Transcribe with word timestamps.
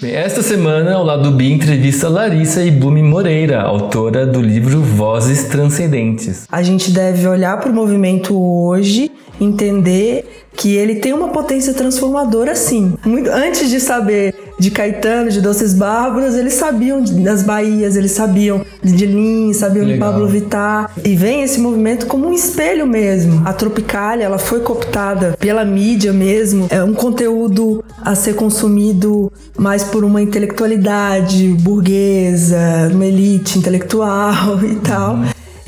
Bem, 0.00 0.14
esta 0.14 0.42
semana, 0.42 0.94
ao 0.94 1.04
lado 1.04 1.30
do 1.30 1.36
B, 1.36 1.44
entrevista 1.44 2.08
Larissa 2.08 2.62
Ibumi 2.62 3.02
Moreira, 3.02 3.62
autora 3.62 4.26
do 4.26 4.40
livro 4.40 4.82
Vozes 4.82 5.44
Transcendentes. 5.44 6.46
A 6.50 6.62
gente 6.62 6.90
deve 6.90 7.26
olhar 7.26 7.58
para 7.60 7.70
o 7.70 7.74
movimento 7.74 8.36
hoje, 8.36 9.12
entender 9.40 10.44
que 10.56 10.74
ele 10.74 10.96
tem 10.96 11.12
uma 11.12 11.28
potência 11.28 11.72
transformadora 11.72 12.54
sim. 12.54 12.94
Muito, 13.04 13.30
antes 13.30 13.70
de 13.70 13.80
saber 13.80 14.34
de 14.62 14.70
Caetano, 14.70 15.28
de 15.28 15.40
Doces 15.40 15.74
Bárbaros, 15.74 16.36
eles 16.36 16.54
sabiam 16.54 17.02
das 17.02 17.42
Bahias, 17.42 17.96
eles 17.96 18.12
sabiam 18.12 18.64
de 18.80 19.06
Lins, 19.06 19.56
sabiam 19.56 19.84
Legal. 19.84 19.94
de 19.94 19.98
Pablo 19.98 20.28
Vittar. 20.28 20.92
E 21.04 21.16
vem 21.16 21.42
esse 21.42 21.60
movimento 21.60 22.06
como 22.06 22.28
um 22.28 22.32
espelho 22.32 22.86
mesmo. 22.86 23.42
A 23.44 23.52
Tropicália, 23.52 24.24
ela 24.24 24.38
foi 24.38 24.60
cooptada 24.60 25.36
pela 25.36 25.64
mídia 25.64 26.12
mesmo. 26.12 26.68
É 26.70 26.82
um 26.84 26.94
conteúdo 26.94 27.82
a 28.04 28.14
ser 28.14 28.34
consumido 28.36 29.32
mais 29.58 29.82
por 29.82 30.04
uma 30.04 30.22
intelectualidade 30.22 31.48
burguesa, 31.60 32.88
uma 32.92 33.04
elite 33.04 33.58
intelectual 33.58 34.62
e 34.62 34.76
tal. 34.76 35.18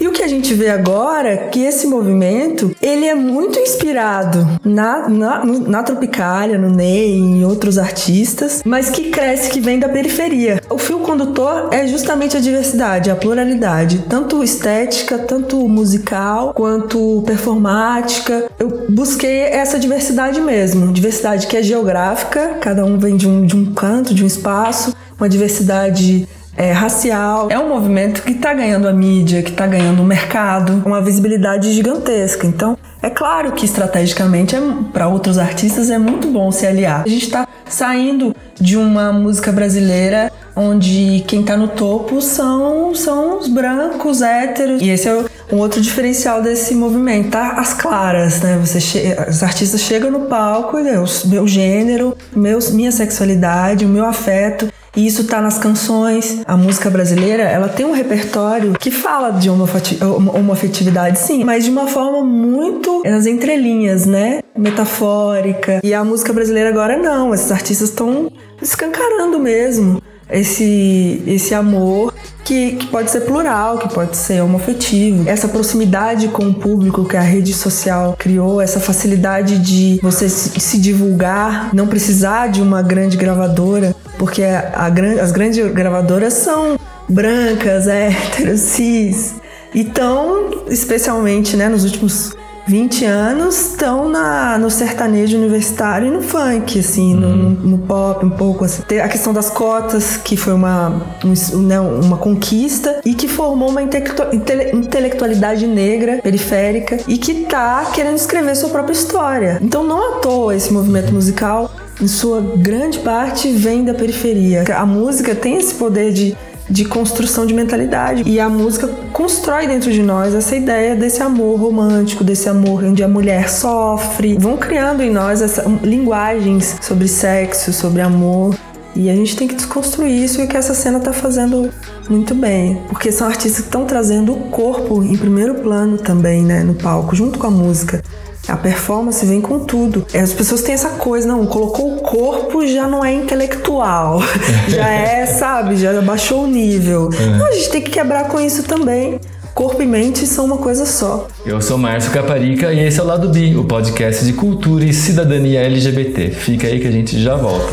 E 0.01 0.09
o 0.09 0.12
que 0.12 0.23
a 0.23 0.29
gente 0.29 0.53
vê 0.55 0.69
agora 0.69 1.29
é 1.29 1.37
que 1.48 1.61
esse 1.61 1.87
movimento 1.87 2.75
ele 2.83 3.07
é 3.07 3.15
muito 3.15 3.59
inspirado 3.59 4.47
na, 4.65 5.09
na, 5.09 5.45
na 5.45 5.83
Tropicália, 5.83 6.59
no 6.59 6.70
Ney 6.70 7.15
em 7.15 7.45
outros 7.45 7.79
artistas, 7.79 8.62
mas 8.65 8.91
que 8.91 9.11
cresce, 9.11 9.51
que 9.51 9.61
vem 9.61 9.79
da 9.79 9.89
periferia. 9.89 10.61
O 10.69 10.79
fio 10.79 11.01
condutor 11.01 11.69
é 11.73 11.87
justamente 11.87 12.37
a 12.37 12.41
diversidade, 12.41 13.11
a 13.11 13.17
pluralidade, 13.17 14.05
tanto 14.09 14.43
estética, 14.43 15.19
tanto 15.19 15.69
musical, 15.69 16.53
quanto 16.55 17.23
performática. 17.27 18.51
Eu 18.59 18.87
busquei 18.89 19.41
essa 19.41 19.79
diversidade 19.79 20.41
mesmo, 20.41 20.92
diversidade 20.92 21.47
que 21.47 21.56
é 21.56 21.62
geográfica, 21.62 22.59
cada 22.61 22.84
um 22.84 22.98
vem 22.98 23.17
de 23.17 23.29
um, 23.29 23.47
de 23.47 23.56
um 23.56 23.73
canto, 23.73 24.15
de 24.15 24.25
um 24.25 24.27
espaço, 24.27 24.95
uma 25.19 25.29
diversidade 25.29 26.29
é, 26.56 26.72
racial. 26.72 27.48
É 27.50 27.58
um 27.58 27.69
movimento 27.69 28.22
que 28.22 28.33
está 28.33 28.52
ganhando 28.55 28.88
a 28.88 28.92
mídia, 28.92 29.42
que 29.42 29.50
está 29.50 29.66
ganhando 29.66 30.02
o 30.02 30.05
mercado, 30.05 30.83
uma 30.84 31.00
visibilidade 31.00 31.72
gigantesca. 31.72 32.46
Então, 32.46 32.77
é 33.02 33.11
claro 33.11 33.52
que 33.52 33.64
estrategicamente, 33.64 34.56
é, 34.56 34.61
para 34.92 35.08
outros 35.08 35.38
artistas, 35.38 35.91
é 35.91 35.98
muito 35.98 36.28
bom 36.28 36.50
se 36.50 36.66
aliar. 36.66 37.02
A 37.05 37.08
gente 37.08 37.24
está 37.24 37.46
saindo 37.69 38.34
de 38.61 38.77
uma 38.77 39.12
música 39.12 39.50
brasileira 39.50 40.30
onde 40.56 41.24
quem 41.27 41.41
está 41.41 41.56
no 41.56 41.69
topo 41.69 42.20
são, 42.22 42.94
são 42.94 43.39
os 43.39 43.48
brancos, 43.48 44.22
héteros. 44.22 44.80
E 44.80 44.89
esse 44.89 45.08
é 45.08 45.24
um 45.52 45.58
outro 45.58 45.80
diferencial 45.80 46.41
desse 46.41 46.74
movimento, 46.74 47.30
tá? 47.30 47.52
As 47.58 47.74
claras, 47.74 48.41
né? 48.41 48.56
Você 48.58 49.16
os 49.28 49.42
artistas 49.42 49.80
chegam 49.80 50.11
no 50.11 50.20
palco 50.20 50.78
e 50.78 50.83
o 50.96 51.05
meu 51.27 51.46
gênero, 51.46 52.16
meus, 52.34 52.70
minha 52.70 52.92
sexualidade, 52.92 53.84
o 53.84 53.89
meu 53.89 54.05
afeto 54.05 54.72
e 54.97 55.06
isso 55.06 55.25
tá 55.25 55.41
nas 55.41 55.59
canções. 55.59 56.41
A 56.47 56.56
música 56.56 56.91
brasileira, 56.91 57.42
ela 57.42 57.69
tem 57.69 57.84
um 57.84 57.92
repertório 57.92 58.75
que 58.78 58.91
fala 58.91 59.31
de 59.31 59.48
homoafetividade, 59.51 61.19
sim, 61.19 61.45
mas 61.45 61.64
de 61.64 61.70
uma 61.70 61.86
forma 61.86 62.23
muito 62.23 63.03
nas 63.05 63.27
entrelinhas, 63.27 64.06
né? 64.06 64.41
Metafórica. 64.56 65.81
E 65.83 65.92
a 65.92 66.05
música 66.05 66.33
brasileira 66.33 66.70
agora 66.70 66.97
não. 66.97 67.34
Esses 67.34 67.51
artistas 67.51 67.91
estão 67.91 68.31
escancarando 68.62 69.39
mesmo 69.39 70.03
esse, 70.31 71.23
esse 71.27 71.55
amor 71.55 72.14
que, 72.45 72.73
que, 72.73 72.86
pode 72.89 73.11
ser 73.11 73.20
plural, 73.23 73.79
que 73.79 73.92
pode 73.92 74.17
ser 74.17 74.42
homoafetivo. 74.42 75.29
Essa 75.29 75.48
proximidade 75.48 76.29
com 76.29 76.48
o 76.48 76.55
público 76.55 77.05
que 77.05 77.17
a 77.17 77.20
rede 77.20 77.55
social 77.55 78.14
criou, 78.19 78.61
essa 78.61 78.79
facilidade 78.79 79.58
de 79.58 79.98
você 80.03 80.29
se 80.29 80.79
divulgar, 80.79 81.75
não 81.75 81.86
precisar 81.86 82.48
de 82.48 82.61
uma 82.61 82.83
grande 82.83 83.17
gravadora, 83.17 83.95
porque 84.19 84.43
a, 84.43 84.73
a, 84.75 85.23
as 85.23 85.33
grandes 85.33 85.67
gravadoras 85.73 86.34
são 86.34 86.79
brancas, 87.09 87.87
héteros, 87.89 88.61
cis. 88.61 89.35
Então, 89.75 90.64
especialmente 90.69 91.57
né, 91.57 91.69
nos 91.69 91.85
últimos 91.85 92.35
20 92.67 93.05
anos 93.05 93.73
estão 93.73 94.11
no 94.58 94.70
sertanejo 94.70 95.36
universitário 95.36 96.08
e 96.08 96.11
no 96.11 96.23
funk, 96.23 96.79
assim, 96.79 97.14
no, 97.14 97.27
uhum. 97.27 97.51
no, 97.51 97.79
pop 97.79 98.24
um 98.24 98.30
pouco. 98.30 98.64
Assim. 98.64 98.83
Tem 98.83 99.01
a 99.01 99.08
questão 99.08 99.33
das 99.33 99.51
cotas, 99.51 100.17
que 100.17 100.36
foi 100.36 100.55
uma, 100.55 101.03
um, 101.24 101.58
né, 101.58 101.79
uma 101.79 102.17
conquista 102.17 103.01
e 103.05 103.14
que 103.14 103.29
formou 103.29 103.69
uma 103.69 103.83
intelectualidade 103.83 105.67
negra, 105.67 106.20
periférica, 106.23 106.98
e 107.07 107.19
que 107.19 107.45
tá 107.45 107.91
querendo 107.92 108.17
escrever 108.17 108.57
sua 108.57 108.70
própria 108.70 108.95
história. 108.95 109.58
Então 109.61 109.85
não 109.85 110.14
à 110.14 110.19
toa 110.20 110.57
esse 110.57 110.73
movimento 110.73 111.13
musical, 111.13 111.70
em 112.00 112.08
sua 112.08 112.40
grande 112.40 112.98
parte, 112.98 113.50
vem 113.52 113.84
da 113.84 113.94
periferia. 113.94 114.64
A 114.77 114.86
música 114.86 115.34
tem 115.34 115.56
esse 115.56 115.74
poder 115.74 116.12
de 116.12 116.36
de 116.68 116.84
construção 116.84 117.44
de 117.46 117.55
mentalidade. 117.55 118.22
E 118.27 118.40
a 118.40 118.48
música 118.48 118.88
constrói 119.12 119.66
dentro 119.66 119.92
de 119.92 120.02
nós 120.02 120.34
essa 120.34 120.56
ideia 120.56 120.96
desse 120.96 121.22
amor 121.22 121.60
romântico, 121.60 122.24
desse 122.24 122.48
amor 122.48 122.82
onde 122.84 123.02
a 123.02 123.08
mulher 123.08 123.48
sofre. 123.50 124.36
Vão 124.38 124.56
criando 124.56 125.02
em 125.02 125.10
nós 125.10 125.42
essa, 125.42 125.62
linguagens 125.82 126.77
sobre 126.80 127.08
sexo, 127.08 127.72
sobre 127.72 128.00
amor. 128.00 128.55
E 128.96 129.11
a 129.11 129.14
gente 129.14 129.37
tem 129.37 129.49
que 129.49 129.56
desconstruir 129.56 130.25
isso 130.25 130.40
e 130.40 130.46
que 130.46 130.56
essa 130.56 130.72
cena 130.72 130.99
está 130.99 131.12
fazendo 131.12 131.69
muito 132.08 132.32
bem. 132.32 132.81
Porque 132.88 133.11
são 133.11 133.26
artistas 133.26 133.62
que 133.62 133.66
estão 133.66 133.84
trazendo 133.84 134.32
o 134.32 134.50
corpo 134.50 135.02
em 135.02 135.16
primeiro 135.16 135.56
plano 135.56 135.99
também, 135.99 136.43
né, 136.43 136.62
no 136.62 136.75
palco, 136.75 137.14
junto 137.14 137.38
com 137.38 137.49
a 137.49 137.50
música. 137.50 138.02
A 138.46 138.56
performance 138.56 139.25
vem 139.25 139.40
com 139.40 139.60
tudo. 139.60 140.06
As 140.14 140.32
pessoas 140.32 140.62
têm 140.62 140.75
essa 140.75 140.90
coisa, 140.90 141.26
não, 141.26 141.46
colocou 141.46 141.96
o 141.96 142.00
corpo 142.00 142.66
já 142.66 142.87
não 142.87 143.05
é 143.05 143.12
intelectual. 143.12 144.22
já 144.69 144.88
é, 144.88 145.26
sabe, 145.26 145.76
já 145.76 146.00
baixou 146.02 146.44
o 146.44 146.46
nível. 146.46 147.05
Uhum. 147.05 147.34
Então 147.34 147.46
a 147.46 147.52
gente 147.52 147.70
tem 147.70 147.81
que 147.82 147.90
quebrar 147.90 148.28
com 148.28 148.40
isso 148.40 148.62
também. 148.62 149.20
Corpo 149.55 149.81
e 149.81 149.87
mente 149.87 150.26
são 150.26 150.46
uma 150.46 150.58
coisa 150.58 150.84
só. 150.84 151.28
Eu 151.46 151.62
sou 151.62 151.78
Márcio 151.78 152.10
Caparica 152.10 152.72
e 152.72 152.81
esse 152.81 152.99
é 152.99 153.02
o 153.02 153.06
Lado 153.06 153.28
Bi, 153.28 153.56
o 153.56 153.64
podcast 153.64 154.25
de 154.25 154.32
cultura 154.32 154.84
e 154.84 154.93
cidadania 154.93 155.61
LGBT. 155.61 156.31
Fica 156.31 156.66
aí 156.66 156.81
que 156.81 156.88
a 156.88 156.90
gente 156.90 157.22
já 157.22 157.37
volta. 157.37 157.72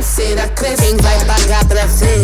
será 0.00 0.48
quem 0.48 0.96
vai 0.96 1.18
pagar 1.26 1.64
pra 1.66 1.84
ver? 1.84 2.20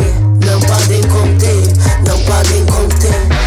Não 0.47 0.59
podem 0.61 1.03
conter, 1.03 2.09
não 2.09 2.19
podem 2.21 2.65
conter. 2.65 3.42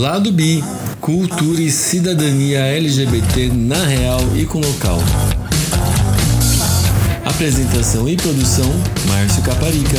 Lado 0.00 0.32
B, 0.32 0.60
cultura 1.00 1.60
e 1.60 1.70
cidadania 1.70 2.60
LGBT 2.60 3.48
na 3.48 3.84
real 3.84 4.20
e 4.36 4.44
com 4.44 4.58
local. 4.58 4.98
Apresentação 7.24 8.08
e 8.08 8.16
produção, 8.16 8.70
Márcio 9.08 9.42
Caparica. 9.42 9.96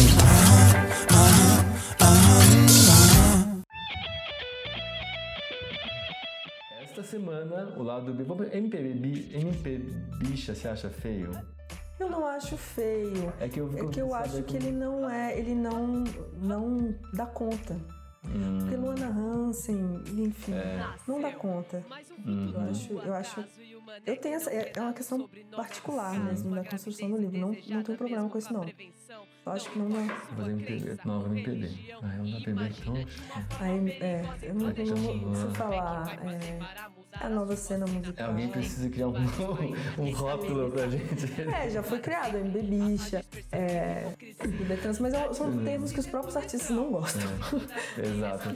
Esta 6.81 7.03
semana, 7.03 7.73
o 7.77 7.83
lado 7.83 8.13
B. 8.13 8.25
MPB, 8.53 9.29
MP 9.33 9.81
bicha, 10.19 10.53
você 10.55 10.67
acha 10.67 10.89
feio? 10.89 11.31
Eu 11.99 12.09
não 12.09 12.25
acho 12.25 12.57
feio. 12.57 13.33
É 13.39 13.47
que 13.47 13.59
eu, 13.59 13.71
é 13.77 13.87
que 13.89 14.01
eu 14.01 14.13
acho 14.13 14.43
que 14.43 14.57
ele 14.57 14.71
não 14.71 15.09
é, 15.09 15.37
ele 15.37 15.55
não, 15.55 16.03
não 16.33 16.95
dá 17.13 17.25
conta. 17.25 17.79
Hum. 18.25 18.59
Porque 18.59 18.75
Luana 18.75 19.07
Hansen, 19.07 20.03
enfim, 20.17 20.53
é. 20.53 20.83
não 21.07 21.21
dá 21.21 21.31
conta. 21.31 21.83
Uhum. 22.25 22.51
Eu 22.53 22.61
acho, 22.61 22.93
eu 22.93 23.13
acho. 23.13 23.45
Eu 24.05 24.17
tenho 24.17 24.35
essa. 24.35 24.49
É, 24.51 24.73
é 24.75 24.81
uma 24.81 24.93
questão 24.93 25.29
particular 25.55 26.19
mesmo 26.19 26.55
da 26.55 26.63
construção 26.65 27.09
do 27.09 27.17
livro. 27.17 27.37
Não, 27.37 27.49
não 27.49 27.83
tenho 27.83 27.97
problema 27.97 28.29
com 28.29 28.37
isso, 28.37 28.51
não. 28.51 28.65
Eu 29.45 29.51
acho 29.51 29.69
que 29.69 29.77
não 29.77 29.89
dá. 29.89 30.15
Fazer 30.15 30.51
MPB, 30.51 30.97
nova 31.05 31.27
MPB. 31.27 31.93
Ah, 32.01 32.15
é 32.15 32.17
uma 32.17 32.27
MPB 32.27 32.83
tão. 32.83 32.95
Aí, 33.59 33.91
é, 33.91 34.23
eu 34.41 34.55
não, 34.55 34.73
não 34.73 35.19
vou 35.19 35.35
se 35.35 35.55
falar. 35.55 36.19
É, 36.25 36.59
a 37.21 37.29
nova 37.29 37.55
cena 37.55 37.85
musical. 37.85 38.27
Alguém 38.27 38.47
precisa 38.49 38.89
criar 38.89 39.07
um, 39.07 39.15
um 39.97 40.11
rótulo 40.11 40.69
pra 40.69 40.87
gente. 40.87 41.31
É, 41.41 41.69
já 41.69 41.81
foi 41.81 41.99
criado, 41.99 42.37
MB 42.37 42.61
Bicha, 42.61 43.23
é, 43.51 44.07
Trans, 44.81 44.99
mas 44.99 45.13
são 45.35 45.47
hum. 45.47 45.63
termos 45.63 45.91
que 45.91 45.99
os 45.99 46.07
próprios 46.07 46.35
artistas 46.35 46.69
não 46.69 46.91
gostam. 46.91 47.23
É, 47.97 48.07
exato. 48.07 48.49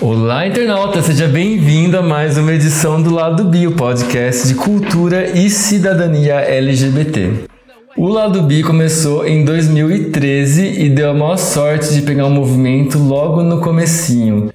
Olá, 0.00 0.46
internauta! 0.46 1.00
Seja 1.02 1.28
bem-vindo 1.28 1.96
a 1.96 2.02
mais 2.02 2.36
uma 2.36 2.52
edição 2.52 3.02
do 3.02 3.14
Lado 3.14 3.44
Bio, 3.44 3.74
podcast 3.76 4.48
de 4.48 4.54
cultura 4.54 5.30
e 5.30 5.48
cidadania 5.48 6.40
LGBT. 6.40 7.52
O 7.96 8.08
Lado 8.08 8.42
B 8.42 8.62
começou 8.62 9.26
em 9.26 9.44
2013 9.44 10.80
e 10.80 10.88
deu 10.88 11.10
a 11.10 11.14
maior 11.14 11.36
sorte 11.36 11.92
de 11.94 12.02
pegar 12.02 12.26
um 12.26 12.30
movimento 12.30 12.98
logo 12.98 13.42
no 13.42 13.60
comecinho. 13.60 14.51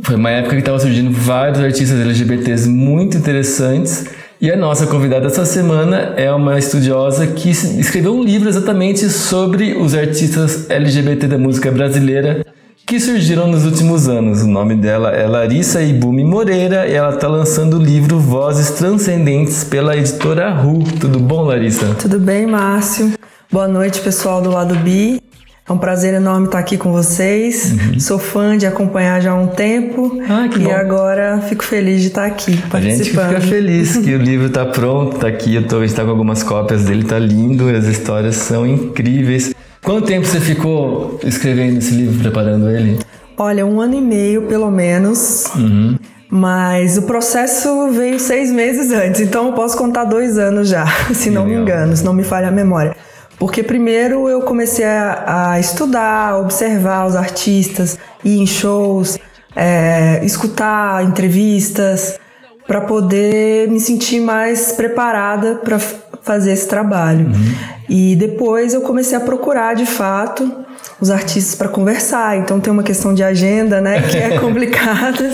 Foi 0.00 0.16
uma 0.16 0.30
época 0.30 0.54
que 0.54 0.60
estavam 0.60 0.80
surgindo 0.80 1.10
vários 1.10 1.62
artistas 1.62 2.00
LGBTs 2.00 2.66
muito 2.66 3.18
interessantes 3.18 4.06
E 4.40 4.50
a 4.50 4.56
nossa 4.56 4.86
convidada 4.86 5.26
essa 5.26 5.44
semana 5.44 6.14
é 6.16 6.32
uma 6.32 6.58
estudiosa 6.58 7.26
que 7.26 7.50
escreveu 7.50 8.14
um 8.14 8.24
livro 8.24 8.48
exatamente 8.48 9.10
sobre 9.10 9.74
os 9.74 9.94
artistas 9.94 10.70
LGBT 10.70 11.26
da 11.26 11.36
música 11.36 11.70
brasileira 11.70 12.44
que 12.86 12.98
surgiram 12.98 13.46
nos 13.46 13.64
últimos 13.64 14.08
anos. 14.08 14.42
O 14.42 14.48
nome 14.48 14.74
dela 14.74 15.10
é 15.10 15.26
Larissa 15.26 15.82
Ibumi 15.82 16.24
Moreira 16.24 16.88
e 16.88 16.94
ela 16.94 17.14
está 17.14 17.28
lançando 17.28 17.78
o 17.78 17.82
livro 17.82 18.18
Vozes 18.18 18.70
Transcendentes 18.70 19.62
pela 19.62 19.96
editora 19.96 20.50
Ru. 20.50 20.82
Tudo 20.98 21.20
bom, 21.20 21.44
Larissa? 21.44 21.94
Tudo 21.94 22.18
bem, 22.18 22.46
Márcio. 22.46 23.12
Boa 23.50 23.68
noite, 23.68 24.00
pessoal 24.00 24.40
do 24.40 24.50
lado 24.50 24.74
Bi. 24.76 25.20
É 25.68 25.72
um 25.72 25.78
prazer 25.78 26.12
enorme 26.12 26.46
estar 26.46 26.58
aqui 26.58 26.76
com 26.76 26.90
vocês. 26.90 27.72
Uhum. 27.72 28.00
Sou 28.00 28.18
fã 28.18 28.58
de 28.58 28.66
acompanhar 28.66 29.22
já 29.22 29.30
há 29.30 29.34
um 29.34 29.46
tempo 29.46 30.20
ah, 30.28 30.48
e 30.52 30.58
bom. 30.58 30.72
agora 30.72 31.40
fico 31.48 31.62
feliz 31.62 32.00
de 32.00 32.08
estar 32.08 32.26
aqui 32.26 32.56
participando. 32.68 32.84
A 32.84 32.90
gente 32.90 33.10
fica 33.10 33.40
feliz 33.40 33.96
que 33.96 34.12
o 34.12 34.18
livro 34.22 34.46
está 34.48 34.66
pronto, 34.66 35.14
está 35.14 35.28
aqui. 35.28 35.54
Eu 35.54 35.62
estou 35.62 35.86
tá 35.86 36.04
com 36.04 36.10
algumas 36.10 36.42
cópias 36.42 36.84
dele, 36.84 37.02
está 37.02 37.16
lindo. 37.16 37.68
As 37.68 37.84
histórias 37.84 38.34
são 38.36 38.66
incríveis. 38.66 39.54
Quanto 39.84 40.06
tempo 40.06 40.26
você 40.26 40.40
ficou 40.40 41.20
escrevendo 41.22 41.78
esse 41.78 41.94
livro, 41.94 42.18
preparando 42.18 42.68
ele? 42.68 42.98
Olha, 43.36 43.64
um 43.64 43.80
ano 43.80 43.94
e 43.94 44.00
meio 44.00 44.42
pelo 44.42 44.70
menos. 44.70 45.46
Uhum. 45.54 45.96
Mas 46.28 46.98
o 46.98 47.02
processo 47.02 47.90
veio 47.92 48.18
seis 48.18 48.50
meses 48.50 48.90
antes, 48.90 49.20
então 49.20 49.48
eu 49.48 49.52
posso 49.52 49.76
contar 49.76 50.04
dois 50.04 50.38
anos 50.38 50.66
já, 50.66 50.86
se 51.12 51.30
não 51.30 51.44
me 51.44 51.54
engano, 51.54 51.94
se 51.94 52.02
não 52.02 52.14
me 52.14 52.22
falha 52.24 52.48
a 52.48 52.50
memória. 52.50 52.96
Porque 53.42 53.60
primeiro 53.60 54.28
eu 54.28 54.42
comecei 54.42 54.84
a, 54.84 55.50
a 55.50 55.58
estudar, 55.58 56.38
observar 56.38 57.08
os 57.08 57.16
artistas, 57.16 57.98
ir 58.24 58.38
em 58.38 58.46
shows, 58.46 59.18
é, 59.56 60.24
escutar 60.24 61.02
entrevistas, 61.02 62.20
para 62.68 62.82
poder 62.82 63.68
me 63.68 63.80
sentir 63.80 64.20
mais 64.20 64.70
preparada 64.70 65.56
para 65.56 65.80
fazer 66.22 66.52
esse 66.52 66.68
trabalho. 66.68 67.26
Uhum. 67.26 67.54
E 67.88 68.14
depois 68.14 68.74
eu 68.74 68.82
comecei 68.82 69.18
a 69.18 69.20
procurar 69.20 69.74
de 69.74 69.86
fato 69.86 70.64
os 71.00 71.10
artistas 71.10 71.56
para 71.56 71.66
conversar. 71.68 72.38
Então 72.38 72.60
tem 72.60 72.72
uma 72.72 72.84
questão 72.84 73.12
de 73.12 73.24
agenda, 73.24 73.80
né, 73.80 74.02
que 74.02 74.18
é 74.18 74.38
complicada. 74.40 75.28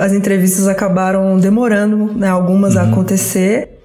As 0.00 0.12
entrevistas 0.12 0.68
acabaram 0.68 1.38
demorando, 1.38 2.16
né, 2.16 2.28
algumas 2.28 2.76
uhum. 2.76 2.82
a 2.82 2.84
acontecer. 2.84 3.77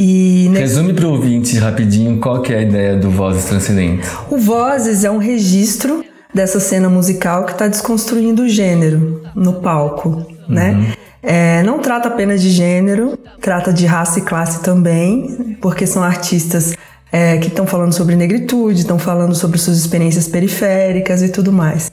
E 0.00 0.48
Resume 0.54 0.94
para 0.94 1.08
o 1.08 1.10
ouvinte 1.10 1.58
rapidinho 1.58 2.20
qual 2.20 2.40
que 2.40 2.52
é 2.52 2.58
a 2.58 2.62
ideia 2.62 2.96
do 2.96 3.10
Vozes 3.10 3.46
Transcendentes. 3.46 4.08
O 4.30 4.38
Vozes 4.38 5.02
é 5.02 5.10
um 5.10 5.18
registro 5.18 6.04
dessa 6.32 6.60
cena 6.60 6.88
musical 6.88 7.44
que 7.44 7.50
está 7.50 7.66
desconstruindo 7.66 8.42
o 8.42 8.48
gênero 8.48 9.24
no 9.34 9.54
palco, 9.54 10.24
né? 10.48 10.70
uhum. 10.70 10.82
né? 10.82 10.92
É, 11.20 11.62
não 11.64 11.80
trata 11.80 12.06
apenas 12.06 12.40
de 12.40 12.48
gênero, 12.48 13.18
trata 13.40 13.72
de 13.72 13.86
raça 13.86 14.20
e 14.20 14.22
classe 14.22 14.62
também, 14.62 15.58
porque 15.60 15.84
são 15.84 16.00
artistas 16.00 16.76
é, 17.10 17.36
que 17.38 17.48
estão 17.48 17.66
falando 17.66 17.92
sobre 17.92 18.14
negritude, 18.14 18.78
estão 18.78 19.00
falando 19.00 19.34
sobre 19.34 19.58
suas 19.58 19.78
experiências 19.78 20.28
periféricas 20.28 21.22
e 21.22 21.28
tudo 21.28 21.50
mais. 21.50 21.90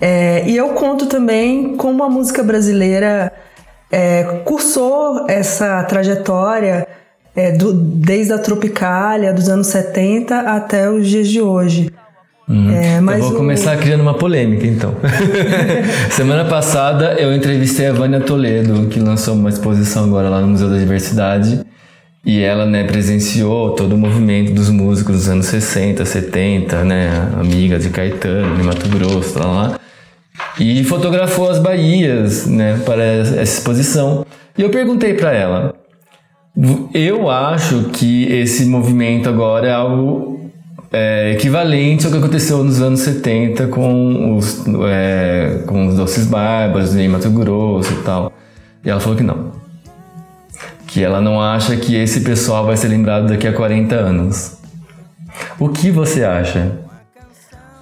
É, 0.00 0.44
e 0.46 0.56
eu 0.56 0.68
conto 0.74 1.06
também 1.06 1.76
como 1.76 2.04
a 2.04 2.08
música 2.08 2.40
brasileira 2.44 3.32
é, 3.90 4.22
cursou 4.44 5.26
essa 5.28 5.82
trajetória 5.82 6.86
é, 7.38 7.52
do, 7.52 7.72
desde 7.72 8.32
a 8.32 8.38
Tropicália, 8.38 9.32
dos 9.32 9.48
anos 9.48 9.68
70 9.68 10.40
até 10.40 10.90
os 10.90 11.06
dias 11.06 11.28
de 11.28 11.40
hoje. 11.40 11.88
Hum, 12.48 12.68
é, 12.70 12.98
eu 12.98 13.20
vou 13.20 13.30
o... 13.30 13.36
começar 13.36 13.76
criando 13.76 14.00
uma 14.00 14.14
polêmica, 14.14 14.66
então. 14.66 14.96
Semana 16.10 16.44
passada 16.46 17.12
eu 17.12 17.32
entrevistei 17.32 17.86
a 17.86 17.92
Vânia 17.92 18.18
Toledo, 18.20 18.88
que 18.88 18.98
lançou 18.98 19.34
uma 19.34 19.50
exposição 19.50 20.04
agora 20.04 20.28
lá 20.28 20.40
no 20.40 20.48
Museu 20.48 20.68
da 20.68 20.78
Diversidade. 20.78 21.64
E 22.26 22.42
ela, 22.42 22.66
né, 22.66 22.82
presenciou 22.82 23.76
todo 23.76 23.92
o 23.92 23.98
movimento 23.98 24.52
dos 24.52 24.68
músicos 24.68 25.18
dos 25.18 25.28
anos 25.28 25.46
60, 25.46 26.04
70, 26.04 26.82
né, 26.82 27.28
amiga 27.40 27.78
de 27.78 27.88
Caetano, 27.88 28.56
de 28.56 28.62
Mato 28.64 28.88
Grosso, 28.88 29.38
lá, 29.38 29.46
lá. 29.46 29.80
E 30.58 30.82
fotografou 30.82 31.48
as 31.48 31.60
Bahias, 31.60 32.46
né, 32.46 32.80
para 32.84 33.04
essa 33.04 33.40
exposição. 33.40 34.26
E 34.58 34.62
eu 34.62 34.70
perguntei 34.70 35.14
para 35.14 35.32
ela, 35.32 35.77
eu 36.92 37.30
acho 37.30 37.84
que 37.90 38.24
esse 38.32 38.64
movimento 38.64 39.28
agora 39.28 39.68
é 39.68 39.72
algo 39.72 40.50
é, 40.92 41.32
equivalente 41.32 42.04
ao 42.04 42.10
que 42.10 42.18
aconteceu 42.18 42.64
nos 42.64 42.80
anos 42.80 43.00
70 43.00 43.68
com 43.68 44.36
os, 44.36 44.64
é, 44.90 45.62
com 45.66 45.86
os 45.86 45.94
doces 45.94 46.26
bárbaros 46.26 46.96
em 46.96 47.08
Mato 47.08 47.30
Grosso 47.30 47.92
e 47.92 48.02
tal. 48.02 48.32
E 48.84 48.90
ela 48.90 48.98
falou 49.00 49.16
que 49.16 49.22
não. 49.22 49.52
Que 50.86 51.04
ela 51.04 51.20
não 51.20 51.40
acha 51.40 51.76
que 51.76 51.94
esse 51.94 52.22
pessoal 52.22 52.66
vai 52.66 52.76
ser 52.76 52.88
lembrado 52.88 53.28
daqui 53.28 53.46
a 53.46 53.52
40 53.52 53.94
anos. 53.94 54.56
O 55.60 55.68
que 55.68 55.90
você 55.90 56.24
acha? 56.24 56.72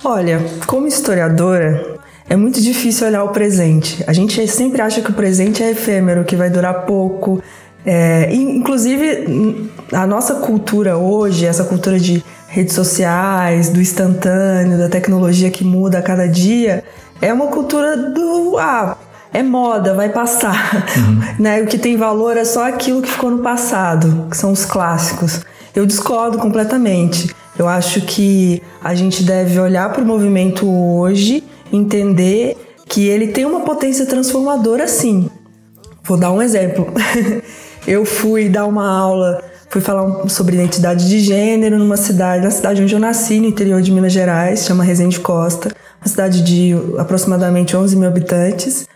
Olha, 0.05 0.45
como 0.67 0.87
historiadora, 0.87 1.97
é 2.29 2.37
muito 2.37 2.61
difícil 2.61 3.07
olhar 3.07 3.25
o 3.25 3.29
presente. 3.29 4.05
A 4.07 4.13
gente 4.13 4.47
sempre 4.49 4.83
acha 4.83 5.01
que 5.01 5.11
o 5.11 5.15
presente 5.15 5.63
é 5.63 5.71
efêmero, 5.71 6.25
que 6.25 6.37
vai 6.37 6.51
durar 6.51 6.85
pouco, 6.85 7.43
é, 7.87 8.35
inclusive, 8.35 9.71
a 9.93 10.07
nossa 10.07 10.35
cultura 10.35 10.97
hoje, 10.97 11.47
essa 11.47 11.63
cultura 11.63 12.01
de 12.01 12.23
redes 12.49 12.75
sociais, 12.75 13.69
do 13.69 13.81
instantâneo, 13.81 14.77
da 14.77 14.89
tecnologia 14.89 15.51
que 15.51 15.63
muda 15.63 15.99
a 15.99 16.03
cada 16.03 16.27
dia, 16.27 16.83
é 17.23 17.33
uma 17.33 17.47
cultura 17.47 17.97
do. 17.97 18.59
Ah, 18.59 18.97
é 19.33 19.43
moda, 19.43 19.95
vai 19.95 20.09
passar. 20.09 20.85
Uhum. 20.97 21.37
Né? 21.39 21.63
O 21.63 21.67
que 21.67 21.79
tem 21.79 21.97
valor 21.97 22.37
é 22.37 22.45
só 22.45 22.67
aquilo 22.67 23.03
que 23.03 23.11
ficou 23.11 23.31
no 23.31 23.39
passado, 23.39 24.27
que 24.31 24.37
são 24.37 24.51
os 24.51 24.65
clássicos. 24.65 25.43
Eu 25.75 25.87
discordo 25.87 26.39
completamente. 26.39 27.31
Eu 27.59 27.69
acho 27.69 28.01
que 28.01 28.63
a 28.83 28.95
gente 28.95 29.23
deve 29.23 29.61
olhar 29.61 29.93
para 29.93 30.03
o 30.03 30.07
movimento 30.07 30.67
hoje, 30.67 31.45
entender 31.73 32.57
que 32.89 33.07
ele 33.07 33.29
tem 33.29 33.45
uma 33.45 33.61
potência 33.61 34.07
transformadora 34.07 34.89
sim. 34.89 35.29
Vou 36.03 36.17
dar 36.17 36.33
um 36.33 36.41
exemplo. 36.41 36.93
eu 37.87 38.05
fui 38.05 38.49
dar 38.49 38.67
uma 38.67 38.89
aula, 38.89 39.43
fui 39.69 39.81
falar 39.81 40.29
sobre 40.29 40.57
identidade 40.57 41.09
de 41.09 41.21
gênero 41.21 41.79
numa 41.79 41.97
cidade, 41.97 42.43
na 42.43 42.51
cidade 42.51 42.83
onde 42.83 42.95
eu 42.95 42.99
nasci, 42.99 43.41
no 43.41 43.47
interior 43.47 43.81
de 43.81 43.93
Minas 43.93 44.13
Gerais, 44.13 44.65
chama 44.65 44.83
Resende 44.83 45.21
Costa, 45.21 45.71
uma 46.01 46.09
cidade 46.09 46.43
de 46.43 46.75
aproximadamente 46.99 47.77
11 47.77 47.97
mil 47.97 48.09
habitantes. 48.09 48.89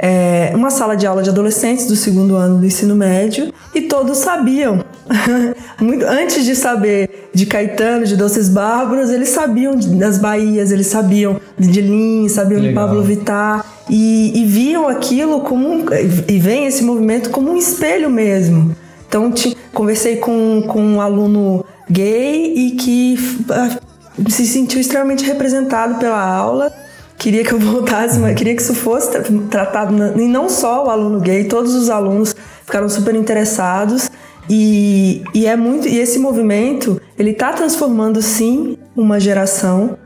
É, 0.00 0.52
uma 0.54 0.70
sala 0.70 0.96
de 0.96 1.08
aula 1.08 1.24
de 1.24 1.30
adolescentes 1.30 1.88
do 1.88 1.96
segundo 1.96 2.36
ano 2.36 2.58
do 2.58 2.64
ensino 2.64 2.94
médio 2.94 3.52
e 3.74 3.82
todos 3.82 4.18
sabiam. 4.18 4.84
Muito, 5.80 6.06
antes 6.06 6.44
de 6.44 6.54
saber 6.54 7.30
de 7.34 7.44
Caetano, 7.44 8.06
de 8.06 8.16
Doces 8.16 8.48
Bárbaros, 8.48 9.10
eles 9.10 9.30
sabiam 9.30 9.74
das 9.74 10.18
Bahias, 10.18 10.70
eles 10.70 10.86
sabiam 10.86 11.40
de 11.58 11.80
Lins, 11.80 12.30
sabiam 12.32 12.60
de 12.60 12.72
Pablo 12.72 13.02
Vittar 13.02 13.64
e, 13.88 14.32
e 14.34 14.44
aquilo 14.88 15.40
como 15.40 15.68
um, 15.68 15.84
e 16.28 16.38
veem 16.38 16.66
esse 16.66 16.82
movimento 16.82 17.30
como 17.30 17.50
um 17.50 17.56
espelho 17.56 18.10
mesmo. 18.10 18.74
Então 19.08 19.30
te, 19.30 19.56
conversei 19.72 20.16
com, 20.16 20.64
com 20.66 20.82
um 20.82 21.00
aluno 21.00 21.64
gay 21.88 22.52
e 22.54 22.70
que 22.72 23.18
uh, 23.48 24.30
se 24.30 24.46
sentiu 24.46 24.80
extremamente 24.80 25.24
representado 25.24 25.98
pela 25.98 26.20
aula. 26.20 26.72
Queria 27.16 27.44
que 27.44 27.52
eu 27.52 27.58
voltasse, 27.60 28.18
mas 28.18 28.36
queria 28.36 28.54
que 28.54 28.62
isso 28.62 28.74
fosse 28.74 29.10
tratado 29.50 29.94
e 30.20 30.28
não 30.28 30.48
só 30.48 30.86
o 30.86 30.90
aluno 30.90 31.20
gay, 31.20 31.44
todos 31.44 31.74
os 31.74 31.88
alunos 31.88 32.34
ficaram 32.64 32.88
super 32.88 33.14
interessados 33.14 34.10
e, 34.50 35.22
e 35.34 35.46
é 35.46 35.56
muito 35.56 35.88
e 35.88 35.98
esse 35.98 36.18
movimento 36.18 37.00
ele 37.18 37.30
está 37.30 37.52
transformando 37.52 38.20
sim 38.20 38.76
uma 38.96 39.18
geração, 39.18 39.96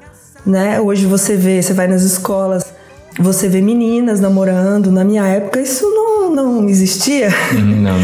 né? 0.44 0.80
Hoje 0.80 1.06
você 1.06 1.36
vê, 1.36 1.60
você 1.60 1.72
vai 1.72 1.86
nas 1.88 2.02
escolas 2.02 2.64
você 3.18 3.48
vê 3.48 3.60
meninas 3.60 4.20
namorando. 4.20 4.90
Na 4.90 5.04
minha 5.04 5.26
época, 5.26 5.60
isso 5.60 5.84
não, 5.90 6.34
não 6.34 6.68
existia. 6.68 7.28
Não, 7.52 7.60
não, 7.60 7.98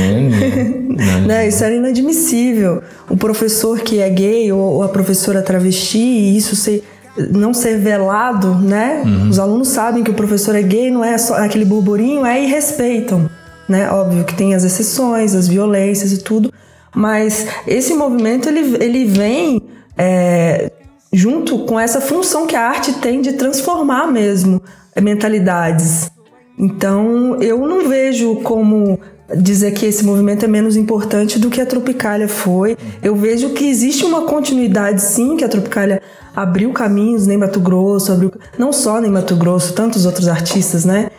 não, 0.88 1.20
né? 1.26 1.48
Isso 1.48 1.64
era 1.64 1.74
inadmissível. 1.74 2.82
O 3.08 3.16
professor 3.16 3.80
que 3.80 4.00
é 4.00 4.08
gay 4.08 4.52
ou 4.52 4.82
a 4.82 4.88
professora 4.88 5.42
travesti, 5.42 5.98
e 5.98 6.36
isso 6.36 6.54
ser, 6.54 6.84
não 7.30 7.54
ser 7.54 7.78
velado, 7.78 8.54
né? 8.54 9.02
Uhum. 9.04 9.28
Os 9.30 9.38
alunos 9.38 9.68
sabem 9.68 10.04
que 10.04 10.10
o 10.10 10.14
professor 10.14 10.54
é 10.54 10.62
gay, 10.62 10.90
não 10.90 11.04
é 11.04 11.16
só 11.16 11.34
aquele 11.34 11.64
burburinho, 11.64 12.24
é 12.24 12.42
e 12.42 12.46
respeitam. 12.46 13.30
Né? 13.68 13.90
Óbvio 13.90 14.24
que 14.24 14.34
tem 14.34 14.54
as 14.54 14.64
exceções, 14.64 15.34
as 15.34 15.46
violências 15.46 16.10
e 16.12 16.18
tudo, 16.18 16.50
mas 16.94 17.46
esse 17.66 17.92
movimento 17.92 18.48
ele, 18.48 18.82
ele 18.82 19.04
vem 19.04 19.62
é, 19.96 20.72
junto 21.12 21.58
com 21.66 21.78
essa 21.78 22.00
função 22.00 22.46
que 22.46 22.56
a 22.56 22.66
arte 22.66 22.94
tem 22.94 23.20
de 23.20 23.34
transformar 23.34 24.06
mesmo 24.06 24.62
mentalidades. 25.00 26.10
Então, 26.58 27.36
eu 27.40 27.58
não 27.66 27.88
vejo 27.88 28.36
como 28.36 28.98
dizer 29.36 29.72
que 29.72 29.84
esse 29.86 30.04
movimento 30.04 30.44
é 30.44 30.48
menos 30.48 30.74
importante 30.76 31.38
do 31.38 31.50
que 31.50 31.60
a 31.60 31.66
Tropicália 31.66 32.26
foi. 32.28 32.76
Eu 33.02 33.14
vejo 33.14 33.50
que 33.50 33.68
existe 33.68 34.04
uma 34.04 34.22
continuidade, 34.22 35.02
sim, 35.02 35.36
que 35.36 35.44
a 35.44 35.48
Tropicália 35.48 36.00
abriu 36.34 36.72
caminhos 36.72 37.28
em 37.28 37.36
Mato 37.36 37.60
Grosso, 37.60 38.12
abriu, 38.12 38.32
não 38.58 38.72
só 38.72 39.00
em 39.04 39.10
Mato 39.10 39.36
Grosso, 39.36 39.72
tantos 39.74 40.06
outros 40.06 40.28
artistas, 40.28 40.84
né? 40.84 41.10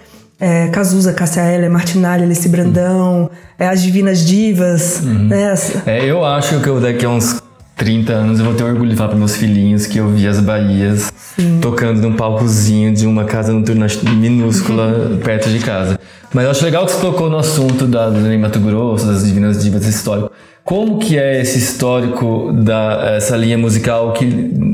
é, 0.41 0.69
Cazuza, 0.69 1.11
Cássia 1.11 1.41
Eller, 1.41 1.69
Martinalha, 1.69 2.23
Alice 2.23 2.47
Brandão, 2.47 3.29
é, 3.57 3.67
as 3.67 3.81
Divinas 3.81 4.19
Divas, 4.25 5.01
né? 5.01 5.51
As- 5.51 5.85
É, 5.85 6.05
eu 6.05 6.23
acho 6.23 6.61
que 6.61 6.67
eu 6.69 6.79
daqui 6.79 7.05
a 7.05 7.09
uns 7.09 7.41
30 7.79 8.11
anos 8.11 8.39
eu 8.39 8.45
vou 8.45 8.53
ter 8.53 8.63
orgulho 8.63 8.89
de 8.89 8.95
falar 8.97 9.09
para 9.09 9.17
meus 9.17 9.37
filhinhos 9.37 9.87
que 9.87 9.99
eu 9.99 10.09
vi 10.09 10.27
as 10.27 10.41
Bahias 10.41 11.13
tocando 11.61 12.01
num 12.01 12.13
palcozinho 12.13 12.93
de 12.93 13.07
uma 13.07 13.23
casa 13.23 13.53
noturna 13.53 13.87
minúscula 14.17 15.17
perto 15.23 15.49
de 15.49 15.59
casa. 15.59 15.97
Mas 16.33 16.43
eu 16.43 16.51
acho 16.51 16.65
legal 16.65 16.85
que 16.85 16.91
você 16.91 16.99
tocou 16.99 17.29
no 17.29 17.37
assunto 17.37 17.87
da, 17.87 18.09
do 18.09 18.19
Mato 18.37 18.59
Grosso, 18.59 19.07
das 19.07 19.25
Divinas 19.25 19.63
Divas, 19.63 19.83
esse 19.83 19.97
histórico. 19.97 20.29
Como 20.65 20.99
que 20.99 21.17
é 21.17 21.41
esse 21.41 21.57
histórico 21.57 22.51
da 22.53 23.15
essa 23.15 23.37
linha 23.37 23.57
musical 23.57 24.11
que, 24.11 24.25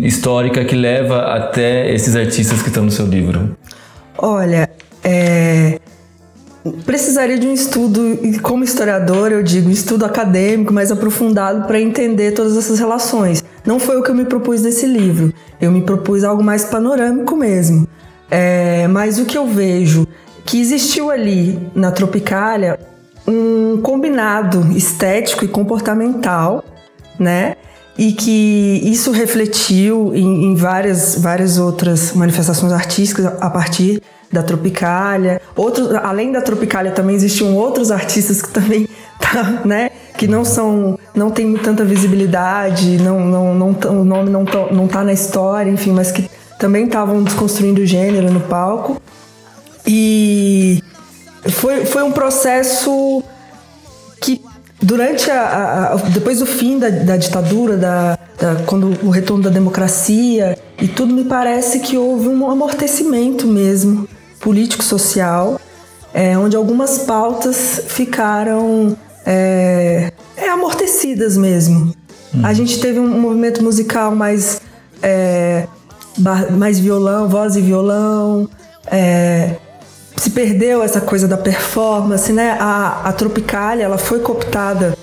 histórica 0.01 0.65
que 0.65 0.75
leva 0.75 1.35
até 1.35 1.93
esses 1.93 2.15
artistas 2.15 2.63
que 2.63 2.69
estão 2.69 2.83
no 2.83 2.91
seu 2.91 3.05
livro? 3.05 3.55
Olha, 4.17 4.67
é, 5.03 5.79
precisaria 6.72 7.38
de 7.38 7.48
um 7.48 7.53
estudo, 7.53 8.01
como 8.41 8.63
historiador, 8.63 9.31
eu 9.31 9.43
digo, 9.43 9.69
estudo 9.69 10.05
acadêmico 10.05 10.74
mais 10.74 10.91
aprofundado 10.91 11.67
para 11.67 11.79
entender 11.79 12.31
todas 12.31 12.57
essas 12.57 12.79
relações. 12.79 13.43
Não 13.65 13.79
foi 13.79 13.98
o 13.98 14.03
que 14.03 14.10
eu 14.10 14.15
me 14.15 14.25
propus 14.25 14.62
nesse 14.62 14.86
livro. 14.86 15.34
Eu 15.62 15.72
me 15.72 15.81
propus 15.81 16.24
algo 16.24 16.43
mais 16.43 16.65
panorâmico 16.65 17.36
mesmo. 17.36 17.88
É, 18.29 18.88
mas 18.88 19.19
o 19.19 19.25
que 19.25 19.38
eu 19.38 19.45
vejo 19.45 20.07
que 20.45 20.60
existiu 20.60 21.10
ali 21.10 21.60
na 21.75 21.91
Tropicália 21.91 22.79
um 23.27 23.79
combinado 23.81 24.72
estético 24.75 25.45
e 25.45 25.48
comportamental, 25.48 26.63
né? 27.19 27.55
E 27.98 28.12
que 28.12 28.81
isso 28.84 29.12
refletiu 29.12 30.13
em, 30.13 30.45
em 30.45 30.55
várias, 30.55 31.15
várias 31.15 31.57
outras 31.57 32.13
manifestações 32.13 32.72
artísticas 32.72 33.25
a 33.25 33.50
partir 33.50 34.01
da 34.32 34.44
Tropicália. 34.44 35.41
Outros, 35.55 35.94
além 35.96 36.32
da 36.32 36.41
Tropicália 36.41 36.91
também 36.91 37.15
existiam 37.15 37.55
outros 37.55 37.91
artistas 37.91 38.41
que 38.41 38.50
também 38.50 38.88
tá, 39.20 39.62
né, 39.65 39.89
que 40.17 40.27
não 40.27 40.44
são 40.46 40.98
não 41.13 41.29
tem 41.32 41.53
tanta 41.58 41.84
visibilidade, 41.86 42.98
não, 43.01 43.20
não, 43.22 43.53
não 43.55 43.70
o 44.01 44.03
nome 44.05 44.29
não 44.29 44.44
tão- 44.46 44.72
não 44.72 44.88
tá 44.88 45.03
na 45.03 45.13
história, 45.13 45.70
enfim, 45.72 45.91
mas 45.91 46.12
que 46.12 46.29
também 46.60 46.86
estavam 46.86 47.24
desconstruindo 47.24 47.82
o 47.82 47.86
gênero 47.86 48.32
no 48.32 48.39
palco. 48.41 49.01
E 49.88 50.82
foi, 51.50 51.86
foi 51.86 52.03
um 52.03 52.12
processo 52.12 53.24
que 54.22 54.41
durante 54.82 55.29
a- 55.29 55.94
a- 55.94 55.96
depois 56.10 56.39
do 56.39 56.46
fim 56.46 56.79
da, 56.79 56.89
da 56.89 57.17
ditadura, 57.17 57.77
da, 57.77 58.17
da- 58.39 58.55
quando 58.65 58.98
o 59.05 59.10
retorno 59.10 59.44
da 59.44 59.50
democracia 59.50 60.58
e 60.82 60.88
tudo 60.88 61.13
me 61.13 61.25
parece 61.25 61.79
que 61.79 61.98
houve 61.98 62.27
um 62.27 62.50
amortecimento 62.50 63.46
mesmo 63.48 64.08
político 64.46 64.84
social, 64.84 65.60
é, 66.14 66.38
onde 66.38 66.56
algumas 66.56 67.00
pautas 67.00 67.82
ficaram 67.88 68.96
é, 69.25 70.12
é, 70.38 70.50
amortecidas 70.50 71.36
mesmo. 71.36 71.92
A 72.44 72.54
gente 72.54 72.80
teve 72.80 73.00
um 73.00 73.20
movimento 73.20 73.64
musical 73.64 74.16
mais 74.16 74.62
é, 75.02 75.68
mais 76.52 76.78
violão, 76.80 77.28
voz 77.28 77.56
e 77.56 77.62
violão. 77.62 78.48
é, 78.86 79.56
se 80.16 80.30
perdeu 80.30 80.82
essa 80.82 81.02
coisa 81.02 81.28
da 81.28 81.38
performance, 81.38 82.32
né? 82.32 82.56
A, 82.60 83.02
a 83.04 83.14
Tropicália, 83.14 83.84
ela 83.84 83.98
foi 83.98 84.20
cooptada 84.20 84.96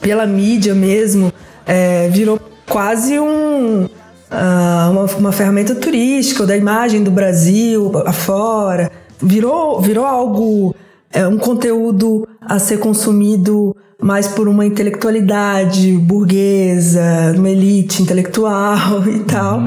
pela 0.00 0.26
mídia 0.26 0.74
mesmo, 0.74 1.32
é, 1.64 2.08
virou 2.08 2.40
quase 2.68 3.20
um, 3.20 3.88
ah, 4.32 4.88
uma, 4.90 5.04
uma 5.04 5.32
ferramenta 5.32 5.74
turística 5.74 6.46
da 6.46 6.56
imagem 6.56 7.02
do 7.02 7.10
Brasil 7.10 7.92
afora. 8.06 8.90
Virou, 9.20 9.80
virou 9.80 10.06
algo, 10.06 10.74
é, 11.12 11.26
um 11.28 11.38
conteúdo 11.38 12.26
a 12.40 12.58
ser 12.58 12.78
consumido 12.78 13.76
mais 14.00 14.26
por 14.26 14.48
uma 14.48 14.64
intelectualidade 14.64 15.92
burguesa, 15.92 17.34
uma 17.36 17.50
elite 17.50 18.02
intelectual 18.02 19.06
e 19.06 19.20
tal. 19.20 19.60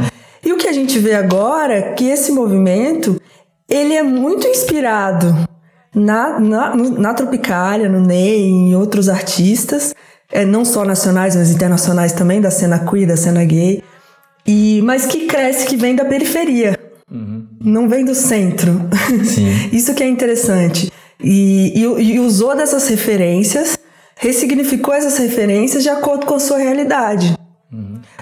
E 0.43 0.51
o 0.51 0.57
que 0.57 0.67
a 0.67 0.73
gente 0.73 0.97
vê 0.99 1.13
agora 1.13 1.73
é 1.73 1.81
que 1.93 2.05
esse 2.05 2.31
movimento 2.31 3.21
ele 3.69 3.93
é 3.93 4.03
muito 4.03 4.47
inspirado 4.47 5.33
na, 5.93 6.39
na, 6.39 6.75
na 6.75 7.13
Tropicália, 7.13 7.87
no 7.87 8.01
Ney 8.01 8.41
em 8.41 8.75
outros 8.75 9.09
artistas, 9.09 9.95
é, 10.31 10.43
não 10.43 10.65
só 10.65 10.83
nacionais, 10.83 11.35
mas 11.35 11.51
internacionais 11.51 12.11
também, 12.11 12.41
da 12.41 12.51
cena 12.51 12.79
queer, 12.79 13.07
da 13.07 13.15
cena 13.15 13.43
gay, 13.45 13.81
e, 14.45 14.81
mas 14.83 15.05
que 15.05 15.25
cresce, 15.25 15.65
que 15.65 15.75
vem 15.75 15.95
da 15.95 16.05
periferia, 16.05 16.79
não 17.61 17.87
vem 17.89 18.03
do 18.05 18.13
centro. 18.15 18.81
Sim. 19.23 19.47
Isso 19.75 19.93
que 19.93 20.03
é 20.03 20.07
interessante. 20.07 20.91
E, 21.23 21.73
e- 21.79 22.13
e 22.15 22.19
usou 22.19 22.55
dessas 22.55 22.87
referências, 22.87 23.77
ressignificou 24.17 24.93
essas 24.93 25.17
referências 25.17 25.81
de 25.83 25.89
acordo 25.89 26.25
com 26.25 26.35
a 26.35 26.39
sua 26.39 26.57
realidade. 26.57 27.35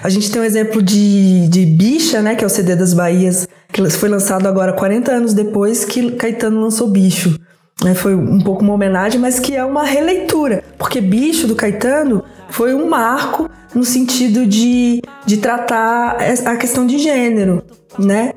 A 0.02 0.08
gente 0.08 0.30
tem 0.30 0.40
um 0.42 0.44
exemplo 0.44 0.82
de, 0.82 1.48
de 1.48 1.64
Bicha, 1.64 2.20
né, 2.20 2.34
que 2.34 2.44
é 2.44 2.46
o 2.46 2.50
CD 2.50 2.76
das 2.76 2.92
Bahias, 2.92 3.48
que 3.72 3.88
foi 3.90 4.08
lançado 4.08 4.46
agora 4.46 4.72
40 4.72 5.10
anos 5.12 5.32
depois 5.34 5.84
que 5.84 6.12
Caetano 6.12 6.60
lançou 6.60 6.88
Bicho. 6.88 7.38
Né, 7.82 7.94
foi 7.94 8.14
um 8.14 8.38
pouco 8.40 8.62
uma 8.62 8.74
homenagem, 8.74 9.18
mas 9.20 9.38
que 9.40 9.54
é 9.54 9.64
uma 9.64 9.84
releitura. 9.84 10.62
Porque 10.78 11.00
Bicho 11.00 11.46
do 11.46 11.54
Caetano 11.54 12.22
foi 12.54 12.72
um 12.72 12.88
marco 12.88 13.50
no 13.74 13.84
sentido 13.84 14.46
de, 14.46 15.02
de 15.26 15.38
tratar 15.38 16.16
a 16.44 16.56
questão 16.56 16.86
de 16.86 16.98
gênero, 16.98 17.64
né? 17.98 18.32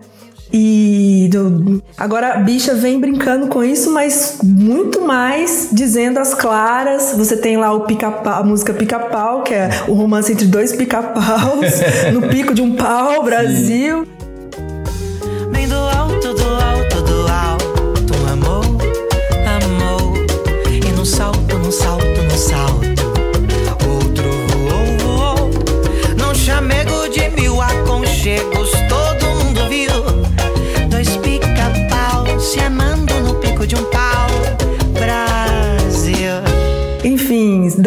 E 0.51 1.29
do- 1.31 1.83
agora 1.97 2.33
a 2.33 2.37
bicha 2.37 2.73
vem 2.73 2.99
brincando 2.99 3.45
com 3.47 3.63
isso, 3.63 3.91
mas 3.91 4.39
muito 4.43 5.01
mais 5.01 5.69
dizendo 5.71 6.17
as 6.19 6.33
claras. 6.33 7.13
Você 7.15 7.37
tem 7.37 7.57
lá 7.57 7.71
o 7.73 7.81
pica-pau, 7.81 8.39
a 8.41 8.43
música 8.43 8.73
Pica-Pau, 8.73 9.43
que 9.43 9.53
é 9.53 9.69
o 9.87 9.93
romance 9.93 10.31
entre 10.31 10.47
dois 10.47 10.73
pica-paus, 10.73 11.73
no 12.11 12.27
pico 12.29 12.55
de 12.55 12.61
um 12.63 12.75
pau, 12.75 13.21
Brasil. 13.23 14.03
Bem 14.03 14.16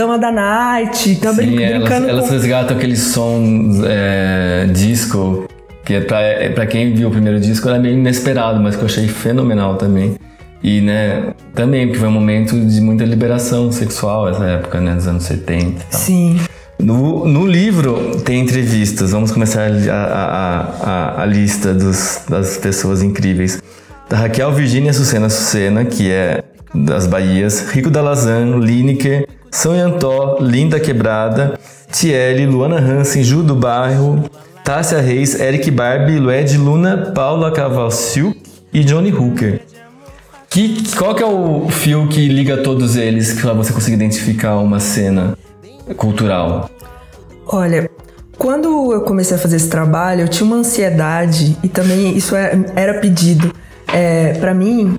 Dama 0.01 0.19
da 0.19 0.33
Night, 0.33 1.17
tá 1.17 1.33
brin- 1.33 1.57
Sim, 1.59 1.63
elas, 1.63 1.79
brincando 1.81 2.09
elas 2.09 2.27
com. 2.27 2.33
resgatam 2.33 2.77
aquele 2.77 2.97
som 2.97 3.83
é, 3.85 4.67
disco, 4.73 5.47
que 5.85 5.95
é 5.95 6.01
pra, 6.01 6.21
é 6.23 6.49
pra 6.49 6.67
quem 6.67 6.95
viu 6.95 7.09
o 7.09 7.11
primeiro 7.11 7.39
disco 7.39 7.69
era 7.69 7.79
meio 7.79 7.95
inesperado, 7.99 8.59
mas 8.61 8.77
que 8.77 8.83
eu 8.83 8.87
achei 8.87 9.07
fenomenal 9.09 9.75
também. 9.77 10.15
E, 10.63 10.81
né, 10.81 11.33
também, 11.55 11.87
porque 11.87 11.99
foi 11.99 12.09
um 12.09 12.13
momento 12.13 12.59
de 12.59 12.81
muita 12.81 13.05
liberação 13.05 13.71
sexual 13.73 14.29
essa 14.29 14.45
época, 14.45 14.81
né, 14.81 14.95
dos 14.95 15.07
anos 15.07 15.23
70 15.25 15.61
e 15.65 15.73
tal. 15.91 16.01
Sim. 16.01 16.41
No, 16.79 17.27
no 17.27 17.47
livro 17.47 18.23
tem 18.25 18.41
entrevistas, 18.41 19.11
vamos 19.11 19.31
começar 19.33 19.69
a, 19.71 19.95
a, 19.95 20.61
a, 21.19 21.23
a 21.23 21.27
lista 21.27 21.75
dos, 21.75 22.23
das 22.29 22.57
pessoas 22.57 23.03
incríveis. 23.03 23.63
Da 24.09 24.17
Raquel 24.17 24.51
Virginia 24.53 24.93
Sucena 24.95 25.29
Sucena, 25.29 25.85
que 25.85 26.11
é 26.11 26.43
das 26.75 27.07
Bahias, 27.07 27.71
Rico 27.71 27.91
Dalazan, 27.91 28.59
Lineker, 28.59 29.27
São 29.51 29.75
Yantó, 29.75 30.39
Linda 30.41 30.79
Quebrada, 30.79 31.59
Tiele, 31.91 32.47
Luana 32.47 32.77
Hansen, 32.79 33.23
Ju 33.23 33.43
do 33.43 33.55
Bairro, 33.55 34.25
Tássia 34.65 35.01
Reis, 35.01 35.39
Eric 35.39 35.71
Barbie, 35.71 36.19
Lued 36.19 36.57
Luna, 36.57 37.13
Paula 37.15 37.51
Cavalciu 37.51 38.35
e 38.73 38.85
Johnny 38.85 39.13
Hooker. 39.13 39.61
Que, 40.49 40.83
qual 40.97 41.15
que 41.15 41.23
é 41.23 41.27
o 41.27 41.69
fio 41.69 42.09
que 42.09 42.29
liga 42.29 42.59
todos 42.59 42.97
eles 42.97 43.41
para 43.41 43.53
você 43.53 43.73
conseguir 43.73 43.97
identificar 43.97 44.57
uma 44.57 44.81
cena 44.81 45.37
cultural? 45.97 46.69
Olha, 47.47 47.89
quando 48.37 48.93
eu 48.93 49.03
comecei 49.03 49.37
a 49.37 49.41
fazer 49.41 49.57
esse 49.57 49.69
trabalho, 49.69 50.23
eu 50.23 50.29
tinha 50.29 50.47
uma 50.47 50.57
ansiedade 50.57 51.57
e 51.63 51.69
também 51.69 52.17
isso 52.17 52.35
é- 52.35 52.59
era 52.75 52.95
pedido 52.95 53.53
é, 53.93 54.35
para 54.35 54.55
mim 54.55 54.99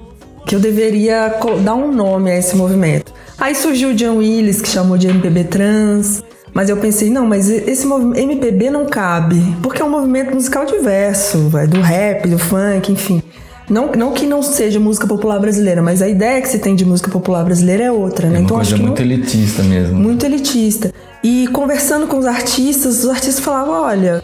que 0.51 0.55
eu 0.55 0.60
deveria 0.60 1.34
dar 1.63 1.75
um 1.75 1.93
nome 1.93 2.29
a 2.29 2.38
esse 2.38 2.58
movimento. 2.58 3.13
Aí 3.39 3.55
surgiu 3.55 3.91
o 3.91 3.93
John 3.93 4.17
Willis 4.17 4.62
que 4.62 4.67
chamou 4.67 4.98
de 4.98 5.08
MPB 5.08 5.46
trans, 5.46 6.22
mas 6.53 6.67
eu 6.67 6.75
pensei 6.75 7.10
não, 7.10 7.25
mas 7.25 7.50
esse 7.50 7.88
movimento 7.88 8.20
MPB 8.20 8.70
não 8.70 8.86
cabe 8.86 9.41
porque 9.63 9.81
é 9.81 9.86
um 9.86 9.89
movimento 9.89 10.34
musical 10.34 10.65
diverso, 10.65 11.48
vai, 11.48 11.67
do 11.67 11.79
rap, 11.79 12.27
do 12.27 12.38
funk, 12.38 12.91
enfim. 12.91 13.24
Não, 13.70 13.93
não 13.93 14.12
que 14.12 14.27
não 14.27 14.43
seja 14.43 14.77
música 14.77 15.08
popular 15.08 15.39
brasileira, 15.39 15.81
mas 15.81 16.01
a 16.01 16.10
ideia 16.10 16.41
que 16.41 16.50
se 16.50 16.60
tem 16.60 16.75
de 16.75 16.84
música 16.84 17.10
popular 17.10 17.46
brasileira 17.46 17.86
é 17.86 17.91
outra, 17.91 18.27
né? 18.27 18.36
É 18.36 18.39
uma 18.39 18.43
então 18.43 18.58
coisa 18.58 18.74
acho 18.74 18.81
que 18.81 18.86
muito 18.86 19.01
não, 19.01 19.10
elitista 19.10 19.63
mesmo. 19.63 19.98
muito 19.98 20.25
elitista. 20.25 20.93
E 21.24 21.48
conversando 21.48 22.08
com 22.08 22.17
os 22.17 22.25
artistas, 22.25 23.05
os 23.05 23.10
artistas 23.10 23.39
falavam: 23.39 23.84
olha, 23.84 24.22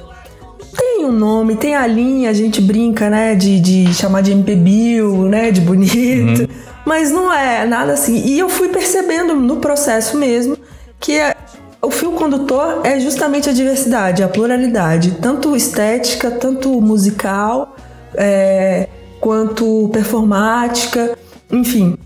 tem 0.77 1.05
um 1.05 1.11
nome, 1.11 1.55
tem 1.55 1.75
a 1.75 1.87
linha, 1.87 2.29
a 2.29 2.33
gente 2.33 2.61
brinca, 2.61 3.09
né, 3.09 3.35
de, 3.35 3.59
de 3.59 3.93
chamar 3.93 4.21
de 4.21 4.31
MPBio, 4.31 5.23
né, 5.27 5.51
de 5.51 5.61
bonito, 5.61 6.41
uhum. 6.41 6.47
mas 6.85 7.11
não 7.11 7.33
é 7.33 7.65
nada 7.65 7.93
assim. 7.93 8.23
E 8.25 8.37
eu 8.37 8.47
fui 8.47 8.69
percebendo 8.69 9.35
no 9.35 9.57
processo 9.57 10.17
mesmo 10.17 10.57
que 10.99 11.17
é, 11.17 11.35
o 11.81 11.91
fio 11.91 12.11
condutor 12.13 12.81
é 12.83 12.99
justamente 12.99 13.49
a 13.49 13.53
diversidade, 13.53 14.23
a 14.23 14.27
pluralidade, 14.27 15.17
tanto 15.21 15.55
estética, 15.55 16.31
tanto 16.31 16.81
musical, 16.81 17.75
é, 18.15 18.87
quanto 19.19 19.89
performática, 19.91 21.17
enfim. 21.51 21.97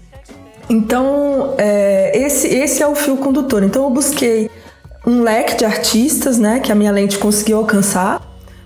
Então, 0.69 1.55
é, 1.57 2.11
esse, 2.17 2.47
esse 2.47 2.81
é 2.81 2.87
o 2.87 2.95
fio 2.95 3.17
condutor. 3.17 3.63
Então, 3.63 3.83
eu 3.83 3.89
busquei 3.89 4.49
um 5.05 5.21
leque 5.21 5.55
de 5.55 5.65
artistas, 5.65 6.37
né, 6.37 6.59
que 6.59 6.71
a 6.71 6.75
minha 6.75 6.91
lente 6.91 7.17
conseguiu 7.17 7.57
alcançar, 7.57 8.21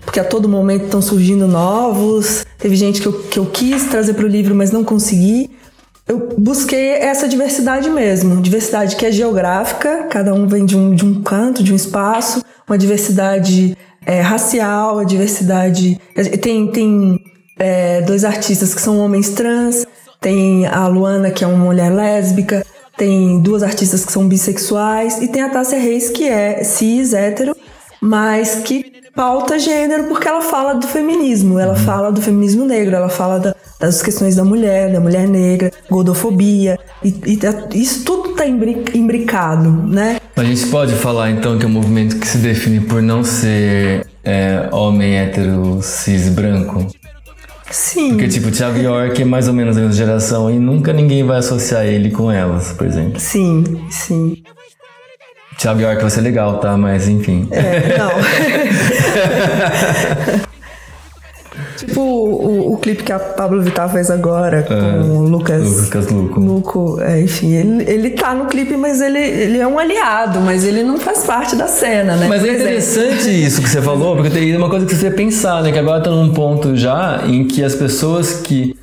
porque 0.06 0.20
a 0.20 0.24
todo 0.24 0.48
momento 0.48 0.84
estão 0.84 1.02
surgindo 1.02 1.46
novos. 1.46 2.46
Teve 2.56 2.76
gente 2.76 3.02
que 3.02 3.06
eu, 3.06 3.12
que 3.12 3.38
eu 3.38 3.46
quis 3.46 3.84
trazer 3.84 4.14
para 4.14 4.24
o 4.24 4.28
livro, 4.28 4.54
mas 4.54 4.70
não 4.70 4.82
consegui. 4.82 5.50
Eu 6.08 6.28
busquei 6.38 6.90
essa 6.92 7.28
diversidade 7.28 7.90
mesmo, 7.90 8.40
diversidade 8.40 8.94
que 8.94 9.04
é 9.04 9.10
geográfica, 9.10 10.04
cada 10.04 10.32
um 10.32 10.46
vem 10.46 10.64
de 10.64 10.76
um, 10.76 10.94
de 10.94 11.04
um 11.04 11.20
canto, 11.20 11.64
de 11.64 11.72
um 11.72 11.76
espaço, 11.76 12.40
uma 12.66 12.78
diversidade 12.78 13.76
é, 14.06 14.20
racial, 14.20 15.00
a 15.00 15.04
diversidade. 15.04 16.00
Tem, 16.40 16.70
tem 16.70 17.20
é, 17.58 18.02
dois 18.02 18.24
artistas 18.24 18.72
que 18.72 18.80
são 18.80 18.98
homens 18.98 19.30
trans, 19.30 19.84
tem 20.20 20.64
a 20.66 20.86
Luana, 20.86 21.32
que 21.32 21.42
é 21.42 21.46
uma 21.46 21.64
mulher 21.64 21.92
lésbica, 21.92 22.64
tem 22.96 23.40
duas 23.40 23.64
artistas 23.64 24.04
que 24.04 24.12
são 24.12 24.28
bissexuais 24.28 25.20
e 25.20 25.26
tem 25.26 25.42
a 25.42 25.50
Tássia 25.50 25.78
Reis, 25.78 26.08
que 26.08 26.28
é 26.28 26.62
cis, 26.62 27.12
hétero, 27.12 27.54
mas 28.00 28.60
que 28.64 28.95
pauta 29.16 29.58
gênero 29.58 30.04
porque 30.04 30.28
ela 30.28 30.42
fala 30.42 30.74
do 30.74 30.86
feminismo, 30.86 31.58
ela 31.58 31.74
fala 31.74 32.12
do 32.12 32.20
feminismo 32.20 32.66
negro, 32.66 32.94
ela 32.94 33.08
fala 33.08 33.40
da, 33.40 33.56
das 33.80 34.02
questões 34.02 34.36
da 34.36 34.44
mulher, 34.44 34.92
da 34.92 35.00
mulher 35.00 35.26
negra, 35.26 35.72
gordofobia, 35.90 36.78
e, 37.02 37.14
e 37.26 37.36
tá, 37.38 37.66
isso 37.74 38.04
tudo 38.04 38.32
está 38.32 38.46
imbricado, 38.46 39.70
né? 39.70 40.18
A 40.36 40.44
gente 40.44 40.66
pode 40.66 40.92
falar 40.94 41.30
então 41.30 41.58
que 41.58 41.64
é 41.64 41.68
um 41.68 41.72
movimento 41.72 42.18
que 42.18 42.28
se 42.28 42.38
define 42.38 42.80
por 42.80 43.00
não 43.00 43.24
ser 43.24 44.06
é, 44.22 44.68
homem 44.70 45.16
hétero 45.16 45.80
cis 45.82 46.28
branco? 46.28 46.86
Sim. 47.70 48.10
Porque, 48.10 48.28
tipo, 48.28 48.50
Thiago 48.50 48.78
York 48.78 49.22
é 49.22 49.24
mais 49.24 49.48
ou 49.48 49.54
menos 49.54 49.74
da 49.74 49.82
mesma 49.82 49.96
geração 49.96 50.50
e 50.50 50.58
nunca 50.58 50.92
ninguém 50.92 51.24
vai 51.24 51.38
associar 51.38 51.84
ele 51.84 52.10
com 52.10 52.30
elas, 52.30 52.72
por 52.72 52.86
exemplo. 52.86 53.18
Sim, 53.18 53.64
sim. 53.90 54.42
Thiago 55.58 55.80
York 55.80 56.00
vai 56.00 56.10
ser 56.10 56.20
legal, 56.20 56.58
tá? 56.58 56.76
Mas 56.76 57.08
enfim. 57.08 57.48
É, 57.50 57.96
não. 57.98 58.10
Tipo 61.76 62.00
o, 62.00 62.72
o, 62.72 62.76
clipe 62.78 63.02
que 63.02 63.12
a 63.12 63.18
Pablo 63.18 63.62
Vittar 63.62 63.90
fez 63.90 64.10
agora 64.10 64.62
com 64.62 64.74
é, 64.74 65.00
o 65.00 65.22
Lucas. 65.22 65.84
Lucas 65.84 66.08
Luco. 66.08 66.40
Luco, 66.40 67.00
é, 67.00 67.20
enfim, 67.20 67.52
ele, 67.52 67.84
ele 67.90 68.10
tá 68.10 68.34
no 68.34 68.46
clipe, 68.46 68.76
mas 68.76 69.00
ele, 69.00 69.18
ele 69.18 69.58
é 69.58 69.66
um 69.66 69.78
aliado, 69.78 70.40
mas 70.40 70.64
ele 70.64 70.82
não 70.82 70.98
faz 70.98 71.24
parte 71.24 71.54
da 71.54 71.66
cena, 71.66 72.16
né? 72.16 72.26
Mas 72.28 72.44
é 72.44 72.54
interessante 72.54 73.28
isso 73.44 73.60
que 73.60 73.68
você 73.68 73.80
falou, 73.80 74.16
porque 74.16 74.30
tem 74.30 74.56
uma 74.56 74.70
coisa 74.70 74.86
que 74.86 74.94
você 74.94 75.10
pensar, 75.10 75.62
né? 75.62 75.70
Que 75.70 75.78
agora 75.78 76.02
tá 76.02 76.10
num 76.10 76.32
ponto 76.32 76.76
já 76.76 77.22
em 77.26 77.46
que 77.46 77.62
as 77.62 77.74
pessoas 77.74 78.40
que 78.40 78.74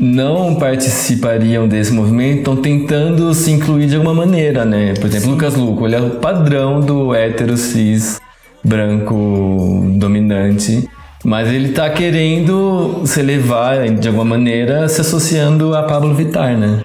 não 0.00 0.54
participariam 0.54 1.68
desse 1.68 1.92
movimento 1.92 2.38
estão 2.38 2.56
tentando 2.56 3.32
se 3.34 3.50
incluir 3.50 3.86
de 3.86 3.96
alguma 3.96 4.14
maneira, 4.14 4.64
né? 4.64 4.94
Por 4.94 5.06
exemplo, 5.06 5.26
Sim. 5.26 5.32
Lucas 5.32 5.54
Luco, 5.54 5.86
ele 5.86 5.96
é 5.96 6.00
o 6.00 6.10
padrão 6.10 6.80
do 6.80 7.14
hétero 7.14 7.56
cis 7.56 8.20
branco 8.64 9.86
dominante 9.96 10.88
mas 11.24 11.48
ele 11.48 11.72
tá 11.72 11.88
querendo 11.90 13.02
se 13.06 13.20
elevar 13.20 13.88
de 13.88 14.08
alguma 14.08 14.24
maneira 14.24 14.88
se 14.88 15.00
associando 15.00 15.74
a 15.74 15.84
Pablo 15.84 16.14
Vittar, 16.14 16.56
né? 16.56 16.80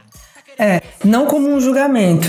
É, 0.59 0.81
não 1.03 1.27
como 1.27 1.47
um 1.47 1.59
julgamento, 1.59 2.27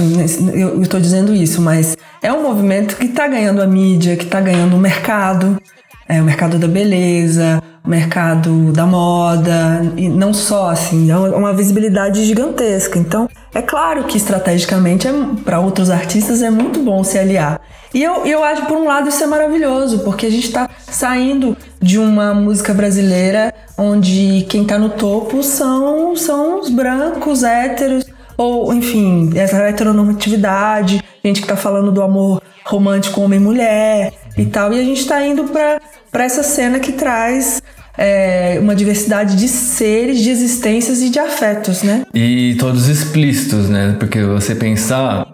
eu 0.54 0.82
estou 0.82 1.00
dizendo 1.00 1.34
isso, 1.34 1.62
mas 1.62 1.96
é 2.22 2.30
um 2.30 2.42
movimento 2.42 2.96
que 2.96 3.06
está 3.06 3.26
ganhando 3.26 3.62
a 3.62 3.66
mídia, 3.66 4.16
que 4.16 4.24
está 4.24 4.38
ganhando 4.40 4.76
o 4.76 4.78
mercado, 4.78 5.58
é, 6.06 6.20
o 6.20 6.24
mercado 6.24 6.58
da 6.58 6.68
beleza, 6.68 7.62
mercado 7.88 8.70
da 8.72 8.86
moda, 8.86 9.80
e 9.96 10.08
não 10.08 10.34
só 10.34 10.70
assim, 10.70 11.10
é 11.10 11.16
uma 11.16 11.54
visibilidade 11.54 12.24
gigantesca. 12.24 12.98
Então, 12.98 13.28
é 13.54 13.62
claro 13.62 14.04
que 14.04 14.18
estrategicamente, 14.18 15.08
é, 15.08 15.12
para 15.44 15.58
outros 15.58 15.90
artistas, 15.90 16.42
é 16.42 16.50
muito 16.50 16.80
bom 16.80 17.02
se 17.02 17.18
aliar. 17.18 17.60
E 17.94 18.02
eu, 18.02 18.26
eu 18.26 18.44
acho, 18.44 18.66
por 18.66 18.76
um 18.76 18.84
lado, 18.84 19.08
isso 19.08 19.24
é 19.24 19.26
maravilhoso, 19.26 20.00
porque 20.00 20.26
a 20.26 20.30
gente 20.30 20.44
está 20.44 20.68
saindo 20.90 21.56
de 21.80 21.98
uma 21.98 22.34
música 22.34 22.74
brasileira 22.74 23.54
onde 23.78 24.44
quem 24.50 24.62
está 24.62 24.78
no 24.78 24.90
topo 24.90 25.42
são, 25.42 26.14
são 26.14 26.60
os 26.60 26.68
brancos, 26.68 27.42
héteros, 27.42 28.04
ou 28.36 28.72
enfim, 28.74 29.30
essa 29.34 29.56
heteronormatividade, 29.56 31.02
gente 31.24 31.40
que 31.40 31.46
está 31.46 31.56
falando 31.56 31.90
do 31.90 32.02
amor 32.02 32.42
romântico 32.64 33.22
homem-mulher 33.22 34.12
e 34.36 34.44
tal. 34.44 34.72
E 34.72 34.78
a 34.78 34.84
gente 34.84 35.00
está 35.00 35.24
indo 35.24 35.44
para 35.44 36.24
essa 36.24 36.42
cena 36.42 36.78
que 36.78 36.92
traz 36.92 37.62
é, 37.98 38.58
uma 38.60 38.76
diversidade 38.76 39.36
de 39.36 39.48
seres, 39.48 40.20
de 40.20 40.30
existências 40.30 41.02
e 41.02 41.10
de 41.10 41.18
afetos, 41.18 41.82
né? 41.82 42.06
E 42.14 42.54
todos 42.58 42.88
explícitos, 42.88 43.68
né? 43.68 43.96
Porque 43.98 44.22
você 44.22 44.54
pensar, 44.54 45.26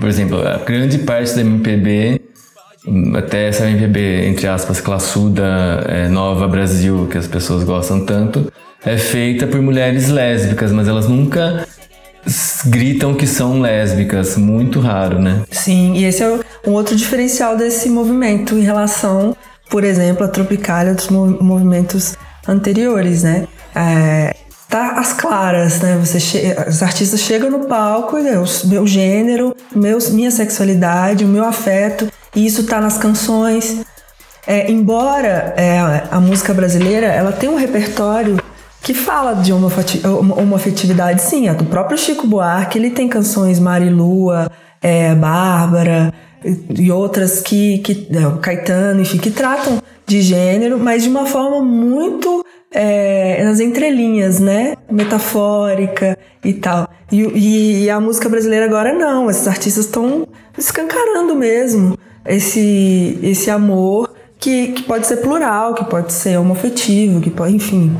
por 0.00 0.08
exemplo, 0.08 0.46
a 0.46 0.56
grande 0.58 0.98
parte 0.98 1.36
da 1.36 1.42
MPB, 1.42 2.20
até 3.16 3.48
essa 3.48 3.70
MPB, 3.70 4.26
entre 4.26 4.48
aspas, 4.48 4.80
classuda, 4.80 5.84
é, 5.86 6.08
nova 6.08 6.48
Brasil, 6.48 7.06
que 7.08 7.16
as 7.16 7.28
pessoas 7.28 7.62
gostam 7.62 8.04
tanto, 8.04 8.52
é 8.84 8.96
feita 8.96 9.46
por 9.46 9.62
mulheres 9.62 10.08
lésbicas, 10.08 10.72
mas 10.72 10.88
elas 10.88 11.08
nunca 11.08 11.66
gritam 12.66 13.14
que 13.14 13.26
são 13.26 13.60
lésbicas, 13.60 14.36
muito 14.36 14.80
raro, 14.80 15.20
né? 15.20 15.44
Sim, 15.50 15.94
e 15.94 16.04
esse 16.04 16.22
é 16.22 16.40
um 16.66 16.72
outro 16.72 16.96
diferencial 16.96 17.56
desse 17.56 17.88
movimento 17.88 18.56
em 18.56 18.62
relação 18.62 19.36
por 19.68 19.84
exemplo, 19.84 20.24
a 20.24 20.28
Tropicália 20.28 20.90
outros 20.90 21.08
movimentos 21.10 22.16
anteriores, 22.46 23.22
né? 23.22 23.46
É, 23.74 24.34
tá 24.68 24.92
as 24.98 25.12
claras, 25.12 25.80
né? 25.80 25.96
Você 25.98 26.18
os 26.68 26.82
artistas 26.82 27.20
chegam 27.20 27.50
no 27.50 27.66
palco 27.66 28.18
e 28.18 28.28
é, 28.28 28.38
o 28.38 28.44
meu 28.64 28.86
gênero, 28.86 29.54
meus, 29.74 30.10
minha 30.10 30.30
sexualidade, 30.30 31.24
o 31.24 31.28
meu 31.28 31.44
afeto, 31.44 32.08
e 32.34 32.46
isso 32.46 32.64
tá 32.64 32.80
nas 32.80 32.98
canções. 32.98 33.80
É, 34.46 34.70
embora 34.70 35.54
é, 35.56 36.04
a 36.10 36.20
música 36.20 36.54
brasileira 36.54 37.06
ela 37.06 37.32
tem 37.32 37.50
um 37.50 37.56
repertório 37.56 38.38
que 38.82 38.94
fala 38.94 39.34
de 39.34 39.52
homoafetividade, 39.52 41.20
sim. 41.20 41.50
O 41.50 41.64
próprio 41.66 41.98
Chico 41.98 42.26
Buarque 42.26 42.78
ele 42.78 42.90
tem 42.90 43.08
canções 43.08 43.58
Marilua, 43.58 44.50
é, 44.80 45.14
Bárbara, 45.14 46.14
e 46.44 46.90
outras 46.90 47.40
que, 47.40 47.78
que 47.78 48.08
é, 48.10 48.40
Caetano, 48.40 49.00
enfim, 49.00 49.18
que 49.18 49.30
tratam 49.30 49.82
de 50.06 50.22
gênero, 50.22 50.78
mas 50.78 51.02
de 51.02 51.08
uma 51.08 51.26
forma 51.26 51.62
muito 51.62 52.44
é, 52.72 53.42
nas 53.44 53.60
entrelinhas, 53.60 54.40
né? 54.40 54.74
Metafórica 54.90 56.18
e 56.44 56.54
tal. 56.54 56.88
E, 57.10 57.84
e, 57.84 57.90
a 57.90 58.00
música 58.00 58.28
brasileira 58.28 58.66
agora 58.66 58.92
não, 58.92 59.30
esses 59.30 59.46
artistas 59.48 59.86
estão 59.86 60.26
escancarando 60.56 61.34
mesmo 61.34 61.98
esse, 62.26 63.18
esse 63.22 63.50
amor 63.50 64.14
que, 64.38 64.68
que 64.68 64.82
pode 64.82 65.06
ser 65.06 65.18
plural, 65.18 65.74
que 65.74 65.84
pode 65.84 66.12
ser 66.12 66.38
homoafetivo, 66.38 67.20
que 67.20 67.30
pode, 67.30 67.56
enfim. 67.56 67.96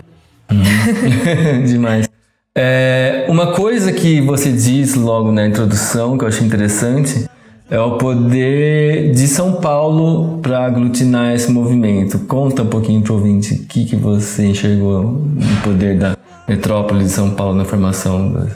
Uhum. 0.50 1.64
Demais. 1.64 2.08
É, 2.54 3.26
uma 3.28 3.52
coisa 3.52 3.92
que 3.92 4.20
você 4.20 4.50
diz 4.50 4.94
logo 4.94 5.30
na 5.30 5.46
introdução 5.46 6.18
que 6.18 6.24
eu 6.24 6.28
achei 6.28 6.46
interessante 6.46 7.28
é 7.70 7.78
o 7.78 7.98
poder 7.98 9.12
de 9.12 9.28
São 9.28 9.54
Paulo 9.54 10.38
para 10.38 10.64
aglutinar 10.64 11.34
esse 11.34 11.50
movimento. 11.50 12.18
Conta 12.20 12.62
um 12.62 12.66
pouquinho 12.66 13.02
para 13.02 13.12
o 13.12 13.16
ouvinte 13.16 13.54
o 13.54 13.66
que, 13.66 13.84
que 13.84 13.96
você 13.96 14.46
enxergou 14.46 15.02
no 15.02 15.62
poder 15.62 15.98
da 15.98 16.16
metrópole 16.48 17.04
de 17.04 17.10
São 17.10 17.30
Paulo 17.30 17.54
na 17.54 17.64
formação. 17.66 18.48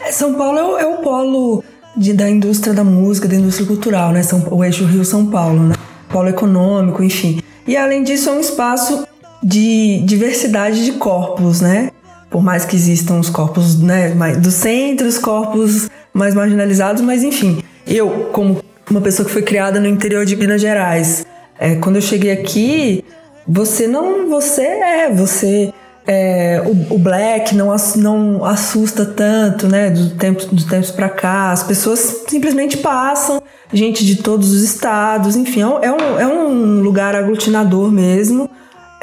É, 0.00 0.10
São 0.10 0.34
Paulo 0.34 0.58
é 0.58 0.64
o, 0.64 0.78
é 0.78 0.86
o 0.86 0.98
polo 1.02 1.62
de, 1.94 2.14
da 2.14 2.28
indústria 2.28 2.72
da 2.72 2.82
música, 2.82 3.28
da 3.28 3.36
indústria 3.36 3.66
cultural, 3.66 4.12
né? 4.12 4.22
São, 4.22 4.42
o 4.50 4.64
eixo 4.64 4.86
Rio-São 4.86 5.26
Paulo, 5.26 5.68
né? 5.68 5.74
Polo 6.08 6.28
econômico, 6.28 7.02
enfim. 7.02 7.42
E 7.66 7.76
além 7.76 8.02
disso, 8.02 8.30
é 8.30 8.32
um 8.32 8.40
espaço 8.40 9.06
de 9.42 10.00
diversidade 10.06 10.86
de 10.86 10.92
corpos, 10.92 11.60
né? 11.60 11.90
Por 12.30 12.42
mais 12.42 12.64
que 12.64 12.74
existam 12.74 13.20
os 13.20 13.28
corpos 13.28 13.78
né, 13.78 14.10
do 14.42 14.50
centro, 14.50 15.06
os 15.06 15.18
corpos 15.18 15.88
mais 16.12 16.34
marginalizados, 16.34 17.00
mas 17.00 17.22
enfim 17.22 17.62
eu, 17.86 18.30
como 18.32 18.60
uma 18.90 19.00
pessoa 19.00 19.26
que 19.26 19.32
foi 19.32 19.42
criada 19.42 19.80
no 19.80 19.86
interior 19.86 20.24
de 20.24 20.36
Minas 20.36 20.60
Gerais, 20.60 21.26
é, 21.58 21.76
quando 21.76 21.96
eu 21.96 22.02
cheguei 22.02 22.32
aqui, 22.32 23.04
você 23.46 23.86
não. 23.86 24.28
Você 24.28 24.62
é. 24.62 25.10
Você. 25.10 25.72
É, 26.06 26.62
o, 26.66 26.96
o, 26.96 26.98
black 26.98 27.54
não, 27.54 27.74
não 27.96 28.44
assusta 28.44 29.06
tanto, 29.06 29.66
né? 29.66 29.88
Do 29.88 30.10
tempo, 30.16 30.44
dos 30.46 30.64
tempos 30.64 30.90
para 30.90 31.08
cá. 31.08 31.50
As 31.50 31.62
pessoas 31.62 32.24
simplesmente 32.28 32.76
passam, 32.76 33.42
gente 33.72 34.04
de 34.04 34.16
todos 34.16 34.52
os 34.52 34.62
estados, 34.62 35.34
enfim, 35.34 35.62
é 35.62 35.66
um, 35.66 35.78
é 35.80 36.26
um 36.26 36.80
é 36.80 36.82
lugar 36.82 37.14
aglutinador 37.14 37.90
mesmo. 37.90 38.50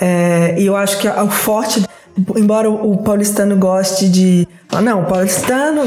É, 0.02 0.56
e 0.58 0.66
eu 0.66 0.76
acho 0.76 0.98
que 0.98 1.08
o 1.08 1.30
forte, 1.30 1.86
embora 2.36 2.68
o 2.68 2.98
paulistano 2.98 3.56
goste 3.56 4.10
de. 4.10 4.48
Ah, 4.72 4.82
não, 4.82 5.04
o 5.04 5.06
paulistano 5.06 5.84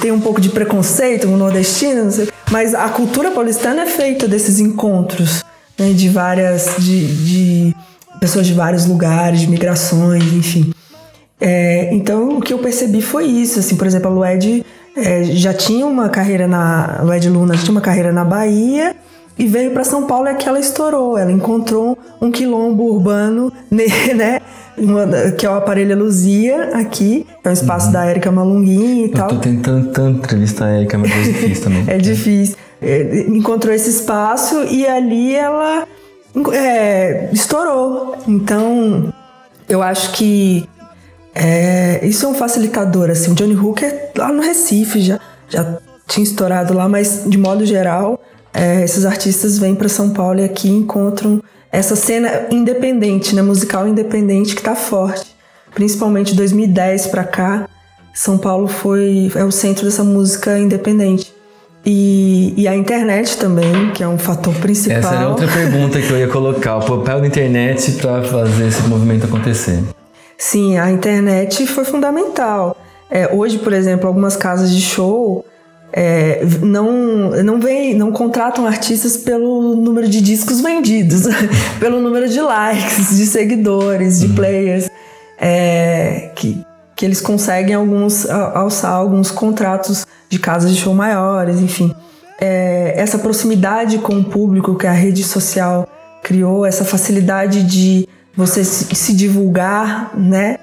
tem 0.00 0.12
um 0.12 0.20
pouco 0.20 0.40
de 0.40 0.50
preconceito, 0.50 1.26
o 1.26 1.36
nordestino, 1.36 2.08
sei, 2.12 2.28
mas 2.48 2.74
a 2.74 2.88
cultura 2.90 3.32
paulistana 3.32 3.82
é 3.82 3.86
feita 3.86 4.28
desses 4.28 4.60
encontros 4.60 5.44
né, 5.76 5.92
de 5.92 6.08
várias. 6.08 6.76
De, 6.78 7.06
de 7.24 7.76
pessoas 8.20 8.46
de 8.46 8.54
vários 8.54 8.86
lugares, 8.86 9.40
de 9.40 9.48
migrações, 9.48 10.22
enfim. 10.32 10.72
É, 11.40 11.92
então 11.92 12.38
o 12.38 12.40
que 12.40 12.54
eu 12.54 12.58
percebi 12.58 13.02
foi 13.02 13.26
isso, 13.26 13.58
assim, 13.58 13.76
por 13.76 13.86
exemplo, 13.86 14.10
a 14.10 14.14
Lued 14.14 14.64
é, 14.96 15.24
já 15.24 15.52
tinha 15.52 15.84
uma 15.84 16.08
carreira 16.08 16.46
na. 16.46 17.00
Lued 17.02 17.28
Luna 17.28 17.56
tinha 17.56 17.72
uma 17.72 17.80
carreira 17.80 18.12
na 18.12 18.24
Bahia 18.24 18.94
e 19.38 19.46
veio 19.46 19.72
para 19.72 19.84
São 19.84 20.06
Paulo 20.06 20.26
e 20.26 20.30
aqui 20.30 20.48
ela 20.48 20.58
estourou. 20.58 21.18
Ela 21.18 21.30
encontrou 21.30 21.98
um 22.20 22.30
quilombo 22.30 22.84
urbano, 22.84 23.52
né? 23.70 24.40
Uma, 24.78 25.06
que 25.32 25.46
é 25.46 25.50
o 25.50 25.54
Aparelho 25.54 25.96
Luzia 25.96 26.70
aqui, 26.74 27.26
é 27.42 27.48
um 27.48 27.52
espaço 27.52 27.86
uhum. 27.86 27.92
da 27.92 28.04
Érica 28.04 28.30
Malunguinho 28.30 29.06
e 29.06 29.10
eu 29.10 29.12
tal. 29.12 29.30
Eu 29.30 29.36
tô 29.36 29.40
tentando 29.40 29.88
tanto 29.90 30.18
entrevistar 30.18 30.66
a 30.66 30.70
Érica, 30.70 30.98
mas 30.98 31.10
é 31.10 31.22
difícil 31.22 31.64
também. 31.64 31.84
é 31.88 31.98
difícil. 31.98 32.56
É, 32.82 33.24
encontrou 33.28 33.74
esse 33.74 33.88
espaço 33.88 34.64
e 34.64 34.86
ali 34.86 35.34
ela 35.34 35.86
é, 36.52 37.30
estourou. 37.32 38.16
Então, 38.28 39.12
eu 39.66 39.82
acho 39.82 40.12
que 40.12 40.68
é, 41.34 42.00
isso 42.06 42.26
é 42.26 42.28
um 42.28 42.34
facilitador. 42.34 43.10
Assim, 43.10 43.32
o 43.32 43.34
Johnny 43.34 43.56
Hooker 43.56 44.10
lá 44.16 44.30
no 44.30 44.42
Recife 44.42 45.00
já, 45.00 45.20
já 45.48 45.78
tinha 46.06 46.24
estourado 46.24 46.74
lá, 46.74 46.88
mas 46.88 47.24
de 47.26 47.38
modo 47.38 47.64
geral, 47.64 48.20
é, 48.56 48.82
esses 48.82 49.04
artistas 49.04 49.58
vêm 49.58 49.74
para 49.74 49.88
São 49.88 50.10
Paulo 50.10 50.40
e 50.40 50.44
aqui 50.44 50.68
encontram 50.68 51.42
essa 51.70 51.94
cena 51.94 52.46
independente, 52.50 53.34
né, 53.34 53.42
musical 53.42 53.86
independente 53.86 54.54
que 54.54 54.60
está 54.60 54.74
forte. 54.74 55.36
Principalmente 55.74 56.30
de 56.30 56.36
2010 56.38 57.08
para 57.08 57.22
cá, 57.22 57.68
São 58.14 58.38
Paulo 58.38 58.66
foi 58.66 59.30
é 59.34 59.44
o 59.44 59.50
centro 59.50 59.84
dessa 59.84 60.02
música 60.02 60.58
independente. 60.58 61.34
E, 61.84 62.54
e, 62.56 62.66
a 62.66 62.74
internet 62.74 63.36
também, 63.36 63.92
que 63.92 64.02
é 64.02 64.08
um 64.08 64.18
fator 64.18 64.52
principal. 64.54 64.98
Essa 64.98 65.14
era 65.14 65.28
outra 65.28 65.46
pergunta 65.46 66.00
que 66.00 66.10
eu 66.10 66.18
ia 66.18 66.26
colocar: 66.26 66.78
o 66.78 66.80
papel 66.80 67.20
da 67.20 67.26
internet 67.28 67.92
para 67.92 68.24
fazer 68.24 68.66
esse 68.66 68.82
movimento 68.88 69.26
acontecer. 69.26 69.84
Sim, 70.36 70.78
a 70.78 70.90
internet 70.90 71.64
foi 71.66 71.84
fundamental. 71.84 72.76
É, 73.08 73.32
hoje, 73.32 73.58
por 73.58 73.72
exemplo, 73.72 74.08
algumas 74.08 74.34
casas 74.34 74.74
de 74.74 74.80
show 74.80 75.44
é, 75.98 76.44
não, 76.60 77.30
não, 77.42 77.58
vem, 77.58 77.94
não 77.94 78.12
contratam 78.12 78.66
artistas 78.66 79.16
pelo 79.16 79.74
número 79.74 80.06
de 80.06 80.20
discos 80.20 80.60
vendidos, 80.60 81.22
pelo 81.80 82.02
número 82.02 82.28
de 82.28 82.38
likes, 82.38 83.16
de 83.16 83.24
seguidores, 83.24 84.20
de 84.20 84.26
uhum. 84.26 84.34
players. 84.34 84.90
É, 85.40 86.32
que, 86.34 86.62
que 86.94 87.04
eles 87.04 87.20
conseguem 87.22 87.74
alguns 87.74 88.28
alçar 88.28 88.92
alguns 88.92 89.30
contratos 89.30 90.06
de 90.28 90.38
casas 90.38 90.70
de 90.70 90.80
show 90.80 90.94
maiores, 90.94 91.60
enfim. 91.60 91.94
É, 92.38 92.92
essa 92.96 93.18
proximidade 93.18 93.96
com 93.96 94.18
o 94.18 94.24
público 94.24 94.76
que 94.76 94.86
a 94.86 94.92
rede 94.92 95.24
social 95.24 95.88
criou, 96.22 96.66
essa 96.66 96.84
facilidade 96.84 97.62
de 97.62 98.06
você 98.36 98.62
se 98.62 99.14
divulgar, 99.14 100.12
né? 100.14 100.58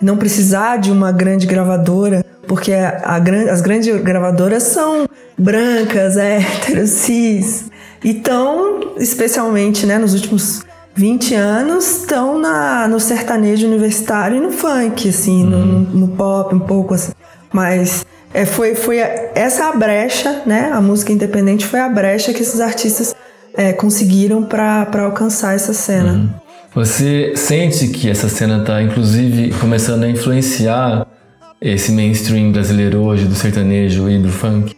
Não 0.00 0.16
precisar 0.16 0.76
de 0.76 0.90
uma 0.90 1.10
grande 1.10 1.46
gravadora, 1.46 2.24
porque 2.46 2.72
a, 2.72 3.02
a, 3.04 3.52
as 3.52 3.60
grandes 3.60 3.94
gravadoras 4.02 4.62
são 4.62 5.08
brancas, 5.36 6.16
héteros, 6.18 6.90
cis. 6.90 7.70
Então, 8.04 8.94
especialmente 8.98 9.86
né, 9.86 9.98
nos 9.98 10.14
últimos 10.14 10.64
20 10.94 11.34
anos 11.34 11.98
estão 11.98 12.40
no 12.88 12.98
sertanejo 12.98 13.66
universitário 13.66 14.38
e 14.38 14.40
no 14.40 14.50
funk, 14.50 15.08
assim, 15.08 15.44
uhum. 15.44 15.50
no, 15.50 16.06
no, 16.06 16.08
pop 16.08 16.54
um 16.54 16.60
pouco 16.60 16.94
assim. 16.94 17.12
Mas 17.52 18.06
é, 18.32 18.46
foi, 18.46 18.74
foi 18.74 18.98
essa 18.98 19.66
a 19.68 19.72
brecha, 19.72 20.42
né? 20.46 20.70
A 20.72 20.80
música 20.80 21.12
independente 21.12 21.66
foi 21.66 21.80
a 21.80 21.88
brecha 21.88 22.32
que 22.32 22.42
esses 22.42 22.60
artistas 22.60 23.14
é, 23.54 23.72
conseguiram 23.72 24.42
para 24.42 24.86
alcançar 25.02 25.54
essa 25.54 25.74
cena. 25.74 26.12
Uhum. 26.12 26.45
Você 26.76 27.32
sente 27.34 27.88
que 27.88 28.10
essa 28.10 28.28
cena 28.28 28.58
está, 28.58 28.82
inclusive, 28.82 29.50
começando 29.58 30.04
a 30.04 30.10
influenciar 30.10 31.06
esse 31.58 31.90
mainstream 31.90 32.52
brasileiro 32.52 32.98
hoje 32.98 33.24
do 33.24 33.34
sertanejo 33.34 34.10
e 34.10 34.18
do 34.18 34.28
funk? 34.28 34.76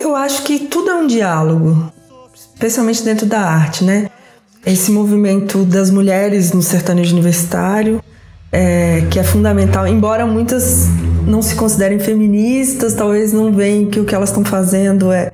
Eu 0.00 0.16
acho 0.16 0.42
que 0.44 0.60
tudo 0.60 0.88
é 0.88 0.94
um 0.94 1.06
diálogo, 1.06 1.92
especialmente 2.34 3.02
dentro 3.02 3.26
da 3.26 3.40
arte, 3.40 3.84
né? 3.84 4.08
esse 4.64 4.90
movimento 4.90 5.62
das 5.66 5.90
mulheres 5.90 6.52
no 6.52 6.62
sertanejo 6.62 7.12
universitário, 7.12 8.02
é, 8.50 9.06
que 9.10 9.18
é 9.18 9.22
fundamental, 9.22 9.86
embora 9.86 10.26
muitas 10.26 10.86
não 11.26 11.42
se 11.42 11.54
considerem 11.54 11.98
feministas, 11.98 12.94
talvez 12.94 13.30
não 13.30 13.52
veem 13.52 13.90
que 13.90 14.00
o 14.00 14.06
que 14.06 14.14
elas 14.14 14.30
estão 14.30 14.42
fazendo 14.42 15.12
é. 15.12 15.32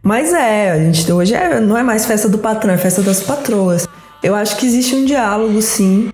Mas 0.00 0.32
é, 0.32 0.70
a 0.70 0.78
gente 0.78 1.10
hoje 1.10 1.34
é, 1.34 1.58
não 1.58 1.76
é 1.76 1.82
mais 1.82 2.06
festa 2.06 2.28
do 2.28 2.38
patrão, 2.38 2.72
é 2.72 2.78
festa 2.78 3.02
das 3.02 3.20
patroas. 3.20 3.88
Eu 4.22 4.34
acho 4.34 4.56
que 4.56 4.66
existe 4.66 4.94
um 4.94 5.04
diálogo, 5.04 5.60
sim, 5.62 6.10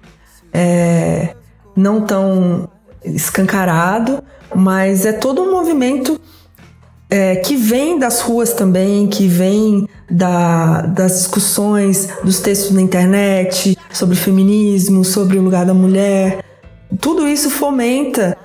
é, 0.52 1.34
não 1.76 2.00
tão 2.02 2.68
escancarado, 3.04 4.22
mas 4.54 5.04
é 5.04 5.12
todo 5.12 5.42
um 5.42 5.50
movimento 5.50 6.20
é, 7.10 7.36
que 7.36 7.56
vem 7.56 7.98
das 7.98 8.20
ruas 8.20 8.52
também, 8.52 9.06
que 9.06 9.26
vem 9.26 9.88
da, 10.10 10.82
das 10.82 11.18
discussões, 11.18 12.08
dos 12.22 12.40
textos 12.40 12.72
na 12.72 12.82
internet 12.82 13.76
sobre 13.92 14.16
feminismo, 14.16 15.04
sobre 15.04 15.38
o 15.38 15.42
lugar 15.42 15.64
da 15.64 15.74
mulher. 15.74 16.42
Tudo 17.00 17.26
isso 17.28 17.50
fomenta 17.50 18.36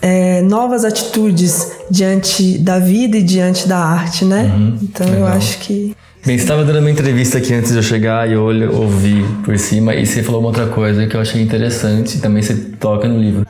é, 0.00 0.42
novas 0.42 0.84
atitudes 0.84 1.72
diante 1.90 2.58
da 2.58 2.78
vida 2.78 3.16
e 3.16 3.22
diante 3.22 3.68
da 3.68 3.78
arte, 3.78 4.24
né? 4.24 4.44
Uhum, 4.54 4.78
então 4.82 5.06
legal. 5.06 5.20
eu 5.20 5.26
acho 5.28 5.58
que. 5.58 5.96
Bem, 6.28 6.36
você 6.36 6.44
estava 6.44 6.62
dando 6.62 6.80
uma 6.80 6.90
entrevista 6.90 7.38
aqui 7.38 7.54
antes 7.54 7.72
de 7.72 7.78
eu 7.78 7.82
chegar 7.82 8.28
e 8.28 8.34
eu 8.34 8.44
ouvi 8.44 9.24
por 9.46 9.58
cima 9.58 9.94
e 9.94 10.04
você 10.04 10.22
falou 10.22 10.40
uma 10.40 10.48
outra 10.48 10.66
coisa 10.66 11.06
que 11.06 11.16
eu 11.16 11.22
achei 11.22 11.40
interessante, 11.40 12.20
também 12.20 12.42
você 12.42 12.54
toca 12.54 13.08
no 13.08 13.18
livro 13.18 13.46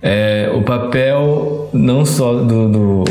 é, 0.00 0.48
o 0.54 0.62
papel 0.62 1.68
não 1.72 2.06
só 2.06 2.34
do, 2.34 2.68
do, 2.68 3.04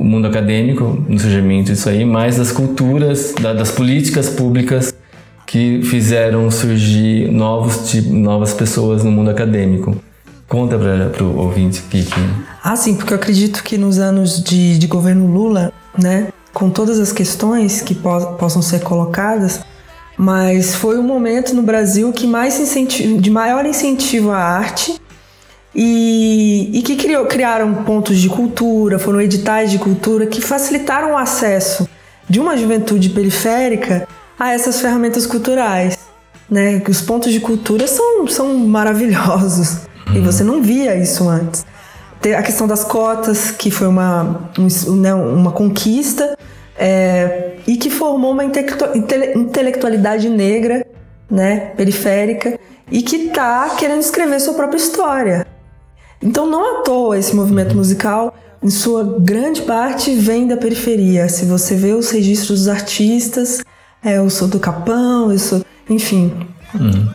mundo 0.00 0.28
acadêmico 0.28 1.02
no 1.08 1.18
surgimento 1.18 1.72
disso 1.72 1.88
aí, 1.88 2.04
mas 2.04 2.36
das 2.36 2.52
culturas, 2.52 3.34
da, 3.40 3.54
das 3.54 3.70
políticas 3.70 4.28
públicas 4.28 4.94
que 5.46 5.80
fizeram 5.84 6.50
surgir 6.50 7.32
novos 7.32 7.94
novas 8.04 8.52
pessoas 8.52 9.02
no 9.02 9.10
mundo 9.10 9.30
acadêmico. 9.30 9.96
Conta 10.46 10.76
para 10.76 11.24
o 11.24 11.38
ouvinte. 11.38 11.80
Que... 11.90 12.06
Ah, 12.62 12.76
sim, 12.76 12.96
porque 12.96 13.14
eu 13.14 13.16
acredito 13.16 13.64
que 13.64 13.78
nos 13.78 13.98
anos 13.98 14.44
de, 14.44 14.78
de 14.78 14.86
governo 14.86 15.26
Lula, 15.26 15.72
né, 15.98 16.28
com 16.56 16.70
todas 16.70 16.98
as 16.98 17.12
questões 17.12 17.82
que 17.82 17.94
po 17.94 18.32
possam 18.38 18.62
ser 18.62 18.80
colocadas, 18.80 19.60
mas 20.16 20.74
foi 20.74 20.96
o 20.96 21.02
momento 21.02 21.54
no 21.54 21.60
Brasil 21.60 22.10
que 22.14 22.26
mais 22.26 22.58
incentivo, 22.58 23.20
de 23.20 23.30
maior 23.30 23.66
incentivo 23.66 24.30
à 24.30 24.38
arte 24.38 24.98
e, 25.74 26.70
e 26.72 26.80
que 26.80 26.96
criou, 26.96 27.26
criaram 27.26 27.84
pontos 27.84 28.16
de 28.16 28.30
cultura, 28.30 28.98
foram 28.98 29.20
editais 29.20 29.70
de 29.70 29.78
cultura 29.78 30.26
que 30.26 30.40
facilitaram 30.40 31.12
o 31.12 31.18
acesso 31.18 31.86
de 32.26 32.40
uma 32.40 32.56
juventude 32.56 33.10
periférica 33.10 34.08
a 34.40 34.54
essas 34.54 34.80
ferramentas 34.80 35.26
culturais. 35.26 35.98
Né? 36.50 36.82
Os 36.88 37.02
pontos 37.02 37.34
de 37.34 37.40
cultura 37.40 37.86
são, 37.86 38.26
são 38.28 38.56
maravilhosos 38.56 39.80
e 40.14 40.20
você 40.20 40.42
não 40.42 40.62
via 40.62 40.96
isso 40.96 41.28
antes. 41.28 41.66
A 42.36 42.42
questão 42.42 42.66
das 42.66 42.82
cotas, 42.84 43.50
que 43.50 43.70
foi 43.70 43.86
uma, 43.86 44.50
um, 44.58 44.96
né, 44.96 45.14
uma 45.14 45.52
conquista 45.52 46.36
é, 46.76 47.56
e 47.66 47.76
que 47.76 47.88
formou 47.90 48.32
uma 48.32 48.44
intelectualidade 48.44 50.28
negra, 50.28 50.84
né, 51.30 51.72
periférica, 51.76 52.58
e 52.90 53.02
que 53.02 53.16
está 53.16 53.70
querendo 53.76 54.00
escrever 54.00 54.40
sua 54.40 54.54
própria 54.54 54.76
história. 54.76 55.46
Então, 56.22 56.48
não 56.48 56.78
à 56.78 56.82
toa 56.82 57.18
esse 57.18 57.34
movimento 57.34 57.76
musical, 57.76 58.34
em 58.62 58.70
sua 58.70 59.04
grande 59.20 59.62
parte, 59.62 60.14
vem 60.14 60.46
da 60.46 60.56
periferia. 60.56 61.28
Se 61.28 61.44
você 61.44 61.74
vê 61.74 61.92
os 61.92 62.10
registros 62.10 62.60
dos 62.60 62.68
artistas, 62.68 63.62
é, 64.04 64.18
eu 64.18 64.28
sou 64.30 64.48
do 64.48 64.58
Capão, 64.58 65.30
eu 65.30 65.38
sou. 65.38 65.62
Enfim. 65.88 66.32
Uhum. 66.74 67.08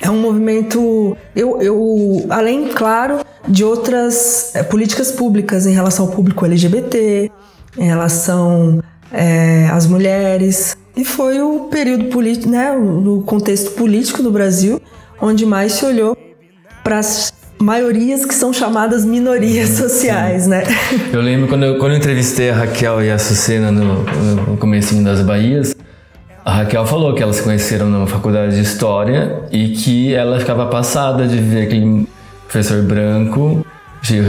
É 0.00 0.08
um 0.08 0.20
movimento, 0.20 1.16
eu, 1.34 1.60
eu, 1.60 2.26
além, 2.30 2.68
claro, 2.68 3.18
de 3.48 3.64
outras 3.64 4.54
é, 4.54 4.62
políticas 4.62 5.10
públicas 5.10 5.66
em 5.66 5.72
relação 5.72 6.06
ao 6.06 6.12
público 6.12 6.44
LGBT, 6.44 7.30
em 7.76 7.86
relação 7.86 8.82
é, 9.12 9.68
às 9.72 9.86
mulheres. 9.86 10.76
E 10.96 11.04
foi 11.04 11.40
o 11.40 11.68
período 11.70 12.04
político, 12.06 12.50
né, 12.50 12.72
no 12.72 13.22
contexto 13.22 13.72
político 13.72 14.22
do 14.22 14.30
Brasil, 14.30 14.80
onde 15.20 15.46
mais 15.46 15.72
se 15.72 15.84
olhou 15.84 16.16
para 16.82 16.98
as 16.98 17.32
maiorias 17.60 18.24
que 18.24 18.34
são 18.34 18.52
chamadas 18.52 19.04
minorias 19.04 19.70
sociais, 19.70 20.46
né? 20.46 20.62
Eu 21.12 21.20
lembro 21.20 21.48
quando 21.48 21.64
eu, 21.64 21.78
quando 21.78 21.92
eu 21.92 21.98
entrevistei 21.98 22.50
a 22.50 22.54
Raquel 22.54 23.02
e 23.02 23.10
a 23.10 23.18
Sucena 23.18 23.72
no, 23.72 24.04
no 24.04 24.56
começo 24.56 24.94
das 25.02 25.20
Bahias, 25.22 25.74
A 26.44 26.52
Raquel 26.52 26.86
falou 26.86 27.14
que 27.14 27.22
elas 27.22 27.36
se 27.36 27.42
conheceram 27.42 27.88
numa 27.88 28.06
faculdade 28.06 28.54
de 28.54 28.62
história 28.62 29.42
e 29.50 29.70
que 29.70 30.14
ela 30.14 30.38
ficava 30.38 30.66
passada 30.66 31.26
de 31.26 31.36
ver 31.36 31.64
aquele 31.64 32.06
professor 32.48 32.82
branco, 32.82 33.64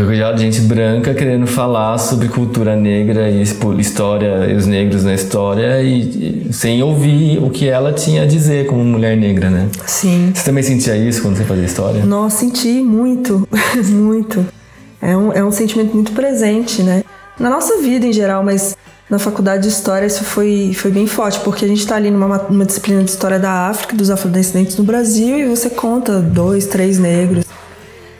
rodeado 0.05 0.37
de 0.37 0.43
gente 0.43 0.61
branca, 0.61 1.13
querendo 1.13 1.47
falar 1.47 1.97
sobre 1.97 2.27
cultura 2.27 2.75
negra 2.75 3.29
e 3.29 3.41
história, 3.41 4.45
e 4.51 4.55
os 4.55 4.67
negros 4.67 5.05
na 5.05 5.13
história, 5.13 5.81
e, 5.81 6.49
e 6.49 6.53
sem 6.53 6.83
ouvir 6.83 7.41
o 7.41 7.49
que 7.49 7.67
ela 7.67 7.93
tinha 7.93 8.23
a 8.23 8.25
dizer 8.25 8.67
como 8.67 8.83
mulher 8.83 9.15
negra, 9.15 9.49
né? 9.49 9.69
Sim. 9.87 10.31
Você 10.35 10.43
também 10.43 10.63
sentia 10.63 10.97
isso 10.97 11.21
quando 11.21 11.37
você 11.37 11.45
fazia 11.45 11.65
história? 11.65 12.05
Nossa, 12.05 12.39
senti 12.39 12.81
muito, 12.81 13.47
muito. 13.89 14.45
É 15.01 15.15
um, 15.15 15.31
é 15.31 15.43
um 15.43 15.51
sentimento 15.51 15.93
muito 15.93 16.11
presente, 16.11 16.83
né? 16.83 17.03
Na 17.39 17.49
nossa 17.49 17.77
vida 17.77 18.05
em 18.05 18.11
geral, 18.11 18.43
mas 18.43 18.75
na 19.09 19.17
faculdade 19.17 19.63
de 19.63 19.69
História 19.69 20.05
isso 20.05 20.25
foi, 20.25 20.73
foi 20.75 20.91
bem 20.91 21.07
forte, 21.07 21.39
porque 21.39 21.63
a 21.63 21.67
gente 21.67 21.79
está 21.79 21.95
ali 21.95 22.11
numa 22.11 22.41
uma 22.43 22.65
disciplina 22.65 23.01
de 23.01 23.09
História 23.11 23.39
da 23.39 23.69
África, 23.69 23.95
dos 23.95 24.09
afrodescendentes 24.09 24.75
no 24.75 24.83
Brasil, 24.83 25.39
e 25.39 25.45
você 25.45 25.69
conta 25.69 26.19
dois, 26.19 26.65
três 26.65 26.99
negros. 26.99 27.45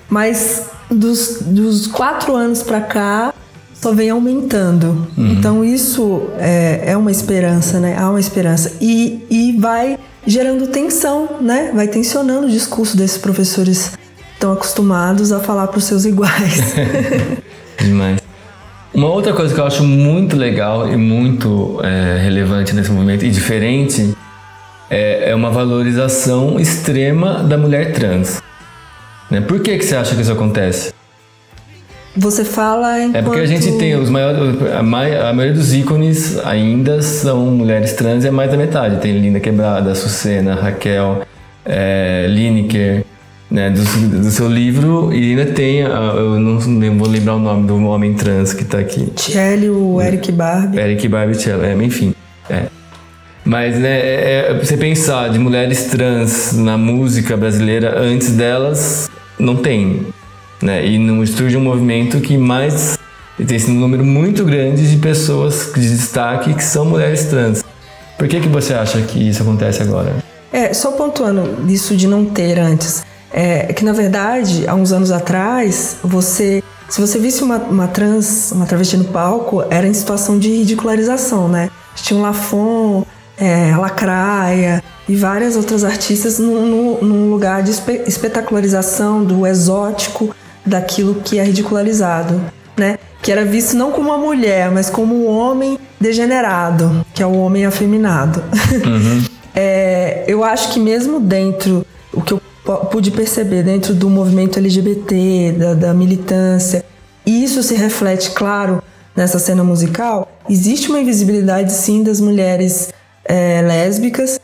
Mas 0.09 0.65
dos, 0.89 1.41
dos 1.41 1.87
quatro 1.87 2.35
anos 2.35 2.63
para 2.63 2.81
cá, 2.81 3.33
só 3.81 3.93
vem 3.93 4.09
aumentando. 4.09 5.07
Então 5.17 5.63
isso 5.63 6.29
é, 6.37 6.83
é 6.87 6.97
uma 6.97 7.11
esperança, 7.11 7.79
né? 7.79 7.95
Há 7.97 8.09
uma 8.09 8.19
esperança. 8.19 8.73
E, 8.81 9.25
e 9.29 9.57
vai 9.57 9.97
gerando 10.25 10.67
tensão, 10.67 11.37
né? 11.41 11.71
Vai 11.73 11.87
tensionando 11.87 12.47
o 12.47 12.49
discurso 12.49 12.97
desses 12.97 13.17
professores 13.17 13.93
tão 14.37 14.51
acostumados 14.51 15.31
a 15.31 15.39
falar 15.39 15.67
para 15.67 15.77
os 15.77 15.85
seus 15.85 16.05
iguais. 16.05 16.73
Demais. 17.79 18.19
Uma 18.93 19.07
outra 19.07 19.33
coisa 19.33 19.53
que 19.53 19.59
eu 19.59 19.65
acho 19.65 19.83
muito 19.83 20.35
legal 20.35 20.91
e 20.91 20.97
muito 20.97 21.79
é, 21.83 22.19
relevante 22.21 22.73
nesse 22.73 22.91
movimento 22.91 23.23
e 23.23 23.29
diferente 23.29 24.13
é, 24.89 25.29
é 25.29 25.35
uma 25.35 25.51
valorização 25.51 26.59
extrema 26.59 27.43
da 27.43 27.57
mulher 27.57 27.93
trans. 27.93 28.41
Né? 29.29 29.41
Por 29.41 29.59
que, 29.59 29.77
que 29.77 29.85
você 29.85 29.95
acha 29.95 30.15
que 30.15 30.21
isso 30.21 30.31
acontece? 30.31 30.93
Você 32.17 32.43
fala 32.43 32.99
enquanto... 32.99 33.15
É 33.15 33.21
porque 33.21 33.39
a 33.39 33.45
gente 33.45 33.71
tem 33.77 33.95
os 33.95 34.09
maiores. 34.09 34.39
A, 34.73 34.83
mai- 34.83 35.15
a 35.15 35.31
maioria 35.31 35.53
dos 35.57 35.73
ícones 35.73 36.37
ainda 36.43 37.01
são 37.01 37.45
mulheres 37.45 37.93
trans 37.93 38.25
e 38.25 38.27
é 38.27 38.31
mais 38.31 38.49
da 38.51 38.57
metade. 38.57 38.97
Tem 38.99 39.17
Linda 39.17 39.39
Quebrada, 39.39 39.93
Sucena, 39.95 40.55
Raquel, 40.55 41.21
é, 41.63 42.25
Lineker, 42.27 43.05
né, 43.49 43.69
do, 43.69 43.81
do 44.21 44.31
seu 44.31 44.49
livro. 44.49 45.13
E 45.13 45.29
ainda 45.31 45.45
tem. 45.53 45.79
eu 45.81 46.39
não 46.39 46.59
vou 46.97 47.07
lembrar 47.07 47.35
o 47.35 47.39
nome 47.39 47.67
do 47.67 47.77
homem 47.85 48.15
trans 48.15 48.53
que 48.53 48.65
tá 48.65 48.79
aqui. 48.79 49.05
Tiele, 49.15 49.69
o 49.69 50.01
Eric 50.01 50.31
Barbie. 50.31 50.79
Eric 50.79 51.07
Barbicello, 51.07 51.63
é, 51.63 51.73
enfim. 51.75 52.13
É. 52.49 52.63
Mas, 53.45 53.79
né, 53.79 53.99
é, 53.99 54.47
é, 54.49 54.53
você 54.59 54.75
pensar 54.75 55.29
de 55.29 55.39
mulheres 55.39 55.85
trans 55.85 56.53
na 56.53 56.77
música 56.77 57.37
brasileira 57.37 57.97
antes 57.97 58.31
delas, 58.31 59.08
não 59.39 59.55
tem. 59.55 60.07
Né? 60.61 60.85
E 60.85 60.99
não 60.99 61.25
surge 61.25 61.55
um 61.55 61.61
movimento 61.61 62.19
que 62.19 62.37
mais. 62.37 62.97
Tem 63.37 63.55
esse 63.55 63.71
número 63.71 64.03
muito 64.03 64.43
grande 64.43 64.91
de 64.91 64.97
pessoas 64.97 65.71
de 65.73 65.89
destaque 65.89 66.53
que 66.53 66.63
são 66.63 66.85
mulheres 66.85 67.25
trans. 67.25 67.63
Por 68.17 68.27
que, 68.27 68.41
que 68.41 68.49
você 68.49 68.73
acha 68.73 69.01
que 69.01 69.29
isso 69.29 69.41
acontece 69.41 69.81
agora? 69.81 70.13
É, 70.51 70.73
só 70.73 70.91
pontuando 70.91 71.71
isso 71.71 71.95
de 71.95 72.05
não 72.05 72.25
ter 72.25 72.59
antes. 72.59 73.01
É 73.31 73.71
que, 73.71 73.85
na 73.85 73.93
verdade, 73.93 74.67
há 74.67 74.75
uns 74.75 74.91
anos 74.91 75.11
atrás, 75.11 75.97
você... 76.03 76.61
Se 76.89 76.99
você 76.99 77.19
visse 77.19 77.43
uma, 77.43 77.57
uma 77.57 77.87
trans, 77.87 78.51
uma 78.51 78.65
travesti 78.65 78.97
no 78.97 79.05
palco, 79.05 79.63
era 79.69 79.87
em 79.87 79.93
situação 79.93 80.39
de 80.39 80.49
ridicularização, 80.49 81.47
né? 81.47 81.69
Tinha 81.95 82.19
um 82.19 82.23
Lafon, 82.23 83.05
é, 83.39 83.75
Lacraia 83.75 84.83
e 85.07 85.15
várias 85.15 85.55
outras 85.55 85.83
artistas 85.83 86.37
num, 86.39 87.29
lugar 87.29 87.63
de 87.63 87.71
espe- 87.71 88.03
espetacularização 88.05 89.23
do 89.23 89.47
exótico, 89.47 90.35
daquilo 90.65 91.15
que 91.15 91.39
é 91.39 91.43
ridicularizado, 91.43 92.39
né? 92.77 92.99
Que 93.21 93.31
era 93.31 93.43
visto 93.43 93.75
não 93.75 93.91
como 93.91 94.09
uma 94.09 94.17
mulher, 94.17 94.69
mas 94.71 94.89
como 94.89 95.15
um 95.15 95.27
homem 95.27 95.79
degenerado, 95.99 97.05
que 97.13 97.23
é 97.23 97.25
o 97.25 97.33
homem 97.33 97.65
afeminado. 97.65 98.43
É, 99.55 100.23
eu 100.27 100.43
acho 100.43 100.71
que 100.71 100.79
mesmo 100.79 101.19
dentro, 101.19 101.85
o 102.13 102.21
que 102.21 102.33
eu 102.33 102.41
pude 102.91 103.11
perceber 103.11 103.63
dentro 103.63 103.93
do 103.93 104.09
movimento 104.09 104.57
LGBT, 104.59 105.55
da, 105.57 105.73
da 105.73 105.93
militância, 105.93 106.85
e 107.25 107.43
isso 107.43 107.61
se 107.63 107.75
reflete, 107.75 108.29
claro, 108.29 108.81
nessa 109.15 109.39
cena 109.39 109.63
musical, 109.63 110.31
existe 110.49 110.87
uma 110.87 110.99
invisibilidade 110.99 111.73
sim 111.73 112.03
das 112.03 112.21
mulheres 112.21 112.89
é, 113.29 113.61
lésbicas, 113.61 114.41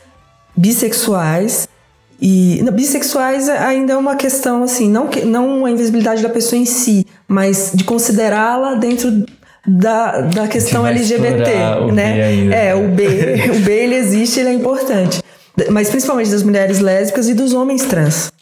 bissexuais, 0.56 1.68
e 2.20 2.62
não, 2.62 2.72
bissexuais 2.72 3.48
ainda 3.48 3.92
é 3.92 3.96
uma 3.96 4.16
questão 4.16 4.62
assim, 4.62 4.88
não, 4.90 5.10
não 5.26 5.66
a 5.66 5.70
invisibilidade 5.70 6.22
da 6.22 6.30
pessoa 6.30 6.58
em 6.58 6.64
si, 6.64 7.04
mas 7.28 7.72
de 7.74 7.84
considerá-la 7.84 8.76
dentro 8.76 9.26
da, 9.66 10.20
da 10.22 10.48
questão 10.48 10.86
LGBT, 10.86 11.50
né? 11.92 12.22
ainda. 12.24 12.54
É, 12.54 12.74
o 12.74 12.88
B, 12.88 13.04
o 13.56 13.60
B 13.60 13.72
ele 13.72 13.96
existe, 13.96 14.40
ele 14.40 14.50
é 14.50 14.52
importante, 14.54 15.20
mas 15.70 15.90
principalmente 15.90 16.30
das 16.30 16.42
mulheres 16.42 16.78
lésbicas 16.78 17.28
e 17.28 17.34
dos 17.34 17.52
homens 17.52 17.84
trans. 17.84 18.32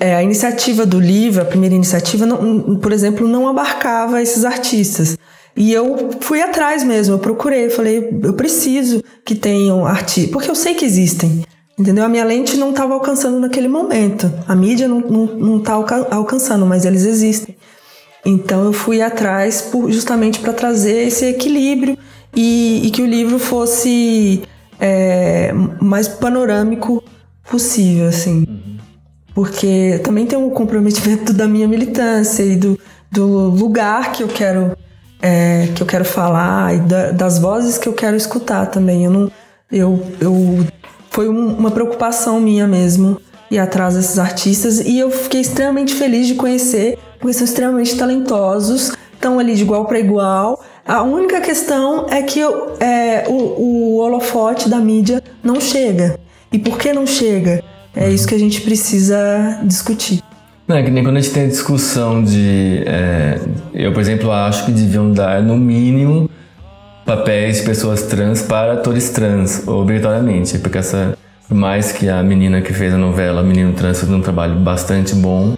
É, 0.00 0.14
a 0.14 0.22
iniciativa 0.22 0.86
do 0.86 0.98
livro, 0.98 1.42
a 1.42 1.44
primeira 1.44 1.74
iniciativa, 1.74 2.24
não- 2.24 2.76
por 2.76 2.92
exemplo, 2.92 3.26
não 3.28 3.48
abarcava 3.48 4.22
esses 4.22 4.44
artistas. 4.44 5.18
E 5.58 5.72
eu 5.72 6.10
fui 6.20 6.40
atrás 6.40 6.84
mesmo, 6.84 7.16
eu 7.16 7.18
procurei, 7.18 7.66
eu 7.66 7.70
falei, 7.70 8.20
eu 8.22 8.32
preciso 8.34 9.02
que 9.24 9.34
tenham 9.34 9.84
artistas, 9.84 10.30
porque 10.30 10.48
eu 10.48 10.54
sei 10.54 10.76
que 10.76 10.84
existem, 10.84 11.44
entendeu? 11.76 12.04
A 12.04 12.08
minha 12.08 12.24
lente 12.24 12.56
não 12.56 12.70
estava 12.70 12.94
alcançando 12.94 13.40
naquele 13.40 13.66
momento, 13.66 14.32
a 14.46 14.54
mídia 14.54 14.86
não 14.86 15.58
está 15.58 15.72
alcançando, 16.12 16.64
mas 16.64 16.84
eles 16.84 17.04
existem. 17.04 17.56
Então 18.24 18.64
eu 18.64 18.72
fui 18.72 19.02
atrás 19.02 19.62
por- 19.62 19.90
justamente 19.90 20.38
para 20.38 20.52
trazer 20.52 21.08
esse 21.08 21.24
equilíbrio 21.24 21.98
e, 22.36 22.86
e 22.86 22.90
que 22.92 23.02
o 23.02 23.06
livro 23.06 23.40
fosse 23.40 24.42
é, 24.78 25.52
mais 25.82 26.06
panorâmico 26.06 27.02
possível, 27.50 28.06
assim 28.06 28.46
porque 29.34 30.00
também 30.02 30.26
tem 30.26 30.36
um 30.36 30.50
comprometimento 30.50 31.32
da 31.34 31.46
minha 31.46 31.68
militância 31.68 32.42
e 32.42 32.56
do, 32.56 32.76
do 33.08 33.50
lugar 33.50 34.10
que 34.10 34.24
eu 34.24 34.26
quero 34.26 34.76
é, 35.20 35.68
que 35.74 35.82
eu 35.82 35.86
quero 35.86 36.04
falar 36.04 36.74
e 36.74 36.78
da- 36.80 37.10
das 37.10 37.38
vozes 37.38 37.78
que 37.78 37.88
eu 37.88 37.92
quero 37.92 38.16
escutar 38.16 38.66
também. 38.66 39.04
Eu 39.04 39.10
não, 39.10 39.32
eu, 39.70 40.02
eu 40.20 40.66
foi 41.10 41.28
um- 41.28 41.54
uma 41.56 41.70
preocupação 41.70 42.40
minha 42.40 42.66
mesmo 42.66 43.20
ir 43.50 43.58
atrás 43.58 43.94
desses 43.94 44.18
artistas 44.18 44.80
e 44.80 44.98
eu 44.98 45.10
fiquei 45.10 45.40
extremamente 45.40 45.94
feliz 45.94 46.26
de 46.26 46.34
conhecer 46.34 46.98
porque 47.18 47.32
são 47.32 47.44
extremamente 47.44 47.96
talentosos, 47.96 48.92
estão 49.14 49.38
ali 49.38 49.54
de 49.54 49.62
igual 49.62 49.86
para 49.86 49.98
igual. 49.98 50.62
A 50.86 51.02
única 51.02 51.40
questão 51.40 52.06
é 52.08 52.22
que 52.22 52.38
eu- 52.38 52.74
é, 52.80 53.24
o, 53.28 53.32
o 53.34 53.96
holofote 53.98 54.68
da 54.68 54.78
mídia 54.78 55.22
não 55.42 55.60
chega. 55.60 56.18
E 56.52 56.58
por 56.58 56.78
que 56.78 56.92
não 56.92 57.06
chega? 57.06 57.62
É 57.96 58.08
isso 58.08 58.28
que 58.28 58.34
a 58.34 58.38
gente 58.38 58.60
precisa 58.60 59.58
discutir. 59.64 60.22
Não, 60.68 60.76
é 60.76 60.82
que 60.82 60.90
nem 60.90 61.02
quando 61.02 61.16
a 61.16 61.20
gente 61.20 61.32
tem 61.32 61.44
a 61.44 61.48
discussão 61.48 62.22
de. 62.22 62.82
é, 62.86 63.40
eu, 63.72 63.90
por 63.90 64.00
exemplo, 64.00 64.30
acho 64.30 64.66
que 64.66 64.70
deviam 64.70 65.10
dar, 65.10 65.42
no 65.42 65.56
mínimo, 65.56 66.28
papéis 67.06 67.60
de 67.60 67.62
pessoas 67.62 68.02
trans 68.02 68.42
para 68.42 68.74
atores 68.74 69.08
trans, 69.08 69.66
obrigatoriamente. 69.66 70.58
Porque 70.58 70.76
essa. 70.76 71.16
Por 71.48 71.56
mais 71.56 71.90
que 71.90 72.06
a 72.10 72.22
menina 72.22 72.60
que 72.60 72.74
fez 72.74 72.92
a 72.92 72.98
novela, 72.98 73.42
Menino 73.42 73.72
Trans, 73.72 74.00
fez 74.00 74.12
um 74.12 74.20
trabalho 74.20 74.56
bastante 74.56 75.14
bom, 75.14 75.56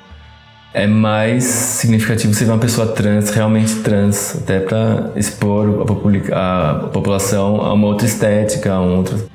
é 0.72 0.86
mais 0.86 1.42
significativo 1.42 2.32
ser 2.32 2.44
uma 2.44 2.58
pessoa 2.58 2.86
trans, 2.86 3.30
realmente 3.30 3.74
trans, 3.80 4.36
até 4.40 4.60
para 4.60 5.10
expor 5.16 5.84
a, 6.32 6.88
população 6.92 7.60
a 7.60 7.72
uma 7.72 7.88
outra 7.88 8.06
estética, 8.06 8.72
a 8.72 8.80
um 8.80 8.98
outro. 8.98 9.28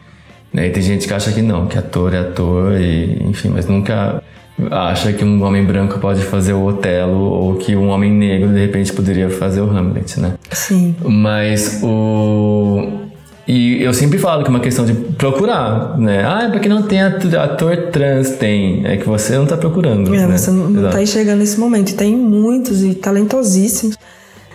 Né? 0.53 0.67
E 0.67 0.69
tem 0.69 0.81
gente 0.81 1.05
que 1.05 1.13
acha 1.13 1.29
que 1.33 1.41
não, 1.41 1.67
que 1.67 1.77
ator 1.77 2.13
é 2.13 2.19
ator, 2.19 2.79
e, 2.79 3.21
enfim, 3.25 3.49
mas 3.49 3.65
nunca 3.65 4.23
acha 4.71 5.11
que 5.11 5.23
um 5.23 5.43
homem 5.43 5.65
branco 5.65 5.99
pode 5.99 6.23
fazer 6.23 6.53
o 6.53 6.65
Otelo 6.65 7.19
ou 7.19 7.55
que 7.55 7.75
um 7.75 7.89
homem 7.89 8.11
negro 8.11 8.53
de 8.53 8.59
repente 8.59 8.93
poderia 8.93 9.29
fazer 9.29 9.61
o 9.61 9.69
Hamlet, 9.69 10.19
né? 10.19 10.33
Sim. 10.51 10.95
Mas 11.03 11.81
o. 11.83 13.05
E 13.47 13.83
eu 13.83 13.93
sempre 13.93 14.17
falo 14.17 14.41
que 14.41 14.47
é 14.47 14.49
uma 14.49 14.59
questão 14.59 14.85
de 14.85 14.93
procurar, 14.93 15.97
né? 15.99 16.25
Ah, 16.25 16.45
é 16.45 16.49
porque 16.49 16.67
não 16.67 16.81
tem 16.81 17.01
ator, 17.01 17.35
ator 17.35 17.77
trans, 17.91 18.31
tem. 18.31 18.85
É 18.87 18.97
que 18.97 19.07
você 19.07 19.37
não 19.37 19.45
tá 19.45 19.55
procurando. 19.55 20.13
É, 20.15 20.25
né? 20.25 20.37
você 20.37 20.49
não, 20.49 20.69
não 20.69 20.79
Exato. 20.79 20.95
tá 20.95 21.03
enxergando 21.03 21.43
esse 21.43 21.59
momento. 21.59 21.91
E 21.91 21.93
tem 21.93 22.15
muitos 22.15 22.83
e 22.83 22.95
talentosíssimos. 22.95 23.97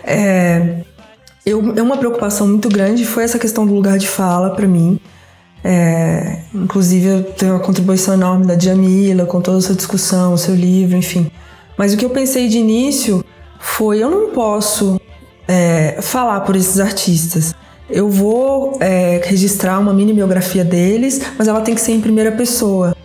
É, 0.03 0.81
eu, 1.45 1.73
é 1.75 1.81
uma 1.81 1.97
preocupação 1.97 2.47
muito 2.47 2.69
grande 2.69 3.05
foi 3.05 3.23
essa 3.23 3.39
questão 3.39 3.65
do 3.65 3.73
lugar 3.73 3.97
de 3.97 4.07
fala 4.07 4.49
para 4.51 4.67
mim. 4.67 4.99
É, 5.63 6.39
inclusive, 6.53 7.07
eu 7.07 7.23
tenho 7.23 7.53
uma 7.53 7.59
contribuição 7.59 8.13
enorme 8.13 8.45
da 8.45 8.55
Djamila 8.55 9.25
com 9.25 9.41
toda 9.41 9.59
essa 9.59 9.75
discussão, 9.75 10.33
o 10.33 10.37
seu 10.37 10.55
livro, 10.55 10.97
enfim. 10.97 11.31
Mas 11.77 11.93
o 11.93 11.97
que 11.97 12.05
eu 12.05 12.09
pensei 12.09 12.47
de 12.47 12.57
início 12.57 13.23
foi: 13.59 14.01
eu 14.01 14.09
não 14.09 14.29
posso 14.31 14.99
é, 15.47 15.97
falar 16.01 16.41
por 16.41 16.55
esses 16.55 16.79
artistas. 16.79 17.53
eu 17.89 18.09
vou 18.09 18.77
é, 18.79 19.21
registrar 19.25 19.77
uma 19.79 19.93
mini 19.93 20.13
biografia 20.13 20.63
deles, 20.63 21.21
mas 21.37 21.47
ela 21.47 21.61
tem 21.61 21.75
que 21.75 21.81
ser 21.81 21.91
em 21.91 22.01
primeira 22.01 22.31
pessoa. 22.31 22.95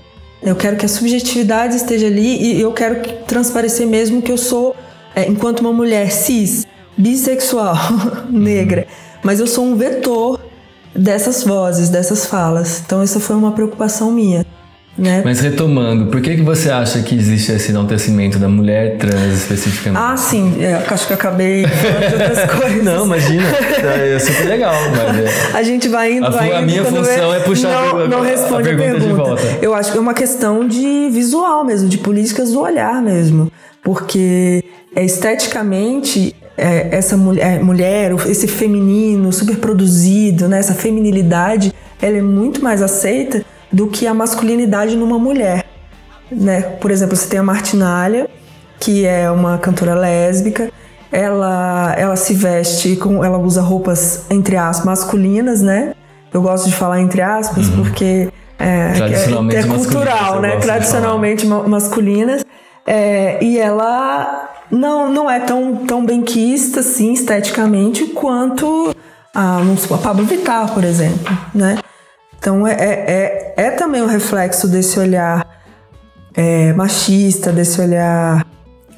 Eu 0.42 0.54
quero 0.54 0.76
que 0.76 0.86
a 0.86 0.88
subjetividade 0.88 1.74
esteja 1.74 2.06
ali 2.06 2.40
e 2.40 2.60
eu 2.60 2.72
quero 2.72 3.02
transparecer 3.26 3.86
mesmo 3.86 4.22
que 4.22 4.30
eu 4.30 4.38
sou, 4.38 4.76
é, 5.14 5.26
enquanto 5.26 5.60
uma 5.60 5.72
mulher 5.72 6.12
cis, 6.12 6.64
bissexual, 6.96 7.76
negra, 8.30 8.86
mas 9.24 9.40
eu 9.40 9.46
sou 9.46 9.64
um 9.64 9.74
vetor 9.74 10.40
dessas 10.98 11.44
vozes, 11.44 11.88
dessas 11.88 12.26
falas. 12.26 12.82
Então, 12.84 13.02
essa 13.02 13.20
foi 13.20 13.36
uma 13.36 13.52
preocupação 13.52 14.10
minha. 14.10 14.44
Né? 14.98 15.20
Mas 15.22 15.40
retomando, 15.40 16.06
por 16.06 16.22
que, 16.22 16.36
que 16.36 16.42
você 16.42 16.70
acha 16.70 17.02
que 17.02 17.14
existe 17.14 17.52
esse 17.52 17.70
enaltecimento 17.70 18.38
da 18.38 18.48
mulher 18.48 18.96
trans 18.96 19.34
especificamente? 19.34 20.02
Ah, 20.02 20.16
sim, 20.16 20.56
é, 20.58 20.82
acho 20.88 21.06
que 21.06 21.12
eu 21.12 21.16
acabei 21.16 21.66
falando 21.66 22.08
de 22.08 22.14
outras 22.14 22.50
coisas. 22.58 22.82
Não, 22.82 23.04
imagina, 23.04 23.44
é 23.44 24.18
super 24.18 24.48
legal. 24.48 24.74
Mas 24.90 25.18
é... 25.18 25.52
A 25.52 25.62
gente 25.62 25.86
vai 25.88 26.14
indo, 26.14 26.26
a, 26.26 26.30
vai 26.30 26.50
a 26.50 26.62
indo, 26.62 26.66
minha 26.66 26.84
função 26.84 27.34
é 27.34 27.40
puxar 27.40 27.68
não, 27.68 27.98
a, 27.98 28.08
não 28.08 28.20
responde 28.22 28.70
a 28.70 28.74
pergunta, 28.74 28.88
a 28.88 28.92
pergunta 28.92 29.06
de 29.06 29.12
volta. 29.12 29.58
Eu 29.60 29.74
acho 29.74 29.92
que 29.92 29.98
é 29.98 30.00
uma 30.00 30.14
questão 30.14 30.66
de 30.66 31.10
visual 31.10 31.62
mesmo, 31.62 31.90
de 31.90 31.98
políticas 31.98 32.52
do 32.52 32.60
olhar 32.60 33.02
mesmo, 33.02 33.52
porque 33.82 34.64
é, 34.94 35.04
esteticamente 35.04 36.34
é, 36.56 36.88
essa 36.90 37.16
mulher, 37.16 37.62
mulher, 37.62 38.12
esse 38.26 38.48
feminino 38.48 39.32
super 39.32 39.56
produzido, 39.58 40.48
né, 40.48 40.58
essa 40.58 40.74
feminilidade, 40.74 41.72
ela 42.00 42.16
é 42.16 42.22
muito 42.22 42.62
mais 42.62 42.82
aceita 42.82 43.44
do 43.72 43.88
que 43.88 44.06
a 44.06 44.14
masculinidade 44.14 44.96
numa 44.96 45.18
mulher. 45.18 45.64
Né? 46.30 46.62
Por 46.62 46.90
exemplo, 46.90 47.14
você 47.14 47.28
tem 47.28 47.38
a 47.38 47.42
Martinalha, 47.42 48.28
que 48.80 49.06
é 49.06 49.30
uma 49.30 49.58
cantora 49.58 49.94
lésbica, 49.94 50.70
ela, 51.10 51.94
ela 51.96 52.16
se 52.16 52.34
veste 52.34 52.96
com. 52.96 53.24
ela 53.24 53.38
usa 53.38 53.62
roupas, 53.62 54.26
entre 54.28 54.56
aspas, 54.56 54.84
masculinas, 54.84 55.62
né? 55.62 55.94
Eu 56.32 56.42
gosto 56.42 56.66
de 56.68 56.74
falar 56.74 57.00
entre 57.00 57.22
aspas, 57.22 57.68
uhum. 57.68 57.76
porque 57.76 58.28
é, 58.58 58.92
é, 59.54 59.58
é 59.58 59.62
cultural, 59.62 60.40
né? 60.40 60.56
Tradicionalmente 60.56 61.46
masculinas. 61.46 62.44
É, 62.86 63.42
e 63.42 63.58
ela 63.58 64.55
não, 64.70 65.12
não 65.12 65.30
é 65.30 65.40
tão, 65.40 65.86
tão 65.86 66.04
benquista, 66.04 66.80
assim, 66.80 67.12
esteticamente, 67.12 68.06
quanto 68.06 68.94
a, 69.34 69.58
a 69.58 69.98
Pablo 69.98 70.24
Vittar, 70.24 70.72
por 70.72 70.84
exemplo, 70.84 71.36
né? 71.54 71.78
Então 72.38 72.66
é, 72.66 72.72
é, 72.72 73.54
é, 73.56 73.66
é 73.66 73.70
também 73.70 74.02
um 74.02 74.06
reflexo 74.06 74.68
desse 74.68 74.98
olhar 74.98 75.46
é, 76.34 76.72
machista, 76.72 77.50
desse 77.50 77.80
olhar 77.80 78.46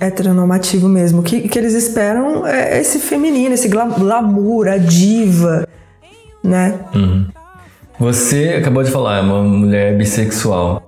heteronormativo 0.00 0.88
mesmo. 0.88 1.22
Que, 1.22 1.48
que 1.48 1.59
eles 1.59 1.74
esperam 1.74 2.46
é 2.46 2.81
esse 2.81 2.98
feminino, 2.98 3.54
esse 3.54 3.68
glamour, 3.68 4.68
a 4.68 4.76
diva, 4.76 5.66
né? 6.42 6.74
Uhum. 6.94 7.26
Você 7.98 8.57
acabou 8.61 8.83
de 8.83 8.90
falar, 8.90 9.18
é 9.18 9.20
uma 9.22 9.42
mulher 9.42 9.96
bissexual. 9.96 10.88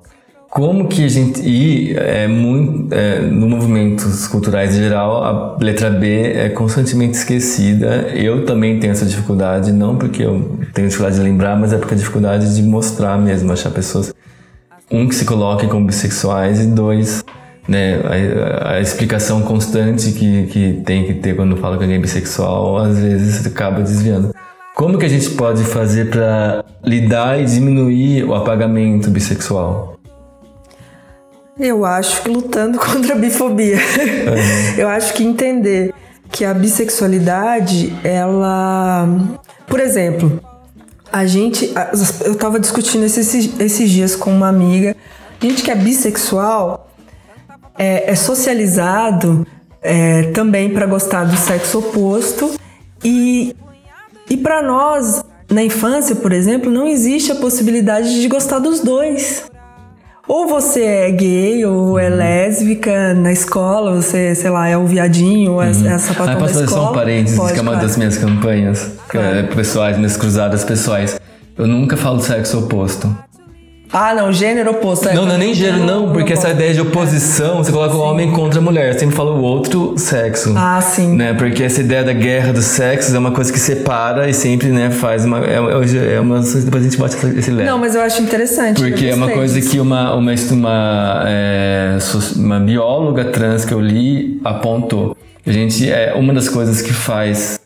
Como 0.51 0.89
que 0.89 1.05
a 1.05 1.09
gente. 1.09 1.41
E 1.43 1.95
é 1.97 2.27
muito, 2.27 2.93
é, 2.93 3.21
no 3.21 3.49
movimentos 3.49 4.27
culturais 4.27 4.75
em 4.75 4.79
geral, 4.79 5.23
a 5.23 5.57
letra 5.63 5.89
B 5.91 6.33
é 6.33 6.49
constantemente 6.49 7.17
esquecida. 7.17 8.09
Eu 8.17 8.45
também 8.45 8.81
tenho 8.81 8.91
essa 8.91 9.07
dificuldade, 9.07 9.71
não 9.71 9.97
porque 9.97 10.25
eu 10.25 10.59
tenho 10.75 10.89
dificuldade 10.89 11.19
de 11.19 11.23
lembrar, 11.23 11.57
mas 11.57 11.73
é 11.73 11.79
porque 11.79 11.95
a 11.95 11.97
dificuldade 11.97 12.53
de 12.57 12.63
mostrar 12.65 13.17
mesmo, 13.17 13.53
achar 13.53 13.71
pessoas. 13.71 14.13
Um, 14.91 15.07
que 15.07 15.15
se 15.15 15.25
coloquem 15.25 15.69
como 15.69 15.87
bissexuais, 15.87 16.61
e 16.61 16.67
dois, 16.67 17.25
né, 17.69 18.01
a, 18.03 18.73
a, 18.73 18.81
explicação 18.81 19.43
constante 19.43 20.11
que, 20.11 20.49
que 20.49 20.83
tem 20.85 21.07
que 21.07 21.15
ter 21.15 21.37
quando 21.37 21.57
fala 21.59 21.77
que 21.77 21.85
alguém 21.85 21.99
é 21.99 22.01
bissexual, 22.01 22.77
às 22.77 22.99
vezes 22.99 23.47
acaba 23.47 23.83
desviando. 23.83 24.35
Como 24.75 24.99
que 24.99 25.07
a 25.07 25.09
gente 25.09 25.31
pode 25.31 25.63
fazer 25.63 26.11
para 26.11 26.65
lidar 26.85 27.41
e 27.41 27.45
diminuir 27.45 28.25
o 28.25 28.35
apagamento 28.35 29.11
bissexual? 29.11 29.90
Eu 31.61 31.85
acho 31.85 32.23
que 32.23 32.31
lutando 32.31 32.79
contra 32.81 33.15
a 33.15 33.19
bifobia. 33.19 33.77
Uhum. 33.77 34.79
Eu 34.79 34.89
acho 34.89 35.13
que 35.13 35.23
entender 35.23 35.93
que 36.31 36.45
a 36.45 36.55
bissexualidade, 36.55 37.95
ela. 38.03 39.07
Por 39.67 39.79
exemplo, 39.79 40.41
a 41.13 41.27
gente. 41.27 41.73
Eu 42.25 42.35
tava 42.35 42.59
discutindo 42.59 43.05
esses, 43.05 43.61
esses 43.61 43.91
dias 43.91 44.17
com 44.17 44.31
uma 44.33 44.49
amiga. 44.49 44.97
A 45.41 45.45
gente 45.45 45.63
que 45.63 45.71
é 45.71 45.75
bissexual 45.75 46.91
é, 47.79 48.11
é 48.11 48.15
socializado 48.15 49.47
é, 49.83 50.25
também 50.33 50.71
para 50.73 50.87
gostar 50.87 51.25
do 51.25 51.37
sexo 51.37 51.79
oposto. 51.79 52.53
E, 53.03 53.55
e 54.29 54.37
para 54.37 54.63
nós, 54.63 55.23
na 55.51 55.63
infância, 55.63 56.15
por 56.15 56.33
exemplo, 56.33 56.71
não 56.71 56.87
existe 56.87 57.33
a 57.33 57.35
possibilidade 57.35 58.21
de 58.21 58.29
gostar 58.29 58.59
dos 58.59 58.81
dois. 58.81 59.50
Ou 60.33 60.47
você 60.47 60.85
é 60.85 61.11
gay, 61.11 61.65
ou 61.65 61.99
é 61.99 62.09
uhum. 62.09 62.15
lésbica 62.15 63.13
na 63.15 63.33
escola, 63.33 64.01
você, 64.01 64.33
sei 64.33 64.49
lá, 64.49 64.69
é 64.69 64.77
o 64.77 64.87
viadinho, 64.87 65.55
ou 65.55 65.61
é, 65.61 65.73
uhum. 65.73 65.91
é 65.91 65.99
sapatão 65.99 66.35
ah, 66.35 66.37
posso 66.37 66.55
da 66.55 66.65
escola. 66.67 66.85
Só 66.85 66.91
um 66.93 66.95
parênteses, 66.95 67.37
Pode, 67.37 67.53
que 67.53 67.59
é 67.59 67.63
uma 67.63 67.73
claro. 67.73 67.87
das 67.89 67.97
minhas 67.97 68.17
campanhas 68.17 68.93
claro. 69.09 69.39
é, 69.39 69.43
pessoais, 69.43 69.97
minhas 69.97 70.17
cruzadas 70.17 70.63
pessoais. 70.63 71.21
Eu 71.59 71.67
nunca 71.67 71.97
falo 71.97 72.21
sexo 72.21 72.61
oposto. 72.61 73.13
Ah, 73.93 74.15
não, 74.15 74.33
gênero 74.33 74.71
oposto. 74.71 75.09
É, 75.09 75.15
não, 75.15 75.27
não 75.27 75.35
é 75.35 75.39
nem 75.39 75.53
gênero, 75.53 75.85
não, 75.85 76.13
porque 76.13 76.33
essa 76.33 76.51
ideia 76.51 76.73
de 76.73 76.81
oposição, 76.81 77.59
você 77.59 77.73
coloca 77.73 77.95
o 77.95 78.01
homem 78.01 78.31
contra 78.31 78.61
a 78.61 78.63
mulher. 78.63 78.93
Eu 78.93 78.99
sempre 78.99 79.17
falo 79.17 79.37
o 79.37 79.43
outro 79.43 79.95
sexo. 79.97 80.55
Ah, 80.57 80.81
sim. 80.81 81.17
Né? 81.17 81.35
Porque 81.35 81.65
essa 81.65 81.81
ideia 81.81 82.05
da 82.05 82.13
guerra 82.13 82.53
dos 82.53 82.67
sexos 82.67 83.13
é 83.15 83.19
uma 83.19 83.33
coisa 83.33 83.53
que 83.53 83.59
separa 83.59 84.29
e 84.29 84.35
sempre, 84.35 84.69
né, 84.69 84.91
faz 84.91 85.25
uma. 85.25 85.45
É, 85.45 85.57
é, 85.57 86.15
é 86.15 86.21
uma. 86.21 86.41
Depois 86.41 86.83
a 86.85 86.89
gente 86.89 86.97
bota 86.97 87.17
esse 87.37 87.51
leve. 87.51 87.69
Não, 87.69 87.79
mas 87.79 87.95
eu 87.95 88.03
acho 88.03 88.23
interessante. 88.23 88.81
Porque 88.81 89.07
é 89.07 89.15
uma 89.15 89.31
coisa 89.31 89.61
que 89.61 89.81
uma, 89.81 90.15
uma, 90.15 90.33
uma, 90.53 91.25
é, 91.27 91.99
uma 92.37 92.61
bióloga 92.61 93.25
trans 93.25 93.65
que 93.65 93.75
eu 93.75 93.81
li 93.81 94.41
apontou. 94.45 95.17
A 95.45 95.51
gente, 95.51 95.91
é 95.91 96.15
uma 96.15 96.33
das 96.33 96.49
coisas 96.49 96.81
que 96.83 96.93
faz 96.93 97.60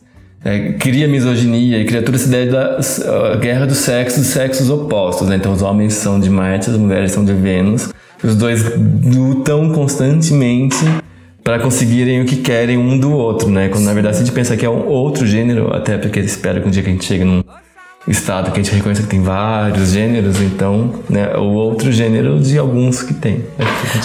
é, 0.45 0.73
cria 0.73 1.07
misoginia 1.07 1.79
e 1.79 1.85
cria 1.85 2.03
toda 2.03 2.17
essa 2.17 2.27
ideia 2.27 2.51
da 2.51 3.35
guerra 3.37 3.65
do 3.65 3.73
sexo, 3.73 4.19
dos 4.19 4.27
sexos 4.27 4.69
opostos. 4.69 5.27
Né? 5.27 5.37
Então, 5.37 5.51
os 5.51 5.63
homens 5.63 5.95
são 5.95 6.19
de 6.19 6.29
Marte, 6.29 6.69
as 6.69 6.77
mulheres 6.77 7.11
são 7.11 7.25
de 7.25 7.33
Vênus. 7.33 7.89
Os 8.23 8.35
dois 8.35 8.63
lutam 9.03 9.71
constantemente 9.71 10.85
para 11.43 11.59
conseguirem 11.59 12.21
o 12.21 12.25
que 12.25 12.37
querem 12.37 12.77
um 12.77 12.97
do 12.97 13.11
outro, 13.11 13.49
né? 13.49 13.69
Quando 13.69 13.83
na 13.83 13.93
verdade 13.93 14.15
se 14.15 14.23
a 14.23 14.25
gente 14.25 14.33
pensa 14.33 14.57
que 14.57 14.65
é 14.65 14.69
um 14.69 14.87
outro 14.87 15.27
gênero, 15.27 15.71
até 15.75 15.95
porque 15.95 16.19
espera 16.19 16.59
que 16.59 16.67
um 16.67 16.71
dia 16.71 16.81
que 16.81 16.89
a 16.89 16.91
gente 16.91 17.05
chegue 17.05 17.23
num 17.23 17.43
estado 18.07 18.51
que 18.51 18.59
a 18.59 18.63
gente 18.63 18.73
reconheça 18.73 19.03
que 19.03 19.07
tem 19.07 19.21
vários 19.21 19.91
gêneros, 19.91 20.41
então, 20.41 21.03
né, 21.09 21.35
o 21.37 21.53
outro 21.53 21.91
gênero 21.91 22.39
de 22.39 22.57
alguns 22.57 23.03
que 23.03 23.13
tem. 23.13 23.43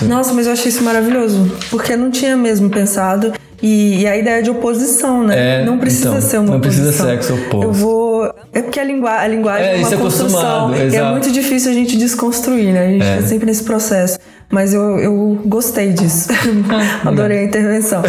Nossa, 0.02 0.34
mas 0.34 0.46
eu 0.46 0.52
achei 0.52 0.68
isso 0.68 0.82
maravilhoso, 0.82 1.50
porque 1.70 1.92
eu 1.92 1.98
não 1.98 2.10
tinha 2.10 2.36
mesmo 2.36 2.68
pensado 2.68 3.32
e, 3.62 4.00
e, 4.00 4.06
a 4.06 4.16
ideia 4.16 4.42
de 4.42 4.50
oposição, 4.50 5.22
né? 5.22 5.60
É, 5.60 5.64
não 5.64 5.78
precisa 5.78 6.08
então, 6.08 6.20
ser 6.20 6.38
uma 6.38 6.50
Não 6.50 6.56
oposição. 6.56 6.84
precisa 6.84 7.06
sexo 7.06 7.34
oposto. 7.34 7.62
Eu 7.62 7.72
vou. 7.72 8.34
É 8.52 8.62
porque 8.62 8.80
a, 8.80 8.84
lingu... 8.84 9.06
a 9.06 9.26
linguagem 9.26 9.66
é, 9.66 9.74
é 9.74 9.78
uma 9.78 9.94
é 9.94 9.96
construção. 9.96 10.74
E 10.74 10.96
é 10.96 11.10
muito 11.10 11.30
difícil 11.30 11.70
a 11.70 11.74
gente 11.74 11.96
desconstruir, 11.96 12.72
né? 12.72 12.86
A 12.86 12.88
gente 12.88 13.04
é. 13.04 13.16
tá 13.16 13.22
sempre 13.26 13.46
nesse 13.46 13.64
processo. 13.64 14.18
Mas 14.50 14.74
eu, 14.74 14.98
eu 14.98 15.42
gostei 15.46 15.92
disso. 15.92 16.28
Adorei 17.04 17.38
a 17.38 17.44
intervenção. 17.44 18.02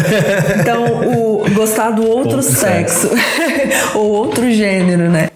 Então, 0.60 0.84
o 1.16 1.44
gostar 1.54 1.90
do 1.90 2.02
outro, 2.02 2.36
outro 2.36 2.42
sexo. 2.42 3.08
ou 3.94 4.10
outro 4.10 4.50
gênero, 4.50 5.08
né? 5.08 5.28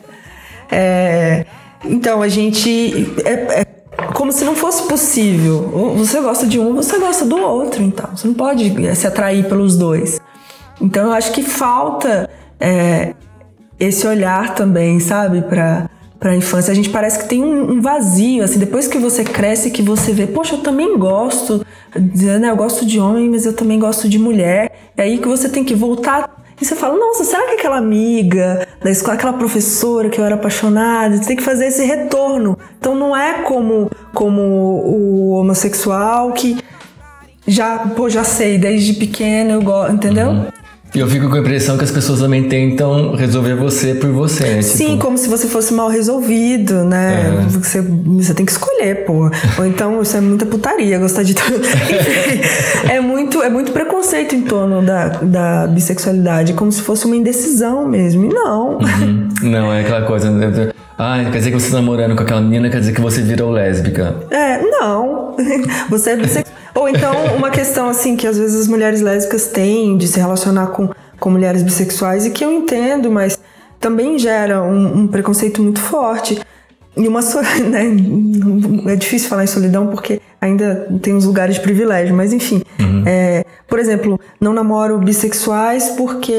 É, 0.70 1.44
então, 1.84 2.22
a 2.22 2.28
gente. 2.28 3.12
É, 3.24 3.60
é 3.60 3.75
como 4.14 4.32
se 4.32 4.44
não 4.44 4.54
fosse 4.54 4.82
possível. 4.84 5.94
Você 5.96 6.20
gosta 6.20 6.46
de 6.46 6.58
um, 6.58 6.74
você 6.74 6.98
gosta 6.98 7.24
do 7.24 7.36
outro, 7.36 7.82
então. 7.82 8.08
Você 8.14 8.26
não 8.26 8.34
pode 8.34 8.72
se 8.94 9.06
atrair 9.06 9.48
pelos 9.48 9.76
dois. 9.76 10.20
Então 10.80 11.06
eu 11.06 11.12
acho 11.12 11.32
que 11.32 11.42
falta 11.42 12.28
é, 12.60 13.14
esse 13.78 14.06
olhar 14.06 14.54
também, 14.54 15.00
sabe, 15.00 15.42
para 15.42 15.88
para 16.18 16.30
a 16.30 16.36
infância. 16.36 16.72
A 16.72 16.74
gente 16.74 16.88
parece 16.88 17.18
que 17.18 17.28
tem 17.28 17.44
um, 17.44 17.72
um, 17.72 17.80
vazio, 17.80 18.42
assim, 18.42 18.58
depois 18.58 18.88
que 18.88 18.98
você 18.98 19.22
cresce, 19.22 19.70
que 19.70 19.82
você 19.82 20.12
vê, 20.12 20.26
poxa, 20.26 20.54
eu 20.54 20.60
também 20.60 20.98
gosto, 20.98 21.64
né, 21.94 22.50
eu 22.50 22.56
gosto 22.56 22.86
de 22.86 22.98
homem, 22.98 23.28
mas 23.28 23.44
eu 23.44 23.52
também 23.52 23.78
gosto 23.78 24.08
de 24.08 24.18
mulher. 24.18 24.72
É 24.96 25.02
aí 25.02 25.18
que 25.18 25.28
você 25.28 25.48
tem 25.48 25.62
que 25.62 25.74
voltar 25.74 26.35
e 26.60 26.64
você 26.64 26.74
fala, 26.74 26.96
nossa, 26.96 27.22
será 27.24 27.46
que 27.46 27.54
aquela 27.54 27.76
amiga 27.76 28.66
da 28.80 28.90
escola, 28.90 29.14
aquela 29.14 29.34
professora 29.34 30.08
que 30.08 30.18
eu 30.18 30.24
era 30.24 30.36
apaixonada, 30.36 31.16
você 31.16 31.26
tem 31.26 31.36
que 31.36 31.42
fazer 31.42 31.66
esse 31.66 31.84
retorno. 31.84 32.58
Então 32.78 32.94
não 32.94 33.14
é 33.14 33.42
como, 33.42 33.90
como 34.14 34.40
o 34.40 35.30
homossexual 35.32 36.32
que 36.32 36.56
já, 37.46 37.78
pô, 37.78 38.08
já 38.08 38.24
sei, 38.24 38.58
desde 38.58 38.94
pequeno 38.94 39.52
eu 39.52 39.62
gosto, 39.62 39.94
entendeu? 39.94 40.30
Uhum. 40.30 40.46
Eu 40.94 41.06
fico 41.06 41.28
com 41.28 41.36
a 41.36 41.40
impressão 41.40 41.76
que 41.76 41.84
as 41.84 41.90
pessoas 41.90 42.20
também 42.20 42.48
tentam 42.48 43.14
resolver 43.14 43.54
você 43.54 43.94
por 43.94 44.10
você, 44.12 44.44
né? 44.44 44.62
Sim, 44.62 44.92
tipo... 44.92 44.98
como 44.98 45.18
se 45.18 45.28
você 45.28 45.46
fosse 45.46 45.74
mal 45.74 45.88
resolvido, 45.88 46.84
né? 46.84 47.44
É. 47.44 47.48
Você, 47.48 47.82
você 47.82 48.32
tem 48.32 48.46
que 48.46 48.52
escolher, 48.52 49.04
pô. 49.04 49.30
Ou 49.58 49.66
então 49.66 50.00
isso 50.00 50.16
é 50.16 50.20
muita 50.20 50.46
putaria, 50.46 50.98
gostar 50.98 51.22
de 51.22 51.34
tudo. 51.34 51.60
é 52.88 53.00
muito, 53.00 53.42
é 53.42 53.50
muito 53.50 53.72
preconceito 53.72 54.34
em 54.34 54.42
torno 54.42 54.80
da, 54.80 55.08
da 55.08 55.66
bissexualidade, 55.66 56.54
como 56.54 56.72
se 56.72 56.80
fosse 56.80 57.04
uma 57.04 57.16
indecisão 57.16 57.86
mesmo. 57.86 58.24
E 58.24 58.28
não. 58.28 58.78
Uhum. 58.78 59.28
Não, 59.42 59.72
é 59.72 59.80
aquela 59.80 60.06
coisa. 60.06 60.30
Ah, 60.98 61.18
quer 61.30 61.38
dizer 61.38 61.50
que 61.50 61.60
você 61.60 61.70
tá 61.70 61.76
namorando 61.76 62.16
com 62.16 62.22
aquela 62.22 62.40
menina, 62.40 62.70
quer 62.70 62.80
dizer 62.80 62.92
que 62.94 63.00
você 63.00 63.20
virou 63.20 63.50
lésbica. 63.50 64.16
É, 64.30 64.62
não. 64.62 65.36
Você 65.90 66.10
é 66.10 66.16
bissexual. 66.16 66.56
Ou 66.74 66.88
então, 66.88 67.12
uma 67.36 67.50
questão 67.50 67.88
assim 67.88 68.16
que 68.16 68.26
às 68.26 68.38
vezes 68.38 68.62
as 68.62 68.68
mulheres 68.68 69.02
lésbicas 69.02 69.48
têm 69.48 69.96
de 69.98 70.08
se 70.08 70.18
relacionar 70.18 70.68
com, 70.68 70.90
com 71.20 71.30
mulheres 71.30 71.62
bissexuais 71.62 72.24
e 72.24 72.30
que 72.30 72.44
eu 72.44 72.50
entendo, 72.50 73.10
mas 73.10 73.38
também 73.78 74.18
gera 74.18 74.62
um, 74.62 75.00
um 75.00 75.06
preconceito 75.06 75.62
muito 75.62 75.80
forte. 75.80 76.40
E 76.96 77.06
uma 77.06 77.20
né, 77.68 78.92
é 78.92 78.96
difícil 78.96 79.28
falar 79.28 79.44
em 79.44 79.46
solidão 79.48 79.88
porque 79.88 80.20
ainda 80.40 80.88
tem 81.02 81.14
uns 81.14 81.26
lugares 81.26 81.56
de 81.56 81.60
privilégio, 81.60 82.14
mas 82.14 82.32
enfim. 82.32 82.62
É, 83.06 83.44
por 83.68 83.78
exemplo, 83.78 84.18
não 84.40 84.52
namoro 84.52 84.98
bissexuais 84.98 85.90
porque 85.90 86.32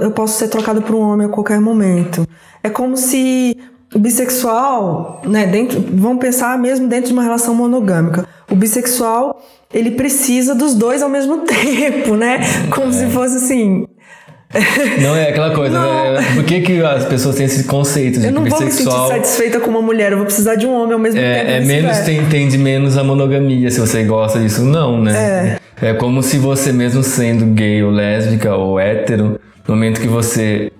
eu 0.00 0.10
posso 0.10 0.38
ser 0.38 0.48
trocada 0.48 0.80
por 0.80 0.94
um 0.94 1.00
homem 1.00 1.26
a 1.26 1.30
qualquer 1.30 1.60
momento. 1.60 2.26
É 2.62 2.68
como 2.68 2.96
se 2.96 3.56
o 3.96 3.98
bissexual, 3.98 5.22
né, 5.24 5.46
dentro, 5.46 5.82
vamos 5.94 6.18
pensar 6.18 6.58
mesmo 6.58 6.86
dentro 6.86 7.06
de 7.06 7.12
uma 7.14 7.22
relação 7.22 7.54
monogâmica. 7.54 8.26
O 8.50 8.54
bissexual, 8.54 9.42
ele 9.72 9.92
precisa 9.92 10.54
dos 10.54 10.74
dois 10.74 11.02
ao 11.02 11.08
mesmo 11.08 11.38
tempo, 11.48 12.14
né? 12.14 12.40
Como 12.70 12.92
se 12.92 13.06
fosse 13.06 13.36
assim, 13.36 13.86
Não 15.00 15.16
é 15.16 15.30
aquela 15.30 15.54
coisa, 15.54 15.78
Não. 15.80 16.12
né? 16.12 16.20
Por 16.34 16.44
que, 16.44 16.60
que 16.60 16.82
as 16.82 17.06
pessoas 17.06 17.36
têm 17.36 17.46
esse 17.46 17.64
conceito 17.64 18.20
de 18.20 18.26
eu 18.26 18.32
não 18.32 18.44
vou 18.44 18.60
me 18.60 18.70
sentir 18.70 18.90
satisfeita 18.90 19.60
com 19.60 19.70
uma 19.70 19.80
mulher, 19.80 20.12
eu 20.12 20.18
vou 20.18 20.26
precisar 20.26 20.56
de 20.56 20.66
um 20.66 20.74
homem 20.74 20.92
ao 20.92 20.98
mesmo 20.98 21.18
tempo. 21.18 21.28
é, 21.28 21.56
é 21.56 21.62
e 21.62 21.64
menos, 21.64 21.98
tem, 22.00 22.18
entende 22.18 22.58
menos 22.58 22.98
a 22.98 23.02
monogamia, 23.02 23.70
se 23.70 23.80
você 23.80 24.04
gosta 24.04 24.38
disso, 24.38 24.62
não, 24.62 25.00
né? 25.00 25.58
É. 25.80 25.94
como 25.94 26.22
se 26.22 26.36
você 26.36 26.70
mesmo 26.70 27.02
sendo 27.02 27.46
gay 27.46 27.82
ou 27.82 27.90
lésbica 27.90 28.54
ou 28.54 28.78
hétero, 28.78 29.40
no 29.66 29.74
momento 29.74 30.02
que 30.02 30.06
você 30.06 30.70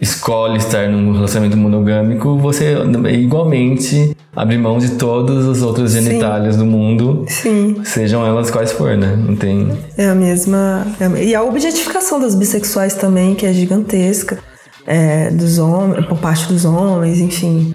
escolhe 0.00 0.58
estar 0.58 0.88
num 0.88 1.12
relacionamento 1.12 1.56
monogâmico, 1.56 2.36
você 2.38 2.74
igualmente 3.12 4.16
abre 4.34 4.58
mão 4.58 4.78
de 4.78 4.90
todas 4.92 5.46
as 5.46 5.62
outras 5.62 5.92
genitálias 5.92 6.56
do 6.56 6.66
mundo, 6.66 7.24
Sim, 7.26 7.80
sejam 7.84 8.26
elas 8.26 8.50
quais 8.50 8.72
for, 8.72 8.96
né? 8.96 9.16
Não 9.16 9.34
tem... 9.34 9.72
é 9.96 10.08
a 10.08 10.14
mesma. 10.14 10.86
é 11.00 11.24
e 11.24 11.34
a 11.34 11.42
objetificação 11.42 12.20
das 12.20 12.34
bissexuais 12.34 12.94
também, 12.94 13.34
que 13.34 13.46
é 13.46 13.52
gigantesca, 13.52 14.38
é, 14.86 15.30
dos 15.30 15.58
homens, 15.58 16.06
por 16.06 16.18
parte 16.18 16.46
dos 16.46 16.64
homens, 16.64 17.18
enfim. 17.18 17.74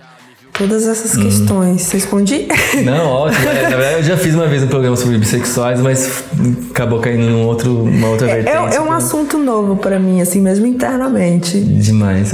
Todas 0.61 0.87
essas 0.87 1.15
Uhum. 1.15 1.23
questões. 1.23 1.81
Você 1.81 1.97
respondi? 1.97 2.45
Não, 2.85 3.07
ótimo. 3.07 3.49
É, 3.49 3.63
na 3.63 3.69
verdade, 3.77 3.95
eu 3.95 4.03
já 4.03 4.15
fiz 4.17 4.35
uma 4.35 4.45
vez 4.45 4.61
um 4.61 4.67
programa 4.67 4.95
sobre 4.95 5.17
bissexuais, 5.17 5.81
mas 5.81 6.23
acabou 6.69 6.99
caindo 6.99 7.23
num 7.23 7.45
outro, 7.47 7.81
uma 7.81 8.09
outra 8.09 8.29
É, 8.29 8.35
vertente. 8.43 8.75
é 8.75 8.79
um 8.79 8.91
assunto 8.91 9.39
novo 9.39 9.75
pra 9.77 9.97
mim, 9.97 10.21
assim, 10.21 10.39
mesmo 10.39 10.67
internamente. 10.67 11.59
Demais. 11.59 12.31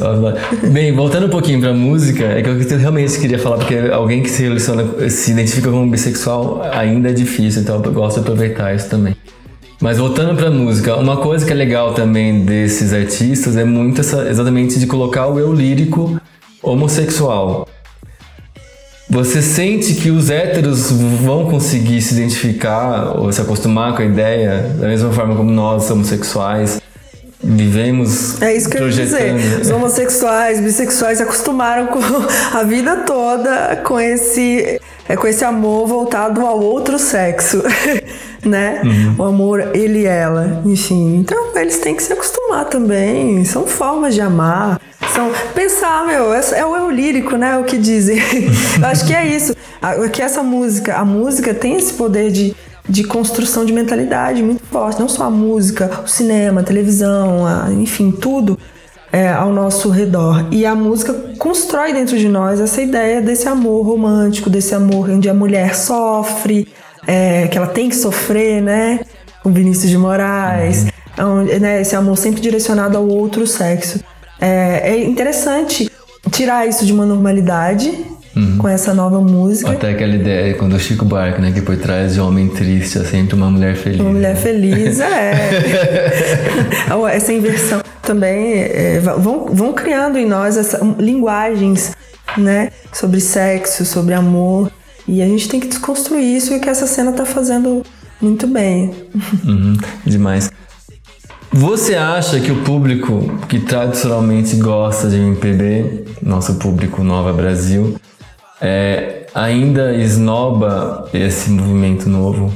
Bem, 0.73 0.93
voltando 0.93 1.27
um 1.27 1.29
pouquinho 1.29 1.61
pra 1.61 1.71
música, 1.71 2.25
é 2.25 2.41
que 2.41 2.49
eu 2.49 2.77
realmente 2.77 3.17
queria 3.17 3.39
falar, 3.39 3.59
porque 3.59 3.75
alguém 3.93 4.21
que 4.21 4.29
se 4.29 4.43
relaciona, 4.43 5.09
se 5.09 5.31
identifica 5.31 5.69
como 5.71 5.89
bissexual 5.89 6.61
ainda 6.73 7.09
é 7.11 7.13
difícil, 7.13 7.61
então 7.61 7.81
eu 7.81 7.91
gosto 7.93 8.15
de 8.15 8.21
aproveitar 8.23 8.75
isso 8.75 8.89
também. 8.89 9.15
Mas 9.81 9.99
voltando 9.99 10.35
pra 10.35 10.49
música, 10.51 10.97
uma 10.97 11.15
coisa 11.15 11.45
que 11.45 11.51
é 11.53 11.55
legal 11.55 11.93
também 11.93 12.43
desses 12.43 12.91
artistas 12.91 13.55
é 13.55 13.63
muito 13.63 14.01
essa, 14.01 14.27
exatamente 14.29 14.77
de 14.79 14.85
colocar 14.85 15.27
o 15.27 15.39
eu 15.39 15.53
lírico 15.53 16.19
homossexual. 16.61 17.65
Você 19.09 19.41
sente 19.41 19.93
que 19.95 20.11
os 20.11 20.29
héteros 20.29 20.91
vão 20.91 21.49
conseguir 21.49 22.01
se 22.01 22.13
identificar 22.13 23.17
ou 23.17 23.31
se 23.31 23.39
acostumar 23.39 23.95
com 23.95 24.01
a 24.01 24.05
ideia, 24.05 24.75
da 24.77 24.87
mesma 24.87 25.13
forma 25.13 25.33
como 25.33 25.49
nós, 25.49 25.89
homossexuais, 25.89 26.81
vivemos 27.43 28.41
É 28.41 28.55
isso 28.55 28.69
que 28.69 28.77
eu 28.77 28.87
ia 28.87 28.93
dizer. 28.93 29.35
Os 29.61 29.69
homossexuais, 29.69 30.59
bissexuais 30.59 31.17
se 31.17 31.23
acostumaram 31.23 31.87
com 31.87 31.99
a 32.53 32.63
vida 32.63 32.97
toda 32.97 33.81
com 33.85 33.99
esse, 33.99 34.79
é, 35.07 35.15
com 35.15 35.27
esse 35.27 35.45
amor 35.45 35.87
voltado 35.87 36.41
ao 36.45 36.59
outro 36.59 36.97
sexo, 36.97 37.61
né? 38.43 38.81
O 39.17 39.23
amor 39.23 39.75
ele 39.75 39.99
e 39.99 40.05
ela, 40.05 40.61
enfim. 40.65 41.17
Então 41.17 41.55
eles 41.55 41.77
têm 41.79 41.95
que 41.95 42.03
se 42.03 42.13
acostumar 42.13 42.65
também. 42.65 43.43
São 43.45 43.67
formas 43.67 44.15
de 44.15 44.21
amar. 44.21 44.79
São 45.13 45.31
pensar, 45.53 46.05
meu, 46.05 46.33
é, 46.33 46.41
é 46.55 46.65
o 46.65 46.75
eu 46.75 46.89
lírico, 46.89 47.35
né? 47.37 47.57
O 47.57 47.63
que 47.63 47.77
dizem. 47.77 48.17
eu 48.81 48.87
acho 48.87 49.05
que 49.05 49.13
é 49.13 49.27
isso. 49.27 49.55
Que 50.11 50.21
essa 50.21 50.43
música, 50.43 50.95
a 50.95 51.05
música 51.05 51.53
tem 51.53 51.75
esse 51.75 51.93
poder 51.93 52.31
de 52.31 52.55
de 52.89 53.03
construção 53.03 53.65
de 53.65 53.73
mentalidade 53.73 54.41
muito 54.41 54.63
forte. 54.65 54.99
Não 54.99 55.09
só 55.09 55.25
a 55.25 55.29
música, 55.29 56.01
o 56.03 56.07
cinema, 56.07 56.61
a 56.61 56.63
televisão, 56.63 57.45
a- 57.45 57.71
enfim, 57.71 58.11
tudo 58.11 58.57
é, 59.11 59.29
ao 59.29 59.51
nosso 59.53 59.89
redor. 59.89 60.45
E 60.51 60.65
a 60.65 60.75
música 60.75 61.13
constrói 61.37 61.93
dentro 61.93 62.17
de 62.17 62.27
nós 62.27 62.59
essa 62.59 62.81
ideia 62.81 63.21
desse 63.21 63.47
amor 63.47 63.85
romântico, 63.85 64.49
desse 64.49 64.75
amor 64.75 65.09
onde 65.09 65.29
a 65.29 65.33
mulher 65.33 65.75
sofre, 65.75 66.67
é, 67.05 67.47
que 67.47 67.57
ela 67.57 67.67
tem 67.67 67.87
que 67.89 67.95
sofrer, 67.95 68.61
né? 68.61 68.99
Com 69.41 69.51
Vinícius 69.51 69.89
de 69.89 69.97
Moraes. 69.97 70.85
Né, 71.59 71.81
esse 71.81 71.95
amor 71.95 72.15
sempre 72.17 72.39
direcionado 72.41 72.95
ao 72.97 73.07
outro 73.07 73.47
sexo. 73.47 73.99
É, 74.39 74.91
é 74.91 75.03
interessante 75.05 75.89
tirar 76.31 76.67
isso 76.67 76.85
de 76.85 76.93
uma 76.93 77.05
normalidade 77.07 78.05
com 78.57 78.67
essa 78.67 78.93
nova 78.93 79.19
música. 79.21 79.71
Até 79.71 79.91
aquela 79.91 80.15
ideia, 80.15 80.53
quando 80.55 80.73
o 80.73 80.79
Chico 80.79 81.05
Buarque, 81.05 81.41
né, 81.41 81.51
que 81.51 81.61
por 81.61 81.77
trás 81.77 82.13
de 82.13 82.21
um 82.21 82.27
homem 82.27 82.47
triste 82.47 82.97
é 82.97 83.03
sempre 83.03 83.35
uma 83.35 83.49
mulher 83.49 83.75
feliz. 83.75 83.99
Uma 83.99 84.11
mulher 84.11 84.35
feliz, 84.35 84.99
é. 84.99 85.49
Essa 87.13 87.33
inversão 87.33 87.81
também 88.01 88.61
é, 88.61 88.99
vão, 88.99 89.47
vão 89.47 89.73
criando 89.73 90.17
em 90.17 90.25
nós 90.25 90.55
essa, 90.55 90.79
linguagens, 90.97 91.91
né? 92.37 92.71
Sobre 92.93 93.19
sexo, 93.19 93.85
sobre 93.85 94.13
amor. 94.13 94.71
E 95.07 95.21
a 95.21 95.25
gente 95.25 95.47
tem 95.49 95.59
que 95.59 95.67
desconstruir 95.67 96.23
isso 96.23 96.53
e 96.53 96.57
o 96.57 96.61
que 96.61 96.69
essa 96.69 96.87
cena 96.87 97.11
tá 97.11 97.25
fazendo 97.25 97.83
muito 98.21 98.47
bem. 98.47 98.93
Uhum, 99.45 99.77
demais. 100.05 100.51
Você 101.51 101.95
acha 101.95 102.39
que 102.39 102.51
o 102.51 102.63
público 102.63 103.39
que 103.47 103.59
tradicionalmente 103.59 104.55
gosta 104.57 105.09
de 105.09 105.15
MPB, 105.15 106.05
nosso 106.21 106.55
público 106.55 107.03
Nova 107.03 107.31
Brasil, 107.33 107.95
é, 108.61 109.25
ainda 109.33 109.93
esnoba 109.95 111.09
esse 111.13 111.49
movimento 111.49 112.09
novo? 112.09 112.53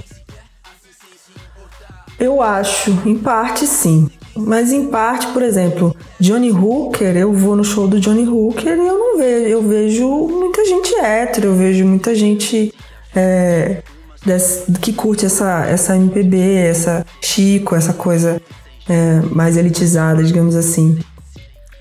Eu 2.19 2.41
acho, 2.41 2.91
em 3.05 3.17
parte 3.17 3.65
sim. 3.65 4.09
Mas 4.35 4.71
em 4.71 4.87
parte, 4.87 5.27
por 5.27 5.41
exemplo, 5.43 5.95
Johnny 6.19 6.51
Hooker, 6.51 7.17
eu 7.17 7.33
vou 7.33 7.55
no 7.55 7.63
show 7.65 7.85
do 7.87 7.99
Johnny 7.99 8.25
Hooker 8.27 8.77
e 8.77 8.87
eu 8.87 8.97
não 8.97 9.17
vejo, 9.17 9.47
eu 9.49 9.61
vejo 9.61 10.07
muita 10.29 10.65
gente 10.65 10.95
hétero, 10.95 11.47
eu 11.47 11.55
vejo 11.55 11.83
muita 11.85 12.15
gente 12.15 12.73
é, 13.13 13.81
desse- 14.25 14.71
que 14.79 14.93
curte 14.93 15.25
essa, 15.25 15.65
essa 15.65 15.97
MPB, 15.97 16.37
essa 16.39 17.05
Chico, 17.21 17.75
essa 17.75 17.91
coisa 17.91 18.41
é, 18.87 19.19
mais 19.31 19.57
elitizada, 19.57 20.23
digamos 20.23 20.55
assim. 20.55 20.97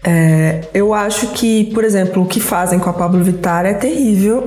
É, 0.03 0.63
eu 0.73 0.95
acho 0.95 1.29
que, 1.29 1.65
por 1.75 1.85
exemplo, 1.85 2.23
o 2.23 2.27
que 2.27 2.41
fazem 2.41 2.79
com 2.79 2.89
a 2.89 2.93
Pablo 2.93 3.23
Vittar 3.23 3.67
é 3.67 3.75
terrível. 3.75 4.45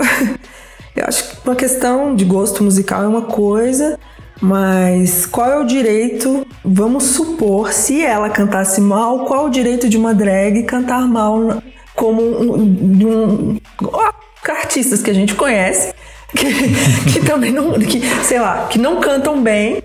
eu 0.95 1.05
acho 1.07 1.23
que 1.29 1.47
uma 1.47 1.55
questão 1.55 2.15
de 2.15 2.25
gosto 2.25 2.63
musical 2.63 3.03
é 3.03 3.07
uma 3.07 3.23
coisa, 3.23 3.99
mas 4.41 5.25
qual 5.25 5.49
é 5.49 5.59
o 5.59 5.65
direito, 5.65 6.45
vamos 6.63 7.03
supor, 7.03 7.71
se 7.71 8.03
ela 8.03 8.29
cantasse 8.29 8.81
mal, 8.81 9.25
qual 9.25 9.45
é 9.45 9.47
o 9.47 9.51
direito 9.51 9.87
de 9.87 9.97
uma 9.97 10.13
drag 10.13 10.63
cantar 10.63 11.07
mal 11.07 11.61
como 11.95 12.21
um, 12.21 12.53
um 12.53 13.59
ó, 13.83 14.11
artistas 14.49 15.01
que 15.01 15.11
a 15.11 15.13
gente 15.13 15.35
conhece, 15.35 15.93
que, 16.35 17.13
que 17.13 17.19
também 17.25 17.51
não, 17.51 17.73
que, 17.79 18.01
sei 18.23 18.39
lá, 18.39 18.67
que 18.67 18.79
não 18.79 18.99
cantam 18.99 19.41
bem, 19.41 19.83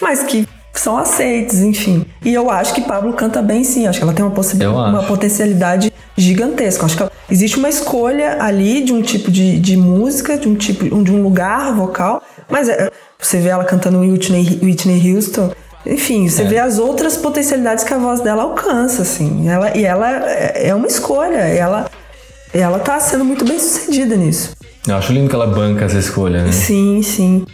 mas 0.00 0.22
que 0.22 0.46
são 0.80 0.96
aceitos, 0.98 1.60
enfim. 1.60 2.04
E 2.24 2.32
eu 2.32 2.50
acho 2.50 2.72
que 2.74 2.80
Pablo 2.82 3.12
canta 3.12 3.40
bem 3.42 3.64
sim, 3.64 3.86
acho 3.86 3.98
que 3.98 4.04
ela 4.04 4.12
tem 4.12 4.24
uma, 4.24 4.30
possi- 4.34 4.60
Eu 4.62 4.72
uma 4.74 5.02
potencialidade 5.04 5.92
gigantesca. 6.16 6.84
Acho 6.86 6.96
que 6.96 7.02
ela- 7.02 7.12
existe 7.30 7.56
uma 7.58 7.68
escolha 7.68 8.42
ali 8.42 8.82
de 8.82 8.92
um 8.92 9.02
tipo 9.02 9.30
de, 9.30 9.58
de 9.58 9.76
música, 9.76 10.36
de 10.38 10.48
um 10.48 10.54
tipo 10.54 10.84
de 11.02 11.12
um 11.12 11.22
lugar 11.22 11.74
vocal, 11.74 12.22
mas 12.50 12.68
é, 12.68 12.90
você 13.18 13.38
vê 13.38 13.48
ela 13.48 13.64
cantando 13.64 13.98
Whitney, 14.00 14.58
Whitney 14.62 15.14
Houston, 15.14 15.50
enfim, 15.86 16.28
você 16.28 16.44
vê 16.44 16.58
as 16.58 16.78
outras 16.78 17.16
potencialidades 17.16 17.84
que 17.84 17.94
a 17.94 17.98
voz 17.98 18.20
dela 18.20 18.42
alcança, 18.42 19.02
assim. 19.02 19.48
Ela, 19.48 19.76
e 19.76 19.84
ela 19.84 20.10
é 20.28 20.68
é 20.68 20.74
uma 20.74 20.86
escolha, 20.86 21.36
ela, 21.38 21.88
ela 22.52 22.78
tá 22.78 22.98
sendo 23.00 23.24
muito 23.24 23.44
bem 23.44 23.58
sucedida 23.58 24.16
nisso. 24.16 24.52
Eu 24.86 24.96
acho 24.96 25.12
lindo 25.12 25.28
que 25.28 25.34
ela 25.34 25.46
banca 25.46 25.84
essa 25.84 25.98
escolha, 25.98 26.42
né? 26.44 26.52
Sim, 26.52 27.00
sim. 27.02 27.44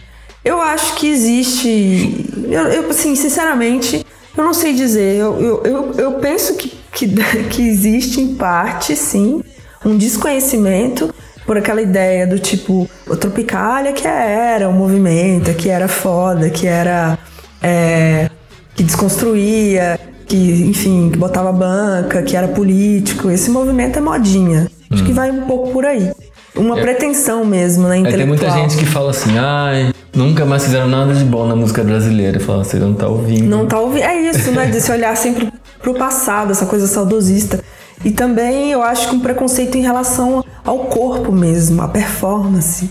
Eu 0.45 0.61
acho 0.61 0.95
que 0.95 1.09
existe. 1.09 2.29
Eu, 2.47 2.67
eu, 2.67 2.89
assim, 2.91 3.15
sinceramente, 3.15 4.05
eu 4.37 4.43
não 4.43 4.53
sei 4.53 4.73
dizer. 4.73 5.15
Eu, 5.15 5.41
eu, 5.41 5.63
eu, 5.63 5.93
eu 5.93 6.11
penso 6.13 6.55
que, 6.55 6.71
que, 6.91 7.07
que 7.49 7.67
existe, 7.67 8.21
em 8.21 8.35
parte, 8.35 8.95
sim, 8.95 9.43
um 9.83 9.97
desconhecimento 9.97 11.13
por 11.47 11.57
aquela 11.57 11.81
ideia 11.81 12.27
do 12.27 12.39
tipo, 12.39 12.89
o 13.07 13.15
Tropicália 13.15 13.93
que 13.93 14.07
era 14.07 14.69
o 14.69 14.73
movimento, 14.73 15.53
que 15.53 15.69
era 15.69 15.87
foda, 15.87 16.49
que 16.49 16.65
era 16.65 17.19
é, 17.61 18.29
que 18.75 18.83
desconstruía, 18.83 19.99
que, 20.27 20.35
enfim, 20.35 21.09
que 21.11 21.17
botava 21.17 21.51
banca, 21.51 22.21
que 22.21 22.35
era 22.35 22.47
político. 22.47 23.31
Esse 23.31 23.49
movimento 23.49 23.97
é 23.97 24.01
modinha. 24.01 24.69
Acho 24.91 25.03
que 25.03 25.11
vai 25.11 25.31
um 25.31 25.41
pouco 25.41 25.71
por 25.71 25.85
aí. 25.85 26.11
Uma 26.55 26.77
pretensão 26.77 27.43
mesmo, 27.43 27.87
né? 27.87 27.97
É, 27.97 27.99
Intelectual. 27.99 28.37
tem 28.37 28.49
muita 28.49 28.49
gente 28.51 28.77
que 28.77 28.85
fala 28.85 29.09
assim, 29.09 29.37
ai, 29.37 29.91
nunca 30.15 30.45
mais 30.45 30.63
fizeram 30.63 30.87
nada 30.87 31.13
de 31.13 31.23
bom 31.23 31.45
na 31.47 31.55
música 31.55 31.83
brasileira. 31.83 32.39
Fala, 32.39 32.63
você 32.63 32.77
não 32.77 32.93
tá 32.93 33.07
ouvindo. 33.07 33.47
Não 33.47 33.65
tá 33.65 33.79
ouvindo. 33.79 34.03
É 34.03 34.21
isso, 34.21 34.51
né? 34.51 34.65
De 34.67 34.81
se 34.81 34.91
olhar 34.91 35.15
sempre 35.15 35.51
pro 35.81 35.93
passado, 35.93 36.51
essa 36.51 36.65
coisa 36.65 36.87
saudosista. 36.87 37.63
E 38.03 38.11
também 38.11 38.71
eu 38.71 38.81
acho 38.81 39.09
que 39.09 39.15
um 39.15 39.19
preconceito 39.19 39.77
em 39.77 39.81
relação 39.81 40.43
ao 40.63 40.79
corpo 40.85 41.31
mesmo, 41.31 41.81
à 41.81 41.87
performance. 41.87 42.89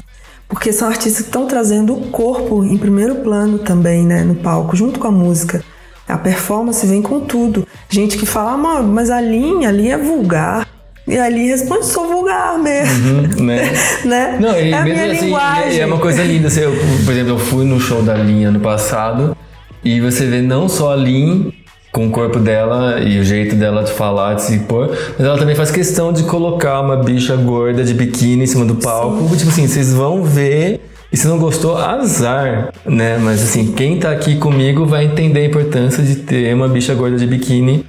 Porque 0.49 0.73
são 0.73 0.89
artistas 0.89 1.23
que 1.23 1.29
estão 1.29 1.47
trazendo 1.47 1.95
o 1.95 2.11
corpo 2.11 2.65
em 2.65 2.77
primeiro 2.77 3.17
plano 3.17 3.59
também, 3.59 4.05
né? 4.05 4.23
No 4.23 4.35
palco, 4.35 4.77
junto 4.77 5.01
com 5.01 5.09
a 5.09 5.13
música. 5.13 5.65
A 6.07 6.19
performance 6.19 6.87
vem 6.87 7.01
com 7.01 7.21
tudo. 7.21 7.67
Gente 7.89 8.19
que 8.19 8.27
fala, 8.27 8.83
mas 8.83 9.11
a 9.11 9.21
linha, 9.21 9.71
a 9.71 9.73
linha 9.73 9.95
é 9.95 9.99
vulgar. 9.99 10.69
E 11.07 11.19
ali 11.19 11.49
responde, 11.49 11.85
sou 11.85 12.09
vulgar 12.09 12.59
mesmo. 12.59 13.21
Uhum, 13.21 13.45
né? 13.45 13.73
né? 14.05 14.39
Não, 14.41 14.59
e 14.59 14.71
é 14.71 14.75
a 14.75 14.85
mesmo 14.85 15.01
minha 15.03 15.13
assim, 15.13 15.25
linguagem. 15.27 15.79
é 15.79 15.83
é 15.83 15.87
uma 15.87 15.99
coisa 15.99 16.23
linda. 16.23 16.49
Assim, 16.49 16.61
eu, 16.61 16.73
por 17.05 17.13
exemplo, 17.13 17.33
eu 17.33 17.39
fui 17.39 17.65
no 17.65 17.79
show 17.79 18.03
da 18.03 18.15
Linha 18.15 18.49
ano 18.49 18.61
passado 18.61 19.37
e 19.85 20.01
você 20.01 20.25
vê 20.27 20.41
não 20.41 20.69
só 20.69 20.93
a 20.93 20.97
Lin 20.97 21.53
com 21.93 22.09
o 22.09 22.11
corpo 22.11 22.41
dela 22.41 23.01
e 23.01 23.21
o 23.21 23.25
jeito 23.25 23.55
dela 23.55 23.85
de 23.85 23.93
falar, 23.93 24.35
de 24.35 24.43
se 24.43 24.59
pôr, 24.61 24.89
mas 25.17 25.27
ela 25.27 25.39
também 25.39 25.55
faz 25.55 25.71
questão 25.71 26.13
de 26.13 26.25
colocar 26.25 26.81
uma 26.81 26.97
bicha 26.97 27.37
gorda 27.37 27.85
de 27.85 27.95
biquíni 27.95 28.45
em 28.45 28.47
cima 28.47 28.65
do 28.65 28.75
palco. 28.77 29.37
Tipo 29.37 29.51
assim, 29.51 29.69
vocês 29.69 29.93
vão 29.93 30.25
ver 30.25 30.81
e 31.13 31.17
se 31.17 31.29
não 31.29 31.39
gostou, 31.39 31.77
azar, 31.77 32.73
né? 32.85 33.19
Mas 33.19 33.41
assim, 33.41 33.71
quem 33.73 34.01
tá 34.01 34.11
aqui 34.11 34.37
comigo 34.37 34.85
vai 34.85 35.05
entender 35.05 35.41
a 35.41 35.45
importância 35.45 36.03
de 36.03 36.17
ter 36.17 36.53
uma 36.53 36.67
bicha 36.67 36.93
gorda 36.93 37.17
de 37.17 37.27
biquíni 37.27 37.85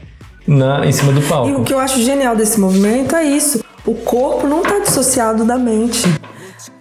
na, 0.47 0.85
em 0.85 0.91
cima 0.91 1.11
do 1.11 1.19
E 1.19 1.23
o 1.23 1.27
palco. 1.27 1.63
que 1.63 1.73
eu 1.73 1.79
acho 1.79 2.01
genial 2.01 2.35
desse 2.35 2.59
movimento 2.59 3.15
é 3.15 3.23
isso. 3.23 3.63
O 3.85 3.93
corpo 3.95 4.47
não 4.47 4.61
está 4.61 4.79
dissociado 4.79 5.45
da 5.45 5.57
mente. 5.57 6.03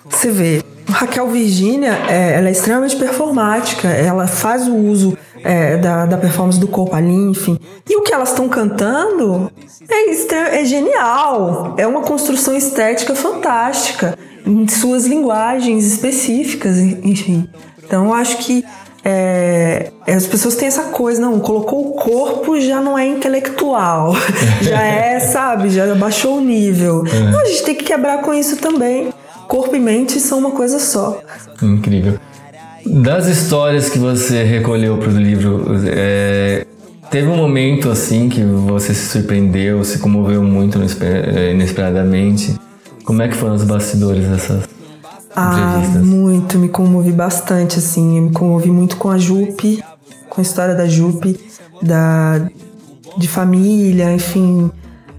Você 0.09 0.31
vê, 0.31 0.63
Raquel 0.89 1.29
Virgínia, 1.29 1.99
é, 2.09 2.35
ela 2.39 2.49
é 2.49 2.53
extremamente 2.53 2.97
performática. 2.97 3.89
Ela 3.89 4.27
faz 4.27 4.67
o 4.69 4.75
uso 4.75 5.17
é, 5.43 5.77
da, 5.77 6.07
da 6.07 6.17
performance 6.17 6.59
do 6.59 6.69
corpo 6.69 6.95
ali, 6.95 7.13
enfim. 7.13 7.59
E 7.89 7.97
o 7.97 8.03
que 8.03 8.13
elas 8.13 8.31
estão 8.31 8.49
cantando 8.49 9.51
é, 9.89 10.61
é 10.61 10.65
genial. 10.65 11.75
É 11.77 11.87
uma 11.87 12.03
construção 12.03 12.57
estética 12.57 13.15
fantástica. 13.15 14.19
Em 14.47 14.69
suas 14.69 15.07
linguagens 15.07 15.87
específicas, 15.87 16.77
enfim. 16.79 17.49
Então, 17.83 18.07
eu 18.07 18.13
acho 18.13 18.39
que 18.39 18.63
é, 19.05 19.91
as 20.09 20.27
pessoas 20.27 20.55
têm 20.55 20.67
essa 20.69 20.85
coisa, 20.85 21.21
não, 21.21 21.39
colocou 21.39 21.91
o 21.91 21.93
corpo 21.93 22.59
já 22.59 22.81
não 22.81 22.97
é 22.97 23.07
intelectual, 23.07 24.15
já 24.63 24.83
é, 24.83 25.21
sabe, 25.21 25.69
já 25.69 25.95
baixou 25.95 26.39
o 26.39 26.41
nível. 26.41 27.03
Não, 27.03 27.41
a 27.41 27.45
gente 27.45 27.63
tem 27.65 27.75
que 27.75 27.85
quebrar 27.85 28.23
com 28.23 28.33
isso 28.33 28.57
também. 28.57 29.13
Corpo 29.47 29.77
e 29.77 29.81
mente 29.81 30.19
são 30.21 30.39
uma 30.39 30.53
coisa 30.53 30.79
só. 30.79 31.21
Incrível. 31.63 32.19
Das 32.87 33.27
histórias 33.27 33.91
que 33.91 33.99
você 33.99 34.43
recolheu 34.43 34.97
pro 34.97 35.11
livro, 35.11 35.67
é, 35.87 36.67
teve 37.11 37.29
um 37.29 37.37
momento 37.37 37.91
assim 37.91 38.29
que 38.31 38.43
você 38.43 38.95
se 38.95 39.07
surpreendeu, 39.09 39.85
se 39.85 39.99
comoveu 39.99 40.43
muito 40.43 40.79
é, 41.03 41.53
inesperadamente. 41.53 42.55
Como 43.05 43.21
é 43.21 43.29
que 43.29 43.37
foram 43.37 43.55
os 43.55 43.65
bastidores 43.65 44.27
dessas 44.27 44.74
Ah, 45.37 45.83
muito, 46.03 46.59
me 46.59 46.69
comovi 46.69 47.13
bastante, 47.13 47.79
assim. 47.79 48.19
Eu 48.19 48.25
me 48.25 48.33
comovi 48.33 48.71
muito 48.71 48.97
com 48.97 49.11
a 49.11 49.19
Jupe, 49.19 49.83
com 50.29 50.41
a 50.41 50.43
história 50.43 50.75
da 50.75 50.87
Jupe, 50.87 51.39
da, 51.83 52.49
de 53.17 53.29
família, 53.29 54.13
enfim. 54.13 54.71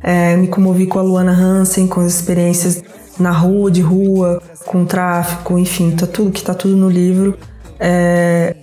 É, 0.01 0.35
me 0.37 0.47
comovi 0.47 0.85
com 0.85 0.99
a 0.99 1.01
Luana 1.01 1.31
Hansen, 1.31 1.87
com 1.87 2.01
as 2.01 2.13
experiências 2.13 2.81
na 3.19 3.31
rua, 3.31 3.71
de 3.71 3.81
rua, 3.81 4.41
com 4.65 4.85
tráfico, 4.85 5.57
enfim, 5.57 5.91
tá 5.91 6.05
tudo 6.05 6.31
que 6.31 6.43
tá 6.43 6.53
tudo 6.53 6.75
no 6.75 6.89
livro. 6.89 7.37
É, 7.79 8.55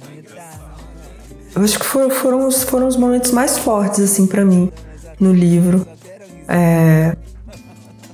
eu 1.54 1.62
acho 1.62 1.78
que 1.78 1.84
foram, 1.84 2.10
foram, 2.10 2.46
os, 2.46 2.62
foram 2.62 2.86
os 2.86 2.96
momentos 2.96 3.30
mais 3.30 3.58
fortes, 3.58 4.00
assim, 4.00 4.26
para 4.26 4.44
mim, 4.44 4.70
no 5.20 5.32
livro. 5.32 5.86
É, 6.48 7.16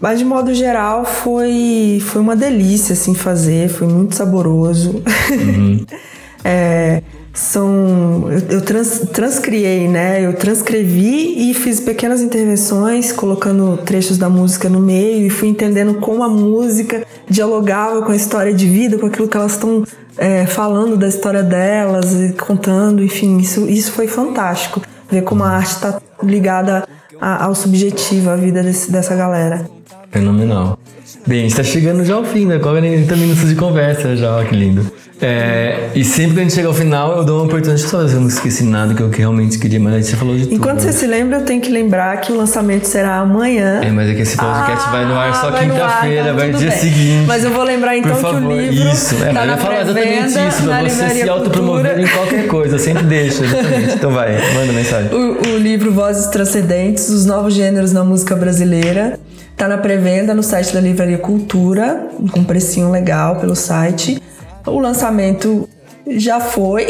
mas 0.01 0.19
de 0.19 0.25
modo 0.25 0.55
geral 0.55 1.05
foi, 1.05 2.03
foi 2.05 2.21
uma 2.21 2.37
delícia 2.37 2.93
assim 2.93 3.15
fazer, 3.15 3.69
foi 3.69 3.87
muito 3.87 4.15
saboroso. 4.15 5.03
É, 6.45 7.03
são 7.35 8.31
eu, 8.31 8.59
eu 8.59 8.61
trans, 8.63 9.01
transcriei, 9.13 9.89
né? 9.89 10.25
Eu 10.25 10.35
transcrevi 10.35 11.51
e 11.51 11.55
fiz 11.55 11.81
pequenas 11.81 12.21
intervenções, 12.21 13.13
colocando 13.13 13.77
trechos 13.79 14.17
da 14.19 14.29
música 14.29 14.69
no 14.69 14.81
meio 14.81 15.27
e 15.27 15.31
fui 15.31 15.49
entendendo 15.49 15.95
como 15.95 16.23
a 16.23 16.29
música 16.29 17.05
dialogava 17.29 18.03
com 18.03 18.13
a 18.13 18.17
história 18.17 18.53
de 18.53 18.67
vida, 18.67 18.99
com 18.99 19.07
aquilo 19.07 19.29
que 19.29 19.37
elas 19.37 19.53
estão 19.53 19.85
é, 20.17 20.47
falando 20.47 20.97
da 20.97 21.09
história 21.09 21.43
delas, 21.43 22.13
e 22.13 22.33
contando, 22.33 23.03
enfim, 23.03 23.39
isso, 23.39 23.69
isso 23.69 23.93
foi 23.93 24.09
fantástico. 24.09 24.81
Ver 25.11 25.23
como 25.23 25.45
a 25.45 25.51
arte 25.51 25.71
está 25.71 26.01
ligada 26.23 26.87
a- 27.21 27.45
ao 27.45 27.55
subjetivo, 27.55 28.31
à 28.31 28.37
vida 28.37 28.63
desse- 28.63 28.91
dessa 28.91 29.15
galera. 29.15 29.65
Fenomenal. 30.11 30.79
Bem, 31.27 31.41
a 31.41 31.43
gente 31.43 31.57
tá 31.57 31.63
chegando 31.65 32.05
já 32.05 32.15
ao 32.15 32.25
fim, 32.25 32.47
né? 32.47 32.59
40 32.59 33.15
minutos 33.17 33.49
de 33.49 33.55
conversa 33.55 34.17
já, 34.17 34.37
ó, 34.39 34.45
que 34.45 34.55
lindo. 34.55 34.91
É, 35.21 35.89
e 35.97 36.05
sempre 36.05 36.35
que 36.35 36.39
a 36.39 36.43
gente 36.45 36.55
chega 36.55 36.69
ao 36.69 36.75
final, 36.75 37.17
eu 37.17 37.25
dou 37.25 37.39
uma 37.39 37.47
oportunidade 37.47 37.83
só 37.83 38.03
eu 38.03 38.21
não 38.21 38.29
esqueci 38.29 38.63
nada 38.63 38.95
que 38.95 39.03
eu 39.03 39.11
realmente 39.11 39.59
queria, 39.59 39.81
mas 39.81 39.95
a 39.95 40.01
gente 40.01 40.15
falou 40.15 40.37
de 40.37 40.45
tudo. 40.45 40.55
Enquanto 40.55 40.77
né? 40.85 40.93
você 40.93 40.93
se 40.93 41.07
lembra, 41.09 41.39
eu 41.39 41.45
tenho 41.45 41.61
que 41.61 41.71
lembrar 41.71 42.17
que 42.21 42.31
o 42.31 42.37
lançamento 42.37 42.85
será 42.85 43.17
amanhã. 43.17 43.81
É, 43.83 43.91
mas 43.91 44.09
é 44.11 44.15
que 44.15 44.23
esse 44.23 44.37
podcast 44.37 44.89
vai 44.91 45.05
no 45.07 45.17
ar 45.19 45.35
só 45.35 45.49
Ah, 45.49 45.51
vai 45.51 45.67
no 45.67 45.75
ar, 45.75 45.81
quinta-feira, 46.03 46.33
vai 46.35 46.47
no 46.47 46.53
tudo 46.53 46.61
dia 46.61 46.71
bem. 46.71 46.79
seguinte. 46.79 47.25
Mas 47.27 47.43
eu 47.43 47.51
vou 47.51 47.65
lembrar 47.65 47.97
então 47.97 48.13
Por 48.13 48.17
que 48.17 48.23
favor, 48.33 48.53
o 48.53 48.61
livro 48.61 48.89
isso. 48.93 49.15
É, 49.17 49.19
tá 49.19 49.33
mas 49.33 49.43
eu 49.45 49.51
ia 49.51 49.57
falar 49.57 49.81
exatamente 49.81 50.49
isso, 50.49 50.63
pra 50.63 50.83
você 50.89 51.09
se 51.11 51.29
autopromover 51.29 51.99
em 51.99 52.07
qualquer 52.07 52.47
coisa, 52.47 52.79
sempre 52.79 53.03
deixa, 53.03 53.43
exatamente. 53.45 53.95
Então 53.95 54.11
vai, 54.13 54.37
manda 54.55 54.73
mensagem. 54.73 55.11
O, 55.13 55.49
o 55.55 55.59
livro 55.59 55.91
Vozes 55.93 56.29
Transcendentes, 56.29 57.08
os 57.11 57.27
novos 57.27 57.55
gêneros 57.55 57.93
na 57.93 58.05
música 58.05 58.35
brasileira. 58.37 59.19
Tá 59.57 59.67
na 59.67 59.79
pré-venda 59.79 60.35
no 60.35 60.43
site 60.43 60.73
da 60.73 60.81
Livraria 60.81 61.19
Cultura, 61.19 62.09
com 62.31 62.41
um 62.41 62.45
precinho 62.45 62.91
legal 62.91 63.37
pelo 63.37 63.57
site. 63.57 64.23
O 64.67 64.79
lançamento 64.79 65.69
já 66.07 66.41
foi. 66.41 66.87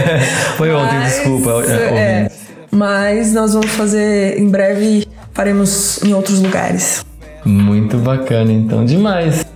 Foi 0.56 0.72
ontem, 0.72 0.98
Mas, 0.98 1.14
desculpa. 1.14 1.50
é, 1.50 2.22
ouvinte. 2.22 2.34
mas 2.70 3.32
nós 3.32 3.52
vamos 3.52 3.70
fazer 3.72 4.38
em 4.40 4.48
breve, 4.48 5.06
faremos 5.32 6.02
em 6.02 6.12
outros 6.14 6.40
lugares. 6.40 7.04
Muito 7.44 7.96
bacana, 7.98 8.50
então, 8.50 8.84
demais. 8.84 9.46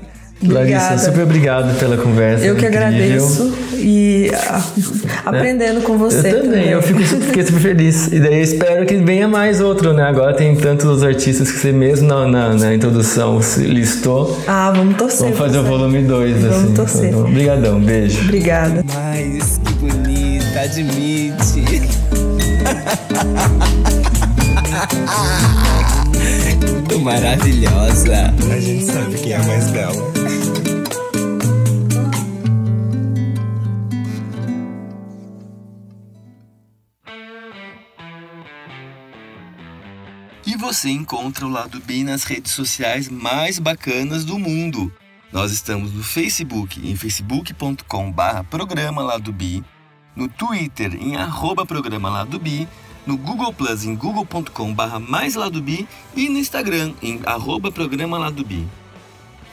Obrigada. 0.43 0.85
Larissa, 0.85 1.11
super 1.11 1.23
obrigado 1.25 1.79
pela 1.79 1.99
conversa. 1.99 2.45
Eu 2.45 2.57
que 2.57 2.65
incrível. 2.65 2.87
agradeço 2.89 3.53
e 3.75 4.31
ah, 4.35 4.63
aprendendo 5.27 5.83
com 5.83 5.99
você. 5.99 6.33
Eu 6.33 6.43
também, 6.43 6.69
eu 6.71 6.83
fico 6.83 7.03
super, 7.03 7.27
fiquei 7.27 7.45
super 7.45 7.61
feliz. 7.61 8.07
E 8.07 8.19
daí 8.19 8.41
espero 8.41 8.87
que 8.87 8.97
venha 8.97 9.29
mais 9.29 9.61
outro, 9.61 9.93
né? 9.93 10.03
Agora 10.05 10.33
tem 10.35 10.57
tantos 10.57 11.03
artistas 11.03 11.51
que 11.51 11.59
você 11.59 11.73
mesmo 11.73 12.09
na, 12.09 12.27
na, 12.27 12.55
na 12.55 12.75
introdução 12.75 13.43
se 13.43 13.61
listou. 13.65 14.41
Ah, 14.47 14.73
vamos 14.75 14.97
torcer. 14.97 15.21
Vamos 15.25 15.39
fazer 15.39 15.59
o 15.59 15.63
você. 15.63 15.69
volume 15.69 16.03
2, 16.05 16.43
Vamos 16.43 16.57
assim. 16.57 16.75
torcer. 16.75 17.17
Obrigadão, 17.19 17.79
beijo. 17.81 18.21
Obrigada. 18.23 18.83
Mas 18.95 19.61
que 19.63 19.73
bonita, 19.75 20.61
admite. 20.61 21.91
Maravilhosa. 27.03 28.35
A 28.53 28.61
gente 28.61 28.85
sabe 28.85 29.15
quem 29.17 29.33
é 29.33 29.37
a 29.37 29.43
mais 29.45 29.71
bela. 29.71 30.20
Você 40.73 40.89
encontra 40.89 41.45
o 41.45 41.49
Lado 41.49 41.81
B 41.81 42.05
nas 42.05 42.23
redes 42.23 42.53
sociais 42.53 43.09
mais 43.09 43.59
bacanas 43.59 44.25
do 44.25 44.39
mundo. 44.39 44.93
Nós 45.33 45.51
estamos 45.51 45.93
no 45.93 46.05
Facebook, 46.05 46.79
em 46.89 46.95
facebook.com.br 46.95 48.45
programa 48.49 49.03
Lado 49.03 49.33
B, 49.33 49.65
no 50.15 50.29
Twitter, 50.29 50.95
em 50.95 51.17
programa 51.67 52.09
Lado 52.09 52.39
B, 52.39 52.69
no 53.05 53.17
Google 53.17 53.53
Plus, 53.53 53.85
em 53.85 53.97
google.com.br 53.97 55.01
mais 55.09 55.35
Lado 55.35 55.61
B 55.61 55.89
e 56.15 56.29
no 56.29 56.39
Instagram, 56.39 56.93
em 57.03 57.21
programa 57.75 58.17
Lado 58.17 58.45
B. 58.45 58.63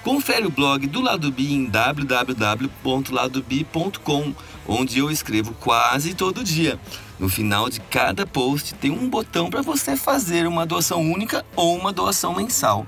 Confere 0.04 0.46
o 0.46 0.52
blog 0.52 0.86
do 0.86 1.02
Lado 1.02 1.32
B 1.32 1.52
em 1.52 1.66
www.ladob.com, 1.66 4.36
onde 4.68 5.00
eu 5.00 5.10
escrevo 5.10 5.56
quase 5.56 6.14
todo 6.14 6.44
dia. 6.44 6.80
No 7.20 7.28
final 7.28 7.70
de 7.70 7.80
cada 7.80 8.28
post 8.28 8.76
tem 8.76 8.92
um 8.92 9.10
botão 9.10 9.50
para 9.50 9.62
você 9.62 9.96
fazer 9.96 10.46
uma 10.46 10.66
doação 10.66 11.02
única 11.02 11.46
ou 11.56 11.76
uma 11.76 11.92
doação 11.92 12.36
mensal. 12.36 12.86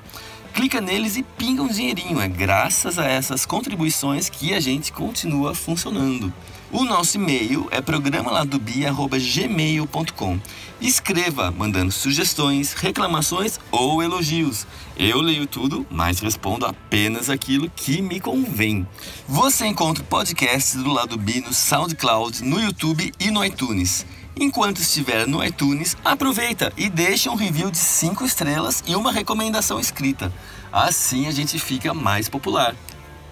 clica 0.53 0.81
neles 0.81 1.15
e 1.15 1.23
pinga 1.23 1.63
um 1.63 1.67
dinheirinho. 1.67 2.19
É 2.19 2.27
graças 2.27 2.99
a 2.99 3.05
essas 3.05 3.45
contribuições 3.45 4.29
que 4.29 4.53
a 4.53 4.59
gente 4.59 4.91
continua 4.91 5.55
funcionando. 5.55 6.31
O 6.71 6.85
nosso 6.85 7.17
e-mail 7.17 7.67
é 7.71 7.81
programaladobia.gmail.com. 7.81 10.39
Escreva 10.79 11.49
mandando 11.49 11.91
sugestões, 11.91 12.73
reclamações 12.73 13.59
ou 13.71 14.03
elogios. 14.03 14.67
Eu 14.95 15.19
leio 15.19 15.47
tudo, 15.47 15.83
mas 15.89 16.19
respondo 16.19 16.67
apenas 16.67 17.27
aquilo 17.27 17.71
que 17.75 18.03
me 18.03 18.19
convém. 18.19 18.87
Você 19.27 19.65
encontra 19.65 20.03
o 20.03 20.07
podcast 20.07 20.77
do 20.77 20.93
Lado 20.93 21.17
B 21.17 21.41
no 21.41 21.53
SoundCloud, 21.53 22.43
no 22.43 22.61
YouTube 22.61 23.11
e 23.19 23.31
no 23.31 23.43
iTunes. 23.43 24.05
Enquanto 24.41 24.79
estiver 24.79 25.27
no 25.27 25.43
iTunes, 25.43 25.97
aproveita 26.03 26.71
e 26.77 26.89
deixa 26.89 27.29
um 27.29 27.35
review 27.35 27.69
de 27.69 27.77
5 27.77 28.23
estrelas 28.25 28.81
e 28.87 28.95
uma 28.95 29.11
recomendação 29.11 29.77
escrita. 29.81 30.31
Assim 30.71 31.27
a 31.27 31.31
gente 31.31 31.59
fica 31.59 31.93
mais 31.93 32.29
popular. 32.29 32.73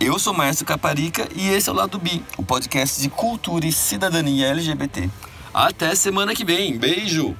Eu 0.02 0.20
sou 0.20 0.34
Márcio 0.34 0.66
Caparica 0.66 1.26
e 1.34 1.48
esse 1.48 1.70
é 1.70 1.72
o 1.72 1.76
Lado 1.76 1.98
B, 1.98 2.22
o 2.38 2.44
podcast 2.44 3.02
de 3.02 3.08
cultura 3.10 3.66
e 3.66 3.72
cidadania 3.72 4.48
LGBT. 4.48 5.10
Até 5.54 5.96
semana 5.96 6.36
que 6.36 6.44
vem. 6.44 6.78
Beijo! 6.78 7.34